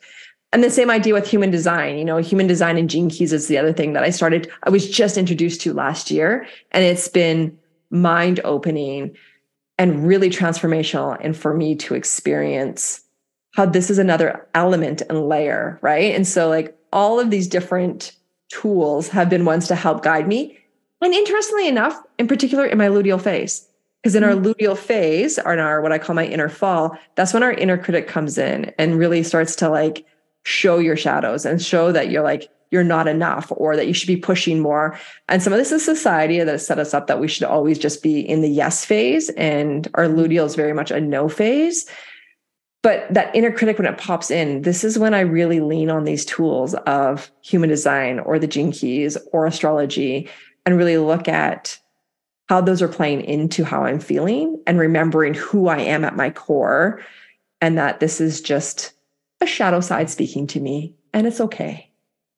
and 0.53 0.64
the 0.64 0.70
same 0.70 0.90
idea 0.90 1.14
with 1.14 1.28
human 1.28 1.51
design 1.51 1.99
you 1.99 2.05
know 2.05 2.18
human 2.18 2.46
design 2.46 2.76
and 2.76 2.90
gene 2.90 3.09
keys 3.09 3.32
is 3.32 3.49
the 3.49 3.59
other 3.59 3.72
thing 3.72 3.92
that 3.92 4.03
i 4.03 4.11
started 4.11 4.51
i 4.64 4.70
was 4.70 4.88
just 4.88 5.16
introduced 5.16 5.61
to 5.61 5.72
last 5.72 6.11
year 6.11 6.46
and 6.72 6.84
it's 6.84 7.09
been 7.09 7.57
mind 7.90 8.40
opening 8.44 9.16
and 9.78 10.07
really 10.07 10.28
transformational 10.30 11.16
and 11.20 11.36
for 11.36 11.55
me 11.55 11.74
to 11.74 11.94
experience 11.94 13.03
how 13.55 13.64
this 13.64 13.90
is 13.90 13.99
another 13.99 14.46
element 14.55 15.03
and 15.09 15.28
layer 15.28 15.78
right 15.82 16.14
and 16.14 16.26
so 16.26 16.49
like 16.49 16.76
all 16.92 17.20
of 17.20 17.30
these 17.30 17.46
different 17.46 18.12
tools 18.51 19.09
have 19.09 19.28
been 19.28 19.44
ones 19.44 19.68
to 19.68 19.74
help 19.74 20.03
guide 20.03 20.26
me 20.26 20.59
and 21.01 21.14
interestingly 21.14 21.68
enough 21.68 22.01
in 22.18 22.26
particular 22.26 22.66
in 22.66 22.78
my 22.78 22.88
luteal 22.88 23.20
phase 23.20 23.66
because 24.03 24.14
in 24.14 24.24
our 24.24 24.32
mm-hmm. 24.32 24.46
luteal 24.46 24.76
phase 24.76 25.38
or 25.38 25.53
in 25.53 25.59
our 25.59 25.80
what 25.80 25.92
i 25.92 25.99
call 25.99 26.14
my 26.14 26.26
inner 26.26 26.49
fall 26.49 26.96
that's 27.14 27.34
when 27.34 27.42
our 27.42 27.53
inner 27.53 27.76
critic 27.76 28.09
comes 28.09 28.38
in 28.38 28.72
and 28.78 28.99
really 28.99 29.22
starts 29.22 29.55
to 29.55 29.68
like 29.68 30.07
show 30.49 30.78
your 30.78 30.96
shadows 30.96 31.44
and 31.44 31.61
show 31.61 31.92
that 31.92 32.11
you're 32.11 32.22
like 32.22 32.51
you're 32.70 32.84
not 32.84 33.09
enough 33.09 33.51
or 33.57 33.76
that 33.76 33.86
you 33.86 33.94
should 33.94 34.07
be 34.09 34.16
pushing 34.16 34.61
more. 34.61 34.99
And 35.28 35.42
some 35.42 35.55
of 35.55 35.59
this 35.59 35.72
is 35.72 35.82
society 35.82 36.38
that 36.38 36.49
has 36.49 36.66
set 36.66 36.78
us 36.78 36.92
up 36.92 37.07
that 37.07 37.20
we 37.20 37.28
should 37.28 37.44
always 37.44 37.78
just 37.78 38.03
be 38.03 38.20
in 38.20 38.42
the 38.42 38.49
yes 38.49 38.84
phase 38.84 39.30
and 39.30 39.88
our 39.94 40.05
luteal 40.05 40.44
is 40.44 40.55
very 40.55 40.74
much 40.74 40.90
a 40.90 41.01
no 41.01 41.28
phase. 41.28 41.88
But 42.82 43.12
that 43.12 43.34
inner 43.34 43.51
critic, 43.51 43.78
when 43.78 43.86
it 43.86 43.99
pops 43.99 44.30
in, 44.30 44.62
this 44.62 44.84
is 44.84 44.99
when 44.99 45.14
I 45.14 45.20
really 45.20 45.61
lean 45.61 45.90
on 45.90 46.05
these 46.05 46.24
tools 46.24 46.74
of 46.74 47.30
human 47.42 47.70
design 47.70 48.18
or 48.20 48.38
the 48.38 48.46
gene 48.46 48.70
keys 48.70 49.16
or 49.32 49.46
astrology 49.46 50.28
and 50.64 50.76
really 50.76 50.99
look 50.99 51.26
at 51.26 51.78
how 52.49 52.61
those 52.61 52.80
are 52.80 52.88
playing 52.88 53.22
into 53.22 53.64
how 53.64 53.84
I'm 53.84 53.99
feeling 53.99 54.62
and 54.66 54.78
remembering 54.78 55.34
who 55.34 55.68
I 55.68 55.78
am 55.78 56.05
at 56.05 56.16
my 56.16 56.30
core 56.30 57.03
and 57.61 57.76
that 57.76 58.01
this 58.01 58.20
is 58.20 58.40
just 58.40 58.92
a 59.41 59.47
shadow 59.47 59.80
side 59.80 60.11
speaking 60.11 60.47
to 60.49 60.61
me, 60.61 60.95
and 61.12 61.26
it's 61.26 61.41
okay. 61.41 61.91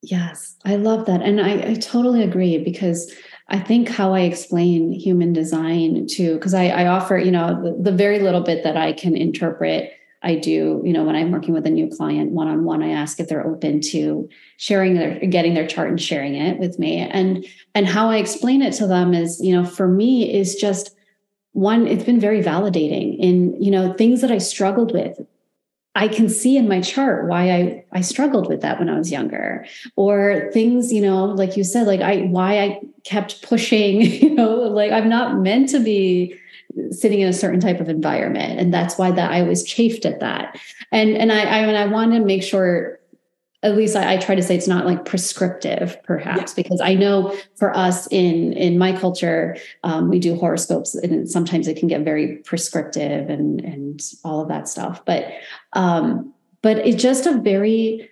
Yes, 0.03 0.57
I 0.65 0.77
love 0.77 1.07
that. 1.07 1.21
And 1.21 1.41
I, 1.41 1.71
I 1.71 1.75
totally 1.75 2.23
agree 2.23 2.57
because 2.59 3.13
I 3.49 3.59
think 3.59 3.89
how 3.89 4.15
I 4.15 4.21
explain 4.21 4.93
human 4.93 5.33
design 5.33 6.07
to, 6.07 6.35
because 6.35 6.55
I, 6.55 6.69
I, 6.69 6.87
offer, 6.87 7.19
you 7.19 7.31
know, 7.31 7.61
the, 7.63 7.91
the 7.91 7.97
very 7.97 8.21
little 8.21 8.41
bit 8.41 8.65
that 8.65 8.79
I 8.79 8.95
can 8.95 9.15
interpret 9.15 9.93
I 10.23 10.35
do, 10.35 10.83
you 10.85 10.93
know, 10.93 11.05
when 11.05 11.17
I'm 11.17 11.31
working 11.31 11.55
with 11.55 11.67
a 11.67 11.71
new 11.71 11.89
client 11.89 12.33
one 12.33 12.47
on 12.47 12.65
one, 12.65 12.83
I 12.83 12.91
ask 12.91 13.19
if 13.19 13.29
they're 13.29 13.47
open 13.47 13.81
to 13.93 14.29
sharing 14.59 14.95
their 14.95 15.19
getting 15.21 15.55
their 15.55 15.67
chart 15.67 15.89
and 15.89 16.01
sharing 16.01 16.35
it 16.35 16.59
with 16.59 16.79
me. 16.79 16.99
And 16.99 17.47
and 17.75 17.87
how 17.87 18.11
I 18.11 18.19
explain 18.19 18.61
it 18.61 18.75
to 18.75 18.87
them 18.87 19.15
is, 19.15 19.41
you 19.41 19.55
know, 19.55 19.65
for 19.65 19.89
me 19.89 20.33
is 20.33 20.57
just 20.57 20.95
one, 21.53 21.87
it's 21.87 22.05
been 22.05 22.21
very 22.21 22.43
validating 22.43 23.19
in, 23.19 23.61
you 23.61 23.71
know, 23.71 23.95
things 23.95 24.21
that 24.21 24.31
I 24.31 24.39
struggled 24.39 24.93
with, 24.93 25.19
I 25.95 26.07
can 26.07 26.29
see 26.29 26.57
in 26.57 26.69
my 26.69 26.81
chart 26.81 27.29
why 27.29 27.51
I 27.51 27.85
I 27.93 28.01
struggled 28.01 28.49
with 28.49 28.61
that 28.61 28.79
when 28.79 28.89
I 28.89 28.97
was 28.97 29.11
younger. 29.11 29.67
Or 29.97 30.51
things 30.53 30.93
you 30.93 31.03
know 31.03 31.27
like 31.27 31.57
you 31.57 31.65
said 31.65 31.87
like 31.87 32.01
I 32.01 32.23
why 32.23 32.61
I 32.61 32.81
kept 33.05 33.43
pushing 33.43 34.01
you 34.23 34.35
know 34.35 34.55
like 34.55 34.93
I'm 34.93 35.09
not 35.09 35.39
meant 35.39 35.69
to 35.71 35.81
be 35.81 36.39
sitting 36.93 37.21
in 37.21 37.29
a 37.29 37.33
certain 37.33 37.59
type 37.59 37.81
of 37.81 37.89
environment. 37.89 38.61
And 38.61 38.73
that's 38.73 38.97
why 38.97 39.11
that 39.11 39.33
I 39.33 39.43
was 39.43 39.65
chafed 39.65 40.05
at 40.05 40.21
that. 40.21 40.61
And 40.93 41.17
and 41.17 41.33
I 41.33 41.43
I, 41.43 41.83
I 41.83 41.87
want 41.87 42.13
to 42.13 42.21
make 42.21 42.45
sure 42.45 43.00
at 43.63 43.77
least 43.77 43.95
I, 43.95 44.15
I, 44.15 44.17
try 44.17 44.35
to 44.35 44.43
say 44.43 44.57
it's 44.57 44.67
not 44.67 44.87
like 44.87 45.05
prescriptive 45.05 46.03
perhaps 46.03 46.53
yeah. 46.53 46.63
because 46.63 46.81
i 46.81 46.95
know 46.95 47.37
for 47.57 47.77
us 47.77 48.07
in 48.11 48.55
in 48.55 48.79
my 48.79 48.93
culture 48.97 49.57
um, 49.85 50.09
we 50.09 50.19
do 50.19 50.35
horoscopes 50.35 50.95
and 50.95 51.29
sometimes 51.29 51.69
it 51.69 51.77
can 51.77 51.89
get 51.89 52.03
very 52.03 52.37
prescriptive 52.39 53.29
and 53.29 53.61
and 53.61 54.01
all 54.25 54.41
of 54.41 54.49
that 54.49 54.69
stuff. 54.69 55.05
But 55.05 55.27
um 55.73 56.33
but 56.63 56.79
it's 56.79 57.03
just 57.03 57.27
a 57.27 57.39
very 57.39 58.11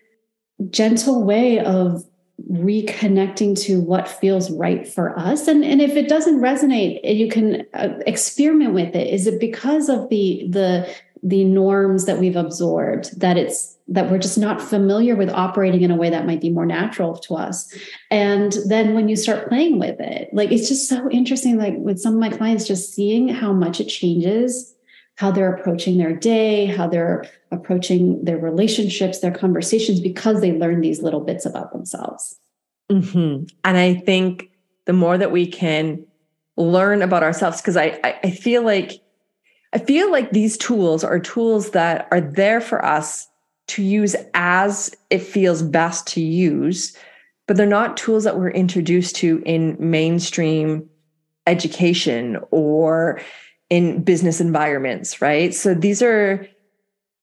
gentle 0.70 1.22
way 1.22 1.58
of 1.60 2.04
reconnecting 2.50 3.60
to 3.60 3.80
what 3.80 4.08
feels 4.08 4.50
right 4.52 4.86
for 4.86 5.18
us. 5.18 5.48
And 5.48 5.64
and 5.64 5.82
if 5.82 5.96
it 5.96 6.08
doesn't 6.08 6.40
resonate 6.40 7.00
you 7.02 7.28
can 7.28 7.66
uh, 7.74 7.98
experiment 8.06 8.74
with 8.74 8.94
it. 8.94 9.12
Is 9.12 9.26
it 9.26 9.40
because 9.40 9.88
of 9.88 10.08
the 10.08 10.46
the 10.48 10.88
the 11.22 11.44
norms 11.44 12.06
that 12.06 12.18
we've 12.18 12.36
absorbed 12.36 13.18
that 13.20 13.36
it's 13.36 13.76
that 13.90 14.10
we're 14.10 14.18
just 14.18 14.36
not 14.36 14.60
familiar 14.60 15.16
with 15.16 15.30
operating 15.30 15.80
in 15.80 15.90
a 15.90 15.96
way 15.96 16.10
that 16.10 16.26
might 16.26 16.40
be 16.40 16.50
more 16.50 16.66
natural 16.66 17.16
to 17.16 17.34
us 17.34 17.74
and 18.10 18.56
then 18.66 18.94
when 18.94 19.08
you 19.08 19.16
start 19.16 19.48
playing 19.48 19.78
with 19.78 19.98
it 20.00 20.28
like 20.32 20.52
it's 20.52 20.68
just 20.68 20.88
so 20.88 21.10
interesting 21.10 21.56
like 21.58 21.74
with 21.78 21.98
some 21.98 22.14
of 22.14 22.20
my 22.20 22.28
clients 22.28 22.66
just 22.66 22.94
seeing 22.94 23.28
how 23.28 23.52
much 23.52 23.80
it 23.80 23.86
changes 23.86 24.74
how 25.18 25.32
they're 25.32 25.52
approaching 25.52 25.98
their 25.98 26.14
day, 26.14 26.66
how 26.66 26.86
they're 26.86 27.24
approaching 27.50 28.24
their 28.24 28.38
relationships, 28.38 29.18
their 29.18 29.32
conversations, 29.32 29.98
because 29.98 30.40
they 30.40 30.52
learn 30.52 30.80
these 30.80 31.02
little 31.02 31.18
bits 31.18 31.44
about 31.44 31.72
themselves. 31.72 32.38
Mm-hmm. 32.88 33.46
And 33.64 33.76
I 33.76 33.94
think 33.94 34.48
the 34.84 34.92
more 34.92 35.18
that 35.18 35.32
we 35.32 35.48
can 35.48 36.06
learn 36.56 37.02
about 37.02 37.24
ourselves, 37.24 37.60
because 37.60 37.76
I, 37.76 37.98
I, 38.04 38.20
I 38.22 38.30
feel 38.30 38.62
like 38.62 39.00
I 39.72 39.78
feel 39.78 40.10
like 40.10 40.30
these 40.30 40.56
tools 40.56 41.04
are 41.04 41.18
tools 41.18 41.70
that 41.70 42.08
are 42.10 42.20
there 42.20 42.60
for 42.60 42.84
us 42.84 43.28
to 43.68 43.82
use 43.82 44.16
as 44.34 44.94
it 45.10 45.20
feels 45.20 45.62
best 45.62 46.06
to 46.08 46.20
use, 46.22 46.96
but 47.46 47.56
they're 47.56 47.66
not 47.66 47.96
tools 47.96 48.24
that 48.24 48.38
we're 48.38 48.50
introduced 48.50 49.16
to 49.16 49.42
in 49.44 49.76
mainstream 49.78 50.88
education 51.46 52.38
or 52.50 53.20
in 53.70 54.02
business 54.02 54.40
environments, 54.40 55.20
right? 55.20 55.54
So 55.54 55.74
these 55.74 56.02
are 56.02 56.46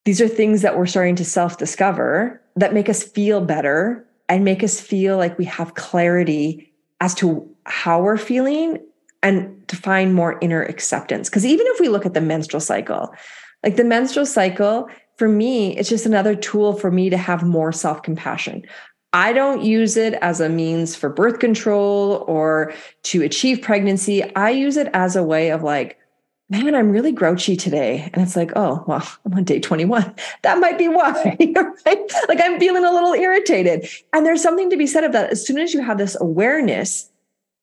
these 0.05 0.21
are 0.21 0.27
things 0.27 0.61
that 0.61 0.77
we're 0.77 0.85
starting 0.85 1.15
to 1.15 1.25
self-discover 1.25 2.39
that 2.55 2.75
make 2.75 2.89
us 2.89 3.01
feel 3.01 3.41
better 3.41 4.05
and 4.29 4.45
make 4.45 4.63
us 4.63 4.79
feel 4.79 5.17
like 5.17 5.35
we 5.39 5.45
have 5.45 5.73
clarity 5.73 6.71
as 7.01 7.15
to 7.15 7.49
how 7.65 8.03
we're 8.03 8.17
feeling 8.17 8.79
and 9.25 9.67
to 9.67 9.75
find 9.75 10.13
more 10.13 10.37
inner 10.39 10.61
acceptance. 10.61 11.29
Because 11.29 11.47
even 11.47 11.65
if 11.69 11.79
we 11.79 11.89
look 11.89 12.05
at 12.05 12.13
the 12.13 12.21
menstrual 12.21 12.61
cycle, 12.61 13.11
like 13.63 13.75
the 13.75 13.83
menstrual 13.83 14.27
cycle, 14.27 14.87
for 15.17 15.27
me, 15.27 15.75
it's 15.75 15.89
just 15.89 16.05
another 16.05 16.35
tool 16.35 16.73
for 16.73 16.91
me 16.91 17.09
to 17.09 17.17
have 17.17 17.41
more 17.41 17.71
self 17.71 18.03
compassion. 18.03 18.63
I 19.13 19.33
don't 19.33 19.63
use 19.63 19.97
it 19.97 20.13
as 20.15 20.41
a 20.41 20.49
means 20.49 20.95
for 20.95 21.09
birth 21.09 21.39
control 21.39 22.23
or 22.27 22.73
to 23.03 23.23
achieve 23.23 23.63
pregnancy. 23.63 24.23
I 24.35 24.51
use 24.51 24.77
it 24.77 24.89
as 24.93 25.15
a 25.15 25.23
way 25.23 25.49
of 25.49 25.63
like, 25.63 25.97
man, 26.49 26.75
I'm 26.75 26.91
really 26.91 27.11
grouchy 27.11 27.55
today. 27.55 28.11
And 28.13 28.21
it's 28.21 28.35
like, 28.35 28.51
oh, 28.55 28.83
well, 28.85 29.07
I'm 29.25 29.33
on 29.33 29.43
day 29.43 29.59
21. 29.59 30.13
That 30.43 30.59
might 30.59 30.77
be 30.77 30.87
why, 30.87 31.35
right? 31.85 32.11
Like 32.27 32.41
I'm 32.43 32.59
feeling 32.59 32.85
a 32.85 32.91
little 32.91 33.13
irritated. 33.13 33.87
And 34.13 34.23
there's 34.23 34.43
something 34.43 34.69
to 34.69 34.77
be 34.77 34.85
said 34.85 35.03
of 35.03 35.13
that. 35.13 35.31
As 35.31 35.47
soon 35.47 35.57
as 35.57 35.73
you 35.73 35.81
have 35.81 35.97
this 35.97 36.15
awareness, 36.21 37.09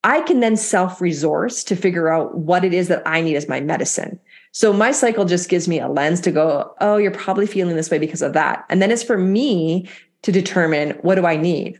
I 0.04 0.20
can 0.22 0.40
then 0.40 0.56
self 0.56 1.00
resource 1.00 1.62
to 1.64 1.76
figure 1.76 2.08
out 2.08 2.36
what 2.36 2.64
it 2.64 2.74
is 2.74 2.88
that 2.88 3.02
I 3.06 3.20
need 3.20 3.36
as 3.36 3.48
my 3.48 3.60
medicine. 3.60 4.18
So 4.52 4.72
my 4.72 4.90
cycle 4.90 5.24
just 5.24 5.48
gives 5.48 5.68
me 5.68 5.78
a 5.78 5.88
lens 5.88 6.20
to 6.22 6.30
go, 6.30 6.74
oh, 6.80 6.96
you're 6.96 7.10
probably 7.10 7.46
feeling 7.46 7.76
this 7.76 7.90
way 7.90 7.98
because 7.98 8.22
of 8.22 8.32
that. 8.32 8.64
And 8.68 8.82
then 8.82 8.90
it's 8.90 9.02
for 9.02 9.16
me 9.16 9.88
to 10.22 10.32
determine 10.32 10.90
what 11.02 11.14
do 11.14 11.26
I 11.26 11.36
need? 11.36 11.78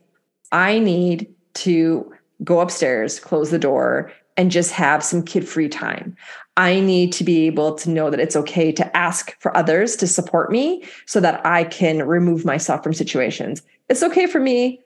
I 0.52 0.78
need 0.78 1.32
to 1.54 2.12
go 2.44 2.60
upstairs, 2.60 3.20
close 3.20 3.50
the 3.50 3.58
door, 3.58 4.12
and 4.36 4.50
just 4.50 4.72
have 4.72 5.04
some 5.04 5.22
kid 5.22 5.46
free 5.46 5.68
time. 5.68 6.16
I 6.56 6.80
need 6.80 7.12
to 7.14 7.24
be 7.24 7.46
able 7.46 7.74
to 7.76 7.90
know 7.90 8.10
that 8.10 8.20
it's 8.20 8.36
okay 8.36 8.72
to 8.72 8.96
ask 8.96 9.38
for 9.40 9.56
others 9.56 9.96
to 9.96 10.06
support 10.06 10.50
me 10.50 10.84
so 11.06 11.20
that 11.20 11.44
I 11.46 11.64
can 11.64 12.06
remove 12.06 12.44
myself 12.44 12.82
from 12.82 12.94
situations. 12.94 13.62
It's 13.88 14.02
okay 14.02 14.26
for 14.26 14.40
me 14.40 14.80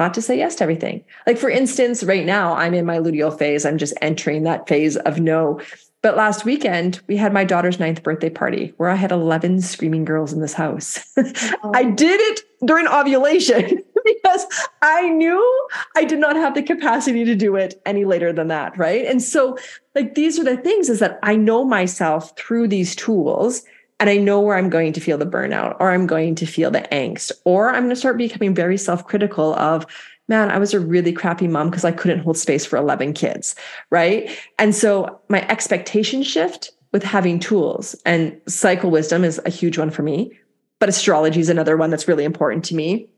not 0.00 0.14
to 0.14 0.22
say 0.22 0.38
yes 0.38 0.54
to 0.56 0.64
everything. 0.64 1.04
Like, 1.26 1.36
for 1.36 1.50
instance, 1.50 2.02
right 2.02 2.24
now 2.24 2.54
I'm 2.54 2.72
in 2.72 2.86
my 2.86 2.96
luteal 2.96 3.38
phase. 3.38 3.66
I'm 3.66 3.76
just 3.76 3.92
entering 4.00 4.44
that 4.44 4.66
phase 4.66 4.96
of 4.96 5.20
no. 5.20 5.60
But 6.00 6.16
last 6.16 6.46
weekend, 6.46 7.02
we 7.06 7.18
had 7.18 7.34
my 7.34 7.44
daughter's 7.44 7.78
ninth 7.78 8.02
birthday 8.02 8.30
party 8.30 8.72
where 8.78 8.88
I 8.88 8.94
had 8.94 9.12
11 9.12 9.60
screaming 9.60 10.06
girls 10.06 10.32
in 10.32 10.40
this 10.40 10.54
house. 10.54 10.98
Oh. 11.62 11.72
I 11.74 11.84
did 11.84 12.18
it 12.18 12.40
during 12.64 12.88
ovulation 12.88 13.82
because 14.04 14.46
I 14.80 15.10
knew 15.10 15.68
I 15.94 16.04
did 16.04 16.18
not 16.18 16.36
have 16.36 16.54
the 16.54 16.62
capacity 16.62 17.24
to 17.24 17.34
do 17.34 17.56
it 17.56 17.80
any 17.84 18.06
later 18.06 18.32
than 18.32 18.48
that. 18.48 18.78
Right. 18.78 19.04
And 19.04 19.22
so, 19.22 19.58
like, 19.94 20.14
these 20.14 20.38
are 20.38 20.44
the 20.44 20.56
things 20.56 20.88
is 20.88 21.00
that 21.00 21.18
I 21.22 21.36
know 21.36 21.64
myself 21.64 22.34
through 22.38 22.68
these 22.68 22.96
tools 22.96 23.62
and 24.00 24.10
I 24.10 24.16
know 24.16 24.40
where 24.40 24.56
I'm 24.56 24.70
going 24.70 24.92
to 24.94 25.00
feel 25.00 25.18
the 25.18 25.26
burnout 25.26 25.76
or 25.78 25.90
I'm 25.90 26.06
going 26.06 26.34
to 26.36 26.46
feel 26.46 26.70
the 26.70 26.80
angst 26.90 27.30
or 27.44 27.68
I'm 27.68 27.82
going 27.84 27.90
to 27.90 27.96
start 27.96 28.16
becoming 28.16 28.54
very 28.54 28.78
self-critical 28.78 29.54
of 29.54 29.86
man, 30.26 30.48
I 30.48 30.58
was 30.58 30.72
a 30.72 30.80
really 30.80 31.12
crappy 31.12 31.48
mom 31.48 31.70
because 31.70 31.84
I 31.84 31.90
couldn't 31.90 32.20
hold 32.20 32.38
space 32.38 32.64
for 32.64 32.76
11 32.76 33.14
kids, 33.14 33.56
right? 33.90 34.30
And 34.60 34.74
so 34.74 35.20
my 35.28 35.46
expectation 35.48 36.22
shift 36.22 36.70
with 36.92 37.02
having 37.02 37.40
tools 37.40 37.96
and 38.06 38.40
cycle 38.46 38.92
wisdom 38.92 39.24
is 39.24 39.40
a 39.44 39.50
huge 39.50 39.76
one 39.76 39.90
for 39.90 40.02
me, 40.02 40.38
but 40.78 40.88
astrology 40.88 41.40
is 41.40 41.48
another 41.48 41.76
one 41.76 41.90
that's 41.90 42.06
really 42.06 42.24
important 42.24 42.64
to 42.66 42.76
me. 42.76 43.09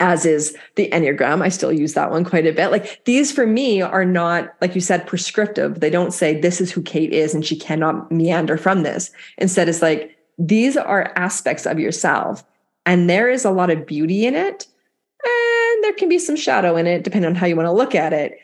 As 0.00 0.24
is 0.24 0.56
the 0.76 0.88
Enneagram. 0.90 1.42
I 1.42 1.48
still 1.48 1.72
use 1.72 1.94
that 1.94 2.10
one 2.10 2.24
quite 2.24 2.46
a 2.46 2.52
bit. 2.52 2.70
Like 2.70 3.04
these 3.04 3.32
for 3.32 3.46
me 3.46 3.82
are 3.82 4.04
not, 4.04 4.54
like 4.60 4.74
you 4.74 4.80
said, 4.80 5.06
prescriptive. 5.06 5.80
They 5.80 5.90
don't 5.90 6.14
say 6.14 6.40
this 6.40 6.60
is 6.60 6.70
who 6.70 6.82
Kate 6.82 7.12
is 7.12 7.34
and 7.34 7.44
she 7.44 7.56
cannot 7.56 8.12
meander 8.12 8.56
from 8.56 8.84
this. 8.84 9.10
Instead, 9.38 9.68
it's 9.68 9.82
like 9.82 10.16
these 10.38 10.76
are 10.76 11.12
aspects 11.16 11.66
of 11.66 11.80
yourself 11.80 12.44
and 12.86 13.10
there 13.10 13.28
is 13.28 13.44
a 13.44 13.50
lot 13.50 13.70
of 13.70 13.86
beauty 13.86 14.24
in 14.24 14.34
it 14.34 14.66
and 15.24 15.84
there 15.84 15.92
can 15.92 16.08
be 16.08 16.18
some 16.18 16.36
shadow 16.36 16.76
in 16.76 16.86
it 16.86 17.04
depending 17.04 17.28
on 17.28 17.34
how 17.34 17.46
you 17.46 17.56
want 17.56 17.66
to 17.66 17.72
look 17.72 17.94
at 17.94 18.12
it 18.12 18.38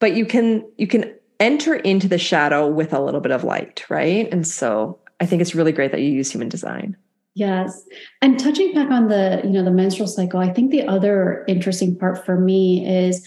but 0.00 0.16
you 0.16 0.24
can 0.24 0.66
you 0.78 0.86
can 0.86 1.14
enter 1.40 1.74
into 1.74 2.08
the 2.08 2.18
shadow 2.18 2.66
with 2.66 2.92
a 2.92 3.00
little 3.00 3.20
bit 3.20 3.32
of 3.32 3.44
light 3.44 3.84
right 3.90 4.32
and 4.32 4.46
so 4.46 4.98
i 5.20 5.26
think 5.26 5.42
it's 5.42 5.54
really 5.54 5.72
great 5.72 5.92
that 5.92 6.00
you 6.00 6.10
use 6.10 6.30
human 6.30 6.48
design 6.48 6.96
yes. 7.34 7.84
And 8.22 8.38
touching 8.38 8.72
back 8.74 8.90
on 8.90 9.08
the 9.08 9.40
you 9.44 9.50
know 9.50 9.64
the 9.64 9.70
menstrual 9.70 10.08
cycle 10.08 10.40
i 10.40 10.52
think 10.52 10.70
the 10.70 10.86
other 10.86 11.44
interesting 11.48 11.96
part 11.96 12.24
for 12.24 12.38
me 12.38 12.86
is 12.86 13.26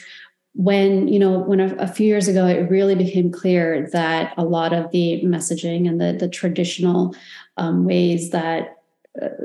when 0.53 1.07
you 1.07 1.19
know 1.19 1.37
when 1.37 1.59
a, 1.59 1.75
a, 1.75 1.87
few 1.87 2.07
years 2.07 2.27
ago 2.27 2.47
it 2.47 2.67
really 2.69 2.95
became 2.95 3.31
clear 3.31 3.87
that 3.91 4.33
a 4.37 4.43
lot 4.43 4.73
of 4.73 4.89
the 4.89 5.21
messaging 5.23 5.87
and 5.87 6.01
the 6.01 6.17
the 6.19 6.27
traditional 6.27 7.15
um, 7.57 7.85
ways 7.85 8.31
that 8.31 8.76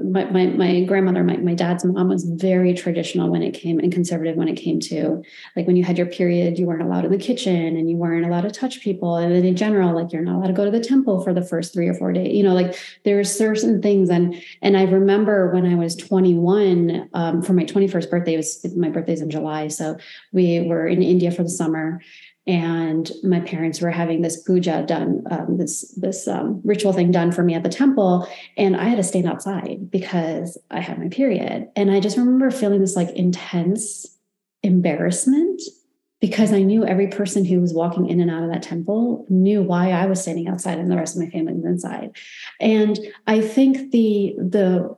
my, 0.03 0.25
my, 0.27 0.47
my 0.47 0.85
grandmother, 0.85 1.25
my, 1.25 1.37
my 1.39 1.55
dad's 1.55 1.85
mom 1.85 2.09
was 2.09 2.25
very 2.25 2.75
traditional 2.75 3.31
when 3.31 3.43
it 3.43 3.53
came 3.53 3.79
and 3.79 3.91
conservative 3.93 4.37
when 4.37 4.49
it 4.49 4.55
came 4.55 4.81
to 4.81 5.23
like 5.57 5.66
when 5.66 5.77
you 5.77 5.85
had 5.85 5.97
your 5.97 6.07
period, 6.07 6.59
you 6.59 6.66
weren't 6.66 6.83
allowed 6.83 7.05
in 7.05 7.11
the 7.11 7.18
kitchen 7.18 7.77
and 7.77 7.89
you 7.89 7.97
weren't 7.97 8.27
allowed 8.27 8.43
to 8.43 8.51
touch 8.51 8.83
people. 8.83 9.16
And 9.16 9.35
then 9.35 9.45
in 9.45 9.57
general, 9.57 9.95
like 9.95 10.12
you're 10.12 10.23
not 10.23 10.37
allowed 10.37 10.49
to 10.49 10.53
go 10.53 10.64
to 10.64 10.70
the 10.70 10.81
temple 10.81 11.23
for 11.23 11.33
the 11.33 11.43
first 11.43 11.73
three 11.73 11.89
or 11.89 11.95
four 11.95 12.12
days. 12.12 12.35
You 12.35 12.43
know, 12.43 12.55
like 12.55 12.77
there's 13.05 13.35
certain 13.35 13.81
things. 13.81 14.11
And 14.11 14.43
and 14.61 14.77
I 14.77 14.85
remember 14.85 15.53
when 15.53 15.64
I 15.64 15.75
was 15.75 15.97
21, 15.97 17.09
um, 17.14 17.43
for 17.43 17.55
my 17.55 17.64
21st 17.64 18.11
birthday, 18.11 18.37
was 18.37 18.66
my 18.77 18.91
birthday's 18.91 19.23
in 19.23 19.31
July. 19.31 19.68
So 19.68 19.97
we 20.33 20.61
were 20.61 20.87
in 20.87 21.03
India 21.03 21.31
for 21.31 21.43
the 21.43 21.51
summer 21.51 22.01
and 22.47 23.11
my 23.22 23.38
parents 23.40 23.80
were 23.80 23.90
having 23.90 24.22
this 24.22 24.43
puja 24.43 24.84
done 24.84 25.22
um, 25.30 25.59
this 25.59 25.95
this 25.97 26.26
um, 26.26 26.61
ritual 26.64 26.93
thing 26.93 27.12
done 27.12 27.30
for 27.30 27.43
me 27.43 27.55
at 27.55 27.62
the 27.62 27.68
temple. 27.68 28.28
And 28.57 28.76
i 28.76 28.84
had 28.84 28.97
to 28.97 29.05
stand 29.05 29.26
outside 29.26 29.90
because 29.90 30.59
i 30.70 30.80
had 30.80 30.99
my 30.99 31.09
period. 31.09 31.68
And 31.76 31.90
i 31.90 32.01
just 32.01 32.16
remember 32.16 32.51
feeling 32.51 32.80
this 32.80 32.97
like 32.97 33.11
intense 33.11 34.07
embarrassment 34.64 35.62
because 36.20 36.53
i 36.53 36.62
knew 36.62 36.84
every 36.84 37.07
person 37.07 37.45
who 37.45 37.61
was 37.61 37.72
walking 37.72 38.09
in 38.09 38.20
and 38.20 38.30
out 38.30 38.43
of 38.43 38.51
that 38.51 38.62
temple 38.62 39.24
knew 39.28 39.62
why 39.62 39.90
i 39.90 40.07
was 40.07 40.20
standing 40.20 40.49
outside 40.49 40.78
and 40.78 40.90
the 40.90 40.97
rest 40.97 41.16
of 41.16 41.22
my 41.22 41.30
family 41.30 41.55
was 41.55 41.64
inside. 41.64 42.11
And 42.59 42.99
i 43.28 43.40
think 43.40 43.93
the 43.93 44.34
the 44.38 44.97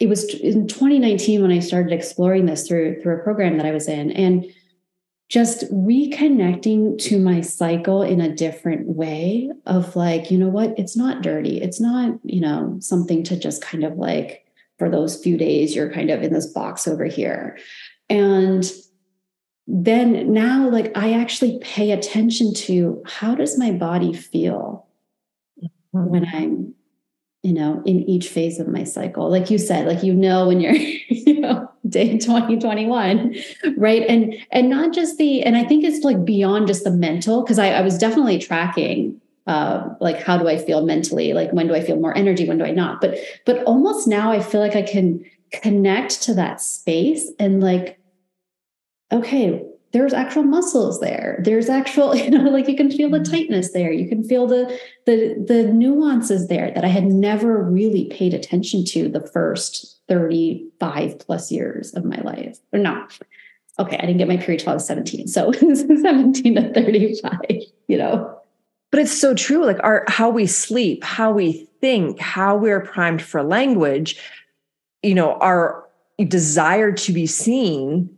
it 0.00 0.08
was 0.08 0.24
in 0.34 0.66
2019 0.66 1.42
when 1.42 1.52
i 1.52 1.60
started 1.60 1.92
exploring 1.92 2.46
this 2.46 2.66
through 2.66 3.00
through 3.00 3.20
a 3.20 3.22
program 3.22 3.56
that 3.58 3.66
i 3.66 3.70
was 3.70 3.86
in. 3.86 4.10
And 4.10 4.52
just 5.28 5.70
reconnecting 5.72 6.98
to 6.98 7.18
my 7.18 7.40
cycle 7.40 8.02
in 8.02 8.20
a 8.20 8.34
different 8.34 8.86
way 8.86 9.50
of 9.66 9.96
like, 9.96 10.30
you 10.30 10.38
know 10.38 10.48
what, 10.48 10.78
it's 10.78 10.96
not 10.96 11.22
dirty. 11.22 11.60
It's 11.60 11.80
not, 11.80 12.18
you 12.22 12.40
know, 12.40 12.76
something 12.80 13.22
to 13.24 13.36
just 13.36 13.62
kind 13.62 13.84
of 13.84 13.96
like 13.96 14.44
for 14.78 14.90
those 14.90 15.22
few 15.22 15.36
days, 15.36 15.74
you're 15.74 15.92
kind 15.92 16.10
of 16.10 16.22
in 16.22 16.32
this 16.32 16.46
box 16.46 16.86
over 16.86 17.04
here. 17.04 17.58
And 18.10 18.70
then 19.66 20.32
now, 20.32 20.68
like, 20.68 20.92
I 20.96 21.14
actually 21.14 21.58
pay 21.60 21.92
attention 21.92 22.52
to 22.54 23.02
how 23.06 23.34
does 23.34 23.58
my 23.58 23.72
body 23.72 24.12
feel 24.12 24.86
mm-hmm. 25.62 26.10
when 26.10 26.26
I'm 26.26 26.74
you 27.44 27.52
know 27.52 27.82
in 27.84 28.00
each 28.08 28.28
phase 28.28 28.58
of 28.58 28.66
my 28.66 28.84
cycle 28.84 29.30
like 29.30 29.50
you 29.50 29.58
said 29.58 29.86
like 29.86 30.02
you 30.02 30.14
know 30.14 30.48
when 30.48 30.60
you're 30.60 30.72
you 30.74 31.40
know 31.40 31.70
day 31.88 32.18
2021 32.18 33.34
right? 33.76 34.04
And 34.08 34.34
and 34.50 34.70
not 34.70 34.92
just 34.94 35.18
the 35.18 35.42
and 35.42 35.56
i 35.56 35.64
think 35.64 35.84
it's 35.84 36.04
like 36.04 36.24
beyond 36.24 36.66
just 36.66 36.84
the 36.84 36.90
mental 36.90 37.42
because 37.42 37.58
I, 37.58 37.70
I 37.70 37.80
was 37.82 37.98
definitely 37.98 38.38
tracking 38.38 39.20
uh 39.46 39.88
like 40.00 40.22
how 40.22 40.38
do 40.38 40.48
i 40.48 40.56
feel 40.56 40.84
mentally? 40.84 41.32
Like 41.32 41.52
when 41.52 41.66
do 41.66 41.74
i 41.74 41.82
feel 41.82 42.00
more 42.00 42.16
energy? 42.16 42.48
When 42.48 42.58
do 42.58 42.64
i 42.64 42.70
not? 42.70 43.00
But 43.00 43.18
but 43.44 43.62
almost 43.64 44.08
now 44.08 44.32
i 44.32 44.40
feel 44.40 44.60
like 44.60 44.76
i 44.76 44.82
can 44.82 45.24
connect 45.52 46.22
to 46.22 46.34
that 46.34 46.60
space 46.60 47.30
and 47.38 47.62
like 47.62 47.98
okay 49.12 49.62
there's 49.92 50.12
actual 50.12 50.42
muscles 50.42 50.98
there. 50.98 51.40
There's 51.44 51.68
actual 51.68 52.16
you 52.22 52.30
know 52.30 52.50
like 52.50 52.68
you 52.68 52.76
can 52.76 52.90
feel 52.90 53.10
the 53.10 53.18
mm-hmm. 53.18 53.32
tightness 53.32 53.72
there. 53.72 53.92
You 53.92 54.08
can 54.08 54.24
feel 54.24 54.46
the 54.46 54.78
the 55.06 55.44
the 55.46 55.72
nuances 55.72 56.48
there 56.48 56.72
that 56.74 56.84
i 56.84 56.88
had 56.88 57.04
never 57.04 57.62
really 57.62 58.06
paid 58.06 58.34
attention 58.34 58.84
to 58.86 59.08
the 59.08 59.20
first 59.20 59.93
35 60.08 61.18
plus 61.18 61.50
years 61.50 61.94
of 61.94 62.04
my 62.04 62.20
life. 62.20 62.58
Or 62.72 62.78
no 62.78 63.06
okay 63.78 63.96
i 63.96 64.00
didn't 64.02 64.18
get 64.18 64.28
my 64.28 64.36
period 64.36 64.60
till 64.60 64.70
i 64.70 64.74
was 64.74 64.86
17 64.86 65.26
so 65.26 65.52
17 65.52 66.54
to 66.54 66.72
35 66.74 67.32
you 67.88 67.98
know? 67.98 68.38
But 68.90 69.00
it's 69.00 69.20
so 69.20 69.34
true 69.34 69.64
like 69.64 69.82
our 69.82 70.04
how 70.06 70.30
we 70.30 70.46
sleep 70.46 71.02
how 71.02 71.32
we 71.32 71.68
think 71.80 72.20
how 72.20 72.56
we're 72.56 72.80
primed 72.80 73.20
for 73.20 73.42
language 73.42 74.20
you 75.02 75.14
know 75.14 75.34
our 75.34 75.84
desire 76.28 76.92
to 76.92 77.12
be 77.12 77.26
seen 77.26 78.08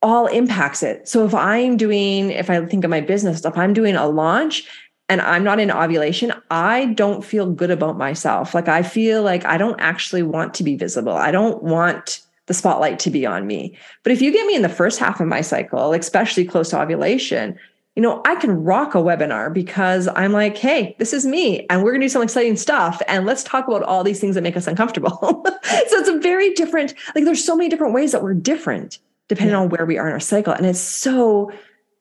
all 0.00 0.26
impacts 0.26 0.82
it. 0.82 1.08
So 1.08 1.24
if 1.26 1.34
i'm 1.34 1.76
doing 1.76 2.30
if 2.30 2.50
i 2.50 2.64
think 2.64 2.84
of 2.84 2.90
my 2.90 3.00
business 3.00 3.44
if 3.44 3.58
i'm 3.58 3.72
doing 3.72 3.96
a 3.96 4.06
launch 4.06 4.64
and 5.08 5.20
I'm 5.20 5.44
not 5.44 5.60
in 5.60 5.70
ovulation, 5.70 6.32
I 6.50 6.86
don't 6.86 7.24
feel 7.24 7.50
good 7.50 7.70
about 7.70 7.98
myself. 7.98 8.54
Like 8.54 8.68
I 8.68 8.82
feel 8.82 9.22
like 9.22 9.44
I 9.44 9.58
don't 9.58 9.78
actually 9.80 10.22
want 10.22 10.54
to 10.54 10.64
be 10.64 10.76
visible. 10.76 11.12
I 11.12 11.30
don't 11.30 11.62
want 11.62 12.20
the 12.46 12.54
spotlight 12.54 12.98
to 13.00 13.10
be 13.10 13.26
on 13.26 13.46
me. 13.46 13.76
But 14.02 14.12
if 14.12 14.20
you 14.20 14.32
get 14.32 14.46
me 14.46 14.56
in 14.56 14.62
the 14.62 14.68
first 14.68 14.98
half 14.98 15.20
of 15.20 15.28
my 15.28 15.40
cycle, 15.40 15.92
especially 15.92 16.44
close 16.44 16.70
to 16.70 16.80
ovulation, 16.80 17.58
you 17.94 18.02
know, 18.02 18.22
I 18.24 18.36
can 18.36 18.64
rock 18.64 18.94
a 18.94 18.98
webinar 18.98 19.52
because 19.52 20.08
I'm 20.08 20.32
like, 20.32 20.56
hey, 20.56 20.96
this 20.98 21.12
is 21.12 21.26
me, 21.26 21.66
and 21.68 21.82
we're 21.82 21.92
gonna 21.92 22.06
do 22.06 22.08
some 22.08 22.22
exciting 22.22 22.56
stuff. 22.56 23.02
And 23.06 23.26
let's 23.26 23.44
talk 23.44 23.68
about 23.68 23.82
all 23.82 24.02
these 24.02 24.18
things 24.18 24.34
that 24.34 24.42
make 24.42 24.56
us 24.56 24.66
uncomfortable. 24.66 25.18
so 25.44 25.98
it's 25.98 26.08
a 26.08 26.18
very 26.18 26.54
different, 26.54 26.94
like, 27.14 27.24
there's 27.24 27.44
so 27.44 27.54
many 27.54 27.68
different 27.68 27.92
ways 27.92 28.12
that 28.12 28.22
we're 28.22 28.34
different 28.34 28.98
depending 29.28 29.54
yeah. 29.54 29.60
on 29.60 29.68
where 29.68 29.86
we 29.86 29.98
are 29.98 30.06
in 30.06 30.12
our 30.12 30.20
cycle. 30.20 30.52
And 30.52 30.66
it's 30.66 30.80
so 30.80 31.52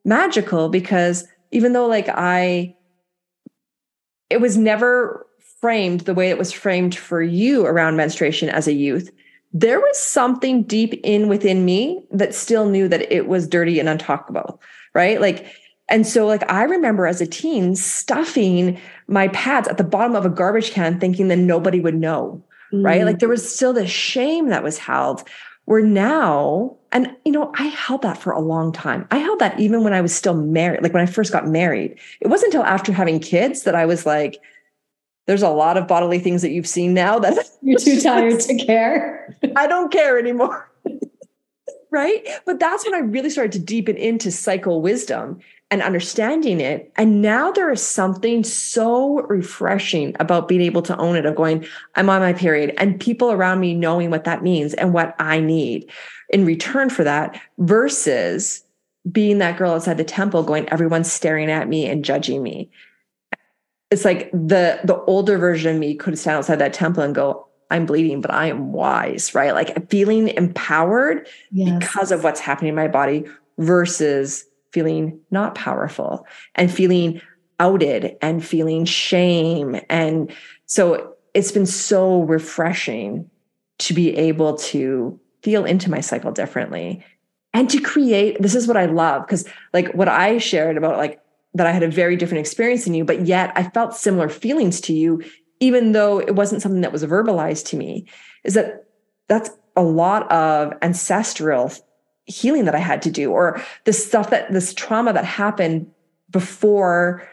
magical 0.05 0.69
because 0.69 1.27
even 1.51 1.73
though, 1.73 1.87
like, 1.87 2.07
I, 2.09 2.75
it 4.31 4.41
was 4.41 4.57
never 4.57 5.25
framed 5.59 6.01
the 6.01 6.13
way 6.13 6.29
it 6.29 6.37
was 6.37 6.51
framed 6.51 6.95
for 6.95 7.21
you 7.21 7.65
around 7.65 7.95
menstruation 7.95 8.49
as 8.49 8.67
a 8.67 8.73
youth. 8.73 9.11
There 9.53 9.79
was 9.79 9.99
something 9.99 10.63
deep 10.63 10.99
in 11.03 11.27
within 11.27 11.65
me 11.65 12.03
that 12.11 12.33
still 12.33 12.69
knew 12.69 12.87
that 12.87 13.11
it 13.11 13.27
was 13.27 13.47
dirty 13.47 13.79
and 13.79 13.89
untalkable 13.89 14.59
right? 14.93 15.21
Like 15.21 15.47
and 15.91 16.07
so 16.07 16.25
like 16.25 16.49
i 16.49 16.63
remember 16.63 17.05
as 17.05 17.21
a 17.21 17.27
teen 17.27 17.75
stuffing 17.75 18.79
my 19.07 19.27
pads 19.29 19.67
at 19.67 19.77
the 19.77 19.83
bottom 19.83 20.15
of 20.15 20.25
a 20.25 20.29
garbage 20.29 20.71
can 20.71 20.99
thinking 20.99 21.27
that 21.27 21.37
nobody 21.37 21.79
would 21.79 21.95
know 21.95 22.43
mm. 22.73 22.83
right 22.83 23.03
like 23.05 23.19
there 23.19 23.29
was 23.29 23.53
still 23.53 23.73
this 23.73 23.91
shame 23.91 24.47
that 24.47 24.63
was 24.63 24.77
held 24.77 25.27
where 25.65 25.83
now 25.83 26.75
and 26.91 27.15
you 27.25 27.31
know 27.31 27.51
i 27.55 27.63
held 27.63 28.01
that 28.01 28.17
for 28.17 28.31
a 28.31 28.39
long 28.39 28.71
time. 28.71 29.07
I 29.11 29.17
held 29.17 29.39
that 29.39 29.59
even 29.59 29.83
when 29.83 29.93
i 29.93 30.01
was 30.01 30.13
still 30.13 30.33
married 30.33 30.81
like 30.83 30.93
when 30.93 31.03
i 31.03 31.05
first 31.05 31.31
got 31.31 31.47
married. 31.47 31.97
It 32.19 32.27
wasn't 32.27 32.53
until 32.53 32.65
after 32.65 32.91
having 32.91 33.19
kids 33.19 33.63
that 33.63 33.75
i 33.75 33.85
was 33.85 34.05
like 34.05 34.39
there's 35.27 35.43
a 35.43 35.49
lot 35.49 35.77
of 35.77 35.87
bodily 35.87 36.19
things 36.19 36.41
that 36.41 36.51
you've 36.51 36.67
seen 36.67 36.93
now 36.93 37.19
that 37.19 37.37
you're 37.61 37.79
too 37.79 38.01
tired 38.01 38.39
to 38.41 38.57
care. 38.57 39.37
I 39.55 39.67
don't 39.67 39.91
care 39.91 40.19
anymore. 40.19 40.69
Right? 41.93 42.25
But 42.45 42.57
that's 42.57 42.85
when 42.85 42.95
i 42.95 42.99
really 42.99 43.29
started 43.29 43.51
to 43.51 43.59
deepen 43.59 43.97
into 43.97 44.31
cycle 44.31 44.81
wisdom 44.81 45.41
and 45.71 45.81
understanding 45.81 46.59
it. 46.59 46.91
And 46.97 47.21
now 47.21 47.51
there 47.51 47.71
is 47.71 47.81
something 47.81 48.43
so 48.43 49.21
refreshing 49.21 50.15
about 50.19 50.49
being 50.49 50.61
able 50.61 50.81
to 50.83 50.97
own 50.97 51.15
it 51.15 51.25
of 51.25 51.35
going, 51.35 51.65
I'm 51.95 52.09
on 52.09 52.19
my 52.19 52.33
period, 52.33 52.73
and 52.77 52.99
people 52.99 53.31
around 53.31 53.61
me 53.61 53.73
knowing 53.73 54.11
what 54.11 54.25
that 54.25 54.43
means 54.43 54.73
and 54.73 54.93
what 54.93 55.15
I 55.17 55.39
need 55.39 55.89
in 56.29 56.45
return 56.45 56.89
for 56.89 57.05
that 57.05 57.39
versus 57.57 58.63
being 59.09 59.37
that 59.39 59.57
girl 59.57 59.71
outside 59.71 59.97
the 59.97 60.03
temple 60.03 60.43
going, 60.43 60.67
everyone's 60.69 61.11
staring 61.11 61.49
at 61.49 61.69
me 61.69 61.87
and 61.87 62.05
judging 62.05 62.43
me. 62.43 62.69
It's 63.89 64.05
like 64.05 64.31
the 64.31 64.79
the 64.83 65.01
older 65.07 65.37
version 65.37 65.73
of 65.73 65.79
me 65.79 65.95
could 65.95 66.17
stand 66.17 66.37
outside 66.37 66.59
that 66.59 66.73
temple 66.73 67.03
and 67.03 67.15
go, 67.15 67.47
I'm 67.71 67.85
bleeding, 67.85 68.21
but 68.21 68.31
I 68.31 68.47
am 68.47 68.71
wise, 68.71 69.33
right? 69.33 69.53
Like 69.53 69.89
feeling 69.89 70.29
empowered 70.29 71.27
yes. 71.51 71.79
because 71.79 72.11
of 72.11 72.23
what's 72.23 72.39
happening 72.39 72.69
in 72.69 72.75
my 72.75 72.87
body 72.87 73.25
versus 73.57 74.45
feeling 74.71 75.19
not 75.31 75.55
powerful 75.55 76.25
and 76.55 76.71
feeling 76.71 77.21
outed 77.59 78.17
and 78.21 78.43
feeling 78.43 78.85
shame. 78.85 79.79
And 79.89 80.31
so 80.65 81.15
it's 81.33 81.51
been 81.51 81.65
so 81.65 82.23
refreshing 82.23 83.29
to 83.79 83.93
be 83.93 84.15
able 84.15 84.57
to 84.57 85.19
feel 85.43 85.65
into 85.65 85.89
my 85.89 86.01
cycle 86.01 86.31
differently 86.31 87.03
and 87.53 87.69
to 87.69 87.81
create 87.81 88.41
this 88.41 88.55
is 88.55 88.67
what 88.67 88.77
I 88.77 88.85
love 88.85 89.25
because 89.25 89.47
like 89.73 89.91
what 89.93 90.07
I 90.07 90.37
shared 90.37 90.77
about 90.77 90.97
like 90.97 91.21
that 91.53 91.67
I 91.67 91.71
had 91.71 91.83
a 91.83 91.89
very 91.89 92.15
different 92.15 92.39
experience 92.39 92.85
than 92.85 92.93
you, 92.93 93.03
but 93.03 93.25
yet 93.25 93.51
I 93.55 93.63
felt 93.63 93.93
similar 93.93 94.29
feelings 94.29 94.79
to 94.81 94.93
you, 94.93 95.21
even 95.59 95.91
though 95.91 96.19
it 96.19 96.35
wasn't 96.35 96.61
something 96.61 96.81
that 96.81 96.93
was 96.93 97.03
verbalized 97.03 97.65
to 97.67 97.77
me, 97.77 98.07
is 98.45 98.53
that 98.53 98.85
that's 99.27 99.49
a 99.75 99.83
lot 99.83 100.31
of 100.31 100.73
ancestral 100.81 101.71
healing 102.31 102.65
that 102.65 102.75
I 102.75 102.79
had 102.79 103.01
to 103.03 103.11
do, 103.11 103.31
or 103.31 103.61
this 103.85 104.05
stuff 104.05 104.29
that 104.29 104.51
this 104.51 104.73
trauma 104.73 105.13
that 105.13 105.25
happened 105.25 105.91
before 106.29 107.27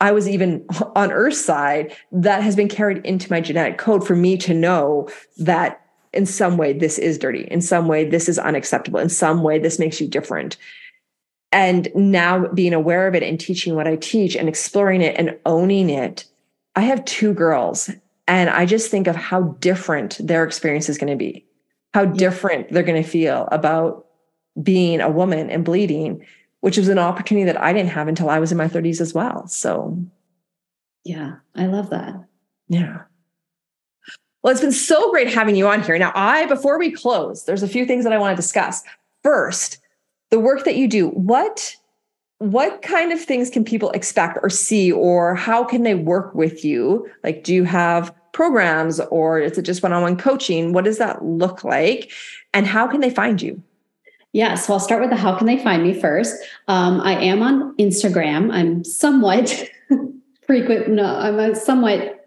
I 0.00 0.12
was 0.12 0.28
even 0.28 0.66
on 0.96 1.12
Earth's 1.12 1.44
side 1.44 1.94
that 2.12 2.42
has 2.42 2.56
been 2.56 2.68
carried 2.68 3.04
into 3.04 3.30
my 3.30 3.40
genetic 3.40 3.78
code 3.78 4.06
for 4.06 4.16
me 4.16 4.36
to 4.38 4.54
know 4.54 5.08
that 5.38 5.84
in 6.12 6.26
some 6.26 6.56
way 6.56 6.72
this 6.72 6.98
is 6.98 7.18
dirty, 7.18 7.44
in 7.44 7.60
some 7.60 7.86
way 7.86 8.08
this 8.08 8.28
is 8.28 8.38
unacceptable, 8.38 8.98
in 8.98 9.08
some 9.08 9.42
way 9.42 9.58
this 9.58 9.78
makes 9.78 10.00
you 10.00 10.08
different. 10.08 10.56
And 11.52 11.88
now 11.94 12.46
being 12.48 12.74
aware 12.74 13.06
of 13.06 13.14
it 13.14 13.22
and 13.22 13.38
teaching 13.38 13.74
what 13.74 13.86
I 13.86 13.96
teach 13.96 14.36
and 14.36 14.48
exploring 14.48 15.02
it 15.02 15.16
and 15.16 15.38
owning 15.46 15.90
it, 15.90 16.24
I 16.76 16.82
have 16.82 17.04
two 17.04 17.32
girls. 17.34 17.90
And 18.28 18.50
I 18.50 18.66
just 18.66 18.90
think 18.90 19.06
of 19.06 19.16
how 19.16 19.42
different 19.60 20.18
their 20.20 20.44
experience 20.44 20.88
is 20.88 20.98
going 20.98 21.10
to 21.10 21.16
be, 21.16 21.44
how 21.94 22.04
different 22.04 22.70
they're 22.70 22.84
going 22.84 23.02
to 23.02 23.08
feel 23.08 23.48
about 23.50 24.06
being 24.62 25.00
a 25.00 25.10
woman 25.10 25.50
and 25.50 25.64
bleeding, 25.64 26.24
which 26.60 26.76
was 26.76 26.88
an 26.88 26.98
opportunity 26.98 27.44
that 27.44 27.60
I 27.60 27.72
didn't 27.72 27.90
have 27.90 28.08
until 28.08 28.30
I 28.30 28.38
was 28.38 28.52
in 28.52 28.58
my 28.58 28.68
30s 28.68 29.00
as 29.00 29.14
well. 29.14 29.46
So, 29.46 30.02
yeah, 31.04 31.36
I 31.54 31.66
love 31.66 31.90
that. 31.90 32.24
Yeah. 32.68 33.02
Well, 34.42 34.52
it's 34.52 34.60
been 34.60 34.72
so 34.72 35.10
great 35.10 35.28
having 35.28 35.56
you 35.56 35.68
on 35.68 35.82
here. 35.82 35.98
Now, 35.98 36.12
I, 36.14 36.46
before 36.46 36.78
we 36.78 36.90
close, 36.90 37.44
there's 37.44 37.62
a 37.62 37.68
few 37.68 37.84
things 37.84 38.04
that 38.04 38.12
I 38.12 38.18
want 38.18 38.36
to 38.36 38.42
discuss. 38.42 38.82
First, 39.22 39.78
the 40.30 40.40
work 40.40 40.64
that 40.64 40.76
you 40.76 40.88
do, 40.88 41.08
what 41.08 41.76
what 42.40 42.80
kind 42.80 43.12
of 43.12 43.20
things 43.20 43.50
can 43.50 43.64
people 43.64 43.90
expect 43.90 44.38
or 44.42 44.48
see 44.48 44.90
or 44.90 45.34
how 45.34 45.62
can 45.62 45.82
they 45.82 45.94
work 45.94 46.34
with 46.34 46.64
you 46.64 47.06
like 47.22 47.44
do 47.44 47.54
you 47.54 47.64
have 47.64 48.14
programs 48.32 48.98
or 49.10 49.38
is 49.38 49.58
it 49.58 49.62
just 49.62 49.82
one-on-one 49.82 50.16
coaching 50.16 50.72
what 50.72 50.84
does 50.86 50.96
that 50.96 51.22
look 51.22 51.64
like 51.64 52.10
and 52.54 52.66
how 52.66 52.86
can 52.86 53.02
they 53.02 53.10
find 53.10 53.42
you 53.42 53.62
yeah, 54.32 54.54
so 54.54 54.72
I'll 54.72 54.80
start 54.80 55.00
with 55.00 55.10
the 55.10 55.16
how 55.16 55.36
can 55.36 55.46
they 55.46 55.62
find 55.62 55.82
me 55.82 55.92
first. 55.92 56.36
Um, 56.68 57.00
I 57.00 57.20
am 57.20 57.42
on 57.42 57.76
Instagram. 57.76 58.52
I'm 58.52 58.84
somewhat 58.84 59.68
frequent. 60.46 60.88
No, 60.88 61.04
I'm 61.04 61.38
a 61.38 61.56
somewhat 61.56 62.20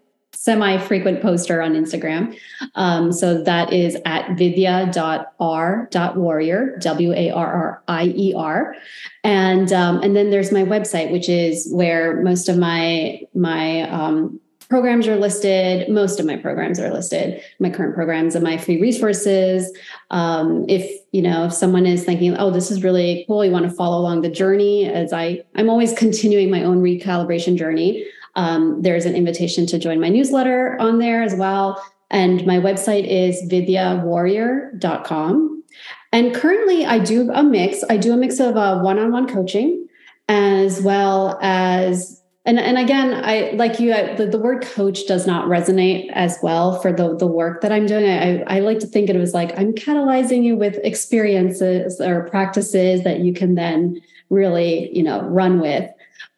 semi-frequent 0.44 1.22
poster 1.22 1.62
on 1.62 1.72
Instagram. 1.72 2.36
Um, 2.74 3.12
so 3.12 3.42
that 3.42 3.72
is 3.72 3.96
at 4.04 4.36
vidya.r.warrior, 4.36 6.76
W-A-R-R-I-E-R. 6.80 8.76
And 9.22 9.72
um, 9.72 10.02
and 10.02 10.14
then 10.14 10.28
there's 10.30 10.52
my 10.52 10.62
website, 10.62 11.10
which 11.10 11.30
is 11.30 11.66
where 11.72 12.22
most 12.22 12.50
of 12.50 12.58
my 12.58 13.22
my 13.34 13.90
um, 13.90 14.38
programs 14.68 15.08
are 15.08 15.16
listed. 15.16 15.88
Most 15.88 16.20
of 16.20 16.26
my 16.26 16.36
programs 16.36 16.78
are 16.78 16.92
listed, 16.92 17.40
my 17.58 17.70
current 17.70 17.94
programs 17.94 18.34
and 18.34 18.44
my 18.44 18.58
free 18.58 18.78
resources. 18.80 19.74
Um, 20.10 20.66
if 20.68 21.00
you 21.14 21.22
know, 21.22 21.44
if 21.44 21.52
someone 21.52 21.86
is 21.86 22.02
thinking, 22.02 22.36
"Oh, 22.36 22.50
this 22.50 22.72
is 22.72 22.82
really 22.82 23.24
cool," 23.28 23.44
you 23.44 23.52
want 23.52 23.66
to 23.66 23.70
follow 23.70 24.00
along 24.00 24.22
the 24.22 24.28
journey, 24.28 24.86
as 24.86 25.12
I, 25.12 25.44
I'm 25.54 25.70
always 25.70 25.92
continuing 25.92 26.50
my 26.50 26.64
own 26.64 26.82
recalibration 26.82 27.56
journey. 27.56 28.04
Um, 28.34 28.82
there's 28.82 29.06
an 29.06 29.14
invitation 29.14 29.64
to 29.66 29.78
join 29.78 30.00
my 30.00 30.08
newsletter 30.08 30.76
on 30.80 30.98
there 30.98 31.22
as 31.22 31.36
well, 31.36 31.80
and 32.10 32.44
my 32.44 32.58
website 32.58 33.06
is 33.06 33.40
vidyawarrior.com. 33.48 35.62
And 36.10 36.34
currently, 36.34 36.84
I 36.84 36.98
do 36.98 37.30
a 37.30 37.44
mix. 37.44 37.84
I 37.88 37.96
do 37.96 38.12
a 38.12 38.16
mix 38.16 38.40
of 38.40 38.56
uh, 38.56 38.80
one-on-one 38.80 39.28
coaching 39.28 39.86
as 40.28 40.82
well 40.82 41.38
as 41.42 42.23
and 42.44 42.58
and 42.58 42.78
again 42.78 43.14
i 43.24 43.52
like 43.54 43.80
you 43.80 43.92
I, 43.92 44.14
the, 44.14 44.26
the 44.26 44.38
word 44.38 44.62
coach 44.62 45.06
does 45.06 45.26
not 45.26 45.48
resonate 45.48 46.10
as 46.12 46.38
well 46.42 46.80
for 46.80 46.92
the 46.92 47.16
the 47.16 47.26
work 47.26 47.60
that 47.62 47.72
i'm 47.72 47.86
doing. 47.86 48.08
I, 48.08 48.42
I 48.42 48.60
like 48.60 48.78
to 48.80 48.86
think 48.86 49.08
it 49.08 49.16
was 49.16 49.34
like 49.34 49.58
i'm 49.58 49.72
catalyzing 49.72 50.44
you 50.44 50.56
with 50.56 50.76
experiences 50.84 52.00
or 52.00 52.28
practices 52.28 53.02
that 53.04 53.20
you 53.20 53.32
can 53.32 53.54
then 53.54 54.00
really 54.30 54.94
you 54.96 55.02
know 55.02 55.22
run 55.22 55.60
with. 55.60 55.90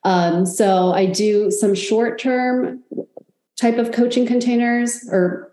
Um, 0.04 0.46
so 0.46 0.92
i 0.92 1.07
do 1.07 1.50
some 1.50 1.74
short 1.74 2.18
term 2.18 2.82
type 3.57 3.78
of 3.78 3.92
coaching 3.92 4.26
containers 4.26 5.09
or 5.11 5.52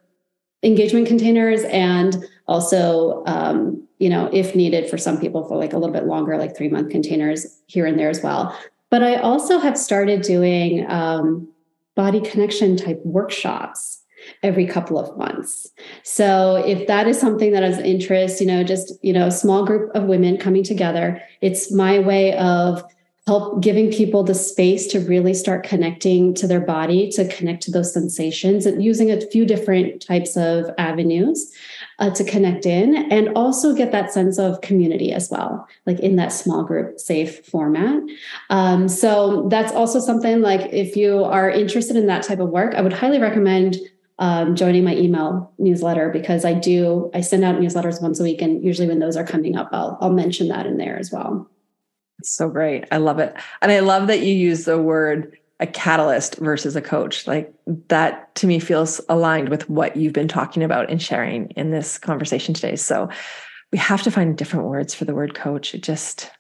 engagement 0.62 1.08
containers 1.08 1.64
and 1.64 2.26
also 2.48 3.24
um, 3.26 3.86
you 4.00 4.10
know 4.10 4.30
if 4.34 4.56
needed 4.56 4.90
for 4.90 4.98
some 4.98 5.20
people 5.20 5.48
for 5.48 5.58
like 5.58 5.74
a 5.74 5.78
little 5.78 5.94
bit 5.94 6.06
longer 6.06 6.38
like 6.38 6.56
three 6.56 6.68
month 6.68 6.90
containers 6.90 7.62
here 7.68 7.86
and 7.86 7.98
there 7.98 8.10
as 8.10 8.22
well 8.22 8.58
but 8.94 9.02
I 9.02 9.16
also 9.16 9.58
have 9.58 9.76
started 9.76 10.22
doing 10.22 10.86
um, 10.88 11.48
body 11.96 12.22
connection 12.22 12.78
type 12.78 13.02
workshops 13.04 14.04
every 14.44 14.68
couple 14.68 15.00
of 15.00 15.18
months. 15.18 15.68
So 16.04 16.58
if 16.58 16.86
that 16.86 17.08
is 17.08 17.20
something 17.20 17.54
that 17.54 17.64
has 17.64 17.80
interest, 17.80 18.40
you 18.40 18.46
know, 18.46 18.64
just, 18.64 18.94
you 19.02 19.12
know, 19.12 19.26
a 19.26 19.32
small 19.32 19.66
group 19.66 19.90
of 19.96 20.04
women 20.04 20.38
coming 20.38 20.62
together, 20.64 21.20
it's 21.42 21.72
my 21.72 21.98
way 21.98 22.38
of 22.38 22.84
help 23.26 23.64
giving 23.64 23.92
people 23.92 24.24
the 24.24 24.36
space 24.36 24.86
to 24.88 25.00
really 25.00 25.34
start 25.34 25.64
connecting 25.64 26.36
to 26.36 26.46
their 26.46 26.62
body, 26.62 27.10
to 27.14 27.28
connect 27.30 27.64
to 27.64 27.72
those 27.72 27.92
sensations, 27.92 28.68
and 28.68 28.84
using 28.84 29.10
a 29.10 29.22
few 29.22 29.44
different 29.44 30.04
types 30.04 30.38
of 30.38 30.70
avenues 30.78 31.52
uh, 32.04 32.10
to 32.10 32.24
connect 32.26 32.66
in, 32.66 33.10
and 33.10 33.30
also 33.30 33.74
get 33.74 33.94
that 33.94 34.12
sense 34.12 34.38
of 34.38 34.60
community 34.60 35.14
as 35.14 35.30
well, 35.32 35.66
like 35.86 36.02
in 36.02 36.18
that 36.18 36.34
small 36.34 36.62
group 36.62 37.00
safe 37.00 37.46
format. 37.46 38.02
Um, 38.50 38.90
so 38.90 39.48
that's 39.50 39.72
also 39.72 40.02
something 40.02 40.42
like 40.42 40.74
if 40.74 40.98
you 40.98 41.24
are 41.24 41.50
interested 41.50 41.96
in 41.96 42.08
that 42.08 42.24
type 42.24 42.40
of 42.40 42.50
work, 42.50 42.76
I 42.76 42.82
would 42.82 42.92
highly 42.92 43.20
recommend 43.20 43.78
um, 44.20 44.54
joining 44.54 44.84
my 44.84 44.96
email 44.98 45.54
newsletter 45.60 46.10
because 46.10 46.44
I 46.44 46.54
do 46.54 47.10
I 47.14 47.22
send 47.22 47.46
out 47.46 47.56
newsletters 47.56 48.02
once 48.02 48.20
a 48.20 48.24
week, 48.24 48.42
and 48.42 48.62
usually 48.62 48.90
when 48.90 49.00
those 49.00 49.16
are 49.16 49.26
coming 49.26 49.56
up, 49.56 49.70
I'll 49.72 49.98
I'll 50.02 50.12
mention 50.12 50.50
that 50.50 50.66
in 50.66 50.76
there 50.76 51.00
as 51.00 51.10
well. 51.10 51.50
So 52.22 52.50
great. 52.50 52.84
I 52.92 52.98
love 52.98 53.20
it. 53.20 53.34
And 53.62 53.72
I 53.72 53.80
love 53.80 54.08
that 54.08 54.22
you 54.22 54.34
use 54.34 54.66
the 54.66 54.82
word 54.82 55.38
a 55.60 55.68
catalyst 55.68 56.36
versus 56.38 56.76
a 56.76 56.82
coach. 56.82 57.28
Like 57.28 57.54
that 57.88 58.34
to 58.36 58.48
me 58.48 58.60
feels 58.60 59.00
aligned 59.10 59.50
with 59.50 59.70
what 59.70 59.96
you've 59.96 60.14
been 60.14 60.28
talking 60.28 60.64
about 60.64 60.90
and 60.90 61.02
sharing 61.02 61.50
in 61.52 61.72
this 61.72 61.98
conversation 61.98 62.54
today. 62.54 62.76
So 62.76 63.10
we 63.72 63.78
have 63.78 64.02
to 64.04 64.12
find 64.12 64.38
different 64.38 64.66
words 64.66 64.94
for 64.94 65.06
the 65.06 65.16
word 65.16 65.36
coach. 65.36 65.74
It 65.74 65.84
just, 65.84 66.32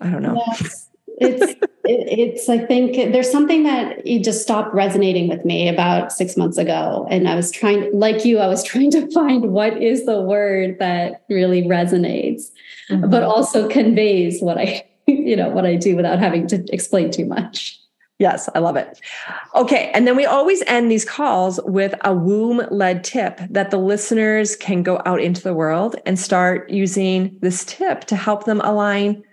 I 0.00 0.10
don't 0.10 0.22
know. 0.22 0.42
Yes. 0.46 0.88
It's, 1.22 1.42
it, 1.84 2.18
it's, 2.18 2.48
I 2.48 2.58
think 2.58 3.12
there's 3.12 3.30
something 3.30 3.64
that 3.64 4.06
you 4.06 4.22
just 4.22 4.42
stopped 4.42 4.74
resonating 4.74 5.28
with 5.28 5.44
me 5.44 5.68
about 5.68 6.12
six 6.12 6.36
months 6.36 6.56
ago. 6.56 7.06
And 7.10 7.28
I 7.28 7.34
was 7.34 7.50
trying, 7.50 7.90
like 7.92 8.24
you, 8.24 8.38
I 8.38 8.46
was 8.48 8.62
trying 8.64 8.90
to 8.92 9.10
find 9.12 9.52
what 9.52 9.82
is 9.82 10.06
the 10.06 10.20
word 10.20 10.78
that 10.78 11.24
really 11.28 11.62
resonates 11.62 12.50
mm-hmm. 12.90 13.10
but 13.10 13.22
also 13.22 13.68
conveys 13.68 14.40
what 14.40 14.58
I, 14.58 14.86
you 15.06 15.36
know, 15.36 15.48
what 15.48 15.66
I 15.66 15.76
do 15.76 15.96
without 15.96 16.18
having 16.18 16.46
to 16.48 16.64
explain 16.72 17.10
too 17.10 17.24
much. 17.24 17.78
Yes, 18.20 18.50
I 18.54 18.58
love 18.58 18.76
it. 18.76 19.00
Okay. 19.54 19.90
And 19.94 20.06
then 20.06 20.14
we 20.14 20.26
always 20.26 20.62
end 20.66 20.90
these 20.90 21.06
calls 21.06 21.58
with 21.64 21.94
a 22.04 22.14
womb 22.14 22.60
led 22.70 23.02
tip 23.02 23.40
that 23.48 23.70
the 23.70 23.78
listeners 23.78 24.56
can 24.56 24.82
go 24.82 25.00
out 25.06 25.22
into 25.22 25.42
the 25.42 25.54
world 25.54 25.96
and 26.04 26.18
start 26.18 26.68
using 26.68 27.34
this 27.40 27.64
tip 27.64 28.04
to 28.04 28.16
help 28.16 28.44
them 28.44 28.60
align 28.60 29.24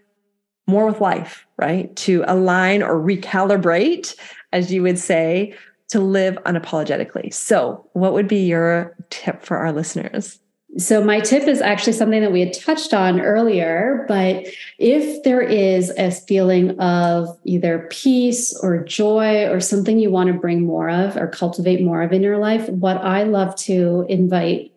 more 0.68 0.86
with 0.86 1.02
life, 1.02 1.46
right? 1.58 1.94
To 1.98 2.24
align 2.30 2.82
or 2.82 2.96
recalibrate, 2.96 4.16
as 4.54 4.72
you 4.72 4.84
would 4.84 4.98
say, 4.98 5.54
to 5.90 6.00
live 6.00 6.36
unapologetically. 6.46 7.34
So, 7.34 7.90
what 7.92 8.14
would 8.14 8.30
be 8.30 8.46
your 8.46 8.96
tip 9.10 9.44
for 9.44 9.58
our 9.58 9.74
listeners? 9.74 10.40
So, 10.76 11.01
my 11.01 11.22
tip 11.22 11.43
is 11.43 11.61
actually 11.61 11.93
something 11.93 12.22
that 12.22 12.34
we 12.34 12.41
had 12.41 12.53
touched 12.53 12.93
on 12.93 13.22
earlier. 13.22 14.03
But 14.07 14.47
if 14.78 15.24
there 15.24 15.41
is 15.41 15.91
a 15.91 16.11
feeling 16.11 16.78
of 16.80 17.30
either 17.45 17.88
peace 17.89 18.53
or 18.61 18.84
joy 18.84 19.47
or 19.47 19.61
something 19.61 19.97
you 19.97 20.11
want 20.11 20.28
to 20.28 20.34
bring 20.34 20.65
more 20.65 20.89
of 20.89 21.15
or 21.15 21.28
cultivate 21.28 21.82
more 21.82 22.01
of 22.01 22.11
in 22.11 22.22
your 22.22 22.38
life, 22.38 22.68
what 22.70 22.97
I 22.97 23.24
love 23.24 23.55
to 23.57 24.05
invite 24.09 24.74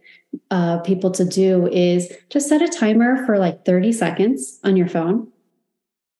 uh, 0.51 0.78
people 0.78 1.11
to 1.11 1.24
do 1.24 1.66
is 1.66 2.12
just 2.28 2.49
set 2.49 2.62
a 2.62 2.68
timer 2.68 3.26
for 3.26 3.38
like 3.38 3.64
30 3.64 3.93
seconds 3.93 4.61
on 4.62 4.76
your 4.76 4.88
phone 4.88 5.26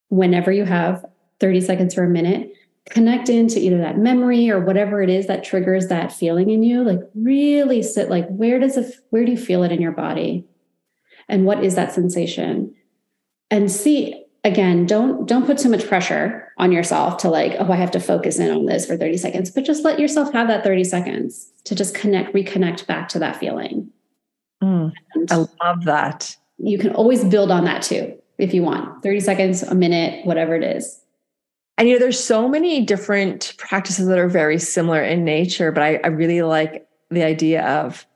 whenever 0.08 0.50
you 0.50 0.64
have 0.64 1.04
30 1.38 1.60
seconds 1.60 1.96
or 1.96 2.04
a 2.04 2.08
minute 2.08 2.52
connect 2.88 3.28
into 3.28 3.58
either 3.58 3.78
that 3.78 3.98
memory 3.98 4.50
or 4.50 4.58
whatever 4.58 5.02
it 5.02 5.10
is 5.10 5.26
that 5.26 5.44
triggers 5.44 5.88
that 5.88 6.12
feeling 6.12 6.50
in 6.50 6.62
you 6.62 6.82
like 6.82 7.00
really 7.14 7.82
sit 7.82 8.08
like 8.08 8.26
where 8.28 8.58
does 8.58 8.76
it 8.76 8.94
where 9.10 9.24
do 9.24 9.32
you 9.32 9.38
feel 9.38 9.62
it 9.62 9.72
in 9.72 9.80
your 9.80 9.92
body? 9.92 10.44
And 11.28 11.44
what 11.44 11.62
is 11.62 11.74
that 11.74 11.92
sensation? 11.92 12.74
And 13.50 13.70
see 13.70 14.24
again 14.42 14.86
don't 14.86 15.26
don't 15.28 15.44
put 15.44 15.58
too 15.58 15.68
much 15.68 15.86
pressure 15.86 16.50
on 16.56 16.72
yourself 16.72 17.18
to 17.18 17.28
like 17.28 17.54
oh 17.58 17.70
i 17.70 17.76
have 17.76 17.90
to 17.90 18.00
focus 18.00 18.38
in 18.38 18.50
on 18.50 18.64
this 18.64 18.86
for 18.86 18.96
30 18.96 19.18
seconds 19.18 19.50
but 19.50 19.64
just 19.66 19.84
let 19.84 20.00
yourself 20.00 20.32
have 20.32 20.48
that 20.48 20.64
30 20.64 20.84
seconds 20.84 21.52
to 21.64 21.74
just 21.74 21.94
connect 21.94 22.34
reconnect 22.34 22.86
back 22.86 23.08
to 23.10 23.18
that 23.18 23.36
feeling. 23.36 23.90
Mm, 24.62 24.92
i 25.30 25.34
love 25.36 25.84
that. 25.84 26.36
you 26.56 26.78
can 26.78 26.94
always 26.94 27.24
build 27.24 27.50
on 27.50 27.64
that 27.64 27.82
too 27.82 28.16
if 28.38 28.54
you 28.54 28.62
want. 28.62 29.02
30 29.02 29.20
seconds 29.20 29.62
a 29.62 29.74
minute 29.74 30.24
whatever 30.24 30.54
it 30.54 30.64
is 30.64 31.00
and 31.80 31.88
you 31.88 31.94
know, 31.94 31.98
there's 31.98 32.22
so 32.22 32.46
many 32.46 32.84
different 32.84 33.54
practices 33.56 34.06
that 34.06 34.18
are 34.18 34.28
very 34.28 34.58
similar 34.58 35.02
in 35.02 35.24
nature, 35.24 35.72
but 35.72 35.82
I, 35.82 35.98
I 36.04 36.08
really 36.08 36.42
like 36.42 36.86
the 37.10 37.22
idea 37.22 37.66
of 37.66 38.06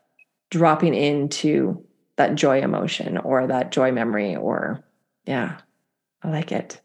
dropping 0.51 0.93
into 0.93 1.83
that 2.17 2.35
joy 2.35 2.61
emotion 2.61 3.17
or 3.17 3.47
that 3.47 3.73
joy 3.73 3.91
memory, 3.91 4.37
or 4.37 4.85
yeah, 5.25 5.57
I 6.23 6.29
like 6.29 6.53
it. 6.53 6.79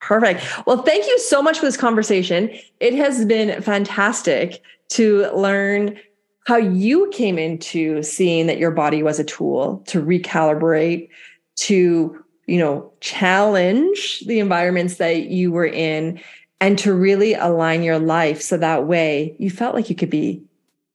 Perfect. 0.00 0.42
Well, 0.66 0.80
thank 0.80 1.06
you 1.06 1.18
so 1.18 1.42
much 1.42 1.58
for 1.58 1.66
this 1.66 1.76
conversation. 1.76 2.48
It 2.80 2.94
has 2.94 3.26
been 3.26 3.60
fantastic 3.60 4.62
to 4.92 5.30
learn 5.34 5.98
how 6.46 6.56
you 6.56 7.10
came 7.12 7.36
into 7.36 8.02
seeing 8.02 8.46
that 8.46 8.56
your 8.56 8.70
body 8.70 9.02
was 9.02 9.20
a 9.20 9.24
tool 9.24 9.84
to 9.88 10.02
recalibrate, 10.02 11.10
to 11.56 12.24
you 12.46 12.58
know, 12.58 12.92
challenge 13.00 14.20
the 14.26 14.40
environments 14.40 14.96
that 14.96 15.26
you 15.26 15.52
were 15.52 15.66
in 15.66 16.20
and 16.60 16.78
to 16.78 16.94
really 16.94 17.34
align 17.34 17.82
your 17.82 17.98
life 17.98 18.40
so 18.40 18.56
that 18.56 18.86
way 18.86 19.34
you 19.38 19.50
felt 19.50 19.74
like 19.74 19.90
you 19.90 19.96
could 19.96 20.10
be 20.10 20.42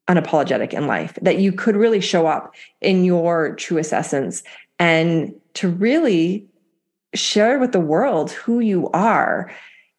unapologetic 0.08 0.74
in 0.74 0.88
life, 0.88 1.18
that 1.22 1.39
you 1.39 1.52
could 1.52 1.76
really 1.76 2.00
show 2.00 2.28
up 2.28 2.56
in 2.82 3.04
your 3.04 3.56
truest 3.56 3.91
essence 3.91 4.43
and 4.80 5.34
to 5.54 5.70
really 5.70 6.45
share 7.14 7.60
with 7.60 7.72
the 7.72 7.80
world 7.80 8.32
who 8.32 8.60
you 8.60 8.89
are 8.91 9.52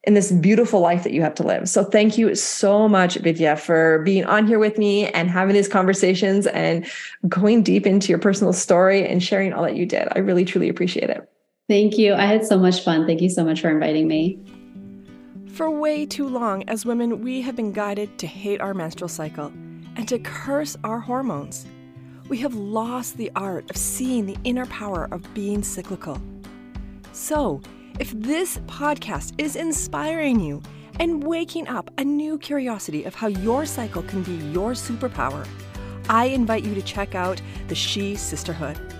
in 0.05 0.15
this 0.15 0.33
beautiful 0.33 0.81
life 0.81 1.03
that 1.03 1.13
you 1.13 1.21
have 1.21 1.35
to 1.35 1.43
live. 1.43 1.69
So 1.69 1.85
thank 1.85 2.17
you 2.17 2.35
so 2.35 2.89
much, 2.89 3.17
Vidya, 3.17 3.57
for 3.57 3.99
being 4.05 4.25
on 4.25 4.47
here 4.47 4.59
with 4.59 4.79
me 4.79 5.09
and 5.09 5.29
having 5.29 5.55
these 5.55 5.69
conversations 5.69 6.47
and 6.47 6.87
going 7.29 7.63
deep 7.63 7.87
into 7.87 8.09
your 8.09 8.19
personal 8.19 8.53
story 8.53 9.07
and 9.07 9.23
sharing 9.23 9.53
all 9.53 9.65
that 9.65 9.77
you 9.77 9.85
did. 9.85 10.09
I 10.13 10.21
really, 10.21 10.47
truly 10.47 10.69
appreciate 10.69 11.11
it. 11.11 11.29
Thank 11.69 11.99
you. 11.99 12.14
I 12.14 12.25
had 12.25 12.47
so 12.47 12.59
much 12.59 12.83
fun. 12.83 13.07
Thank 13.07 13.21
you 13.21 13.29
so 13.29 13.45
much 13.45 13.61
for 13.61 13.69
inviting 13.69 14.09
me. 14.09 14.39
For 15.53 15.71
way 15.71 16.07
too 16.07 16.27
long, 16.27 16.66
as 16.69 16.87
women, 16.87 17.23
we 17.23 17.43
have 17.43 17.57
been 17.57 17.73
guided 17.73 18.16
to 18.19 18.27
hate 18.27 18.61
our 18.61 18.73
menstrual 18.73 19.09
cycle 19.09 19.53
and 19.97 20.09
to 20.09 20.19
curse 20.19 20.77
our 20.83 20.99
hormones. 20.99 21.66
We 22.29 22.39
have 22.39 22.55
lost 22.55 23.16
the 23.16 23.31
art 23.37 23.69
of 23.71 23.77
seeing 23.77 24.25
the 24.25 24.37
inner 24.45 24.66
power 24.66 25.09
of 25.11 25.35
being 25.35 25.62
cyclical. 25.62 26.21
So, 27.12 27.61
if 27.99 28.12
this 28.12 28.59
podcast 28.66 29.35
is 29.39 29.57
inspiring 29.57 30.41
you 30.41 30.62
and 31.01 31.23
waking 31.23 31.69
up 31.69 31.91
a 31.99 32.05
new 32.05 32.39
curiosity 32.39 33.05
of 33.05 33.14
how 33.14 33.27
your 33.27 33.66
cycle 33.66 34.03
can 34.03 34.23
be 34.23 34.37
your 34.53 34.73
superpower, 34.73 35.47
I 36.09 36.27
invite 36.27 36.64
you 36.64 36.75
to 36.75 36.83
check 36.83 37.14
out 37.14 37.43
the 37.66 37.75
She 37.75 38.14
Sisterhood. 38.14 38.98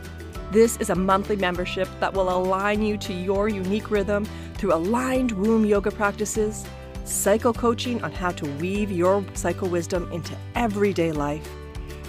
This 0.51 0.79
is 0.79 0.89
a 0.89 0.95
monthly 0.95 1.37
membership 1.37 1.89
that 2.01 2.15
will 2.15 2.31
align 2.31 2.83
you 2.83 2.97
to 2.99 3.13
your 3.13 3.51
unique 3.51 3.91
rhythm 3.91 4.25
through 4.55 4.73
aligned 4.73 5.33
womb 5.33 5.67
yoga 5.67 5.91
practices, 5.91 6.65
cycle 7.05 7.53
coaching 7.53 8.03
on 8.03 8.13
how 8.13 8.31
to 8.31 8.51
weave 8.53 8.91
your 8.91 9.23
cycle 9.35 9.69
wisdom 9.69 10.11
into 10.11 10.35
everyday 10.55 11.13
life, 11.13 11.47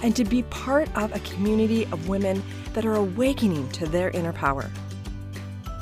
and 0.03 0.15
to 0.15 0.23
be 0.23 0.43
part 0.43 0.87
of 0.95 1.13
a 1.13 1.19
community 1.19 1.83
of 1.91 2.07
women 2.07 2.41
that 2.73 2.85
are 2.85 2.95
awakening 2.95 3.67
to 3.71 3.85
their 3.85 4.09
inner 4.11 4.31
power. 4.31 4.71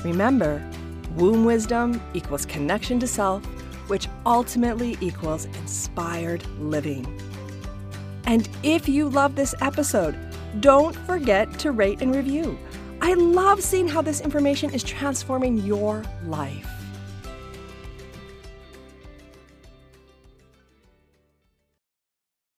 Remember, 0.04 0.68
womb 1.16 1.46
wisdom 1.46 2.02
equals 2.16 2.48
connection 2.48 3.00
to 3.00 3.08
self, 3.08 3.46
which 3.88 4.08
ultimately 4.26 4.98
equals 5.00 5.46
inspired 5.46 6.44
living. 6.60 7.06
And 8.26 8.50
if 8.64 8.90
you 8.90 9.10
love 9.10 9.36
this 9.36 9.54
episode, 9.62 10.18
don't 10.60 10.96
forget 10.96 11.58
to 11.60 11.72
rate 11.72 12.02
and 12.02 12.16
review. 12.16 12.58
I 13.02 13.14
love 13.14 13.62
seeing 13.62 13.88
how 13.88 14.02
this 14.02 14.22
information 14.22 14.74
is 14.74 14.84
transforming 14.84 15.58
your 15.58 16.04
life. 16.26 16.77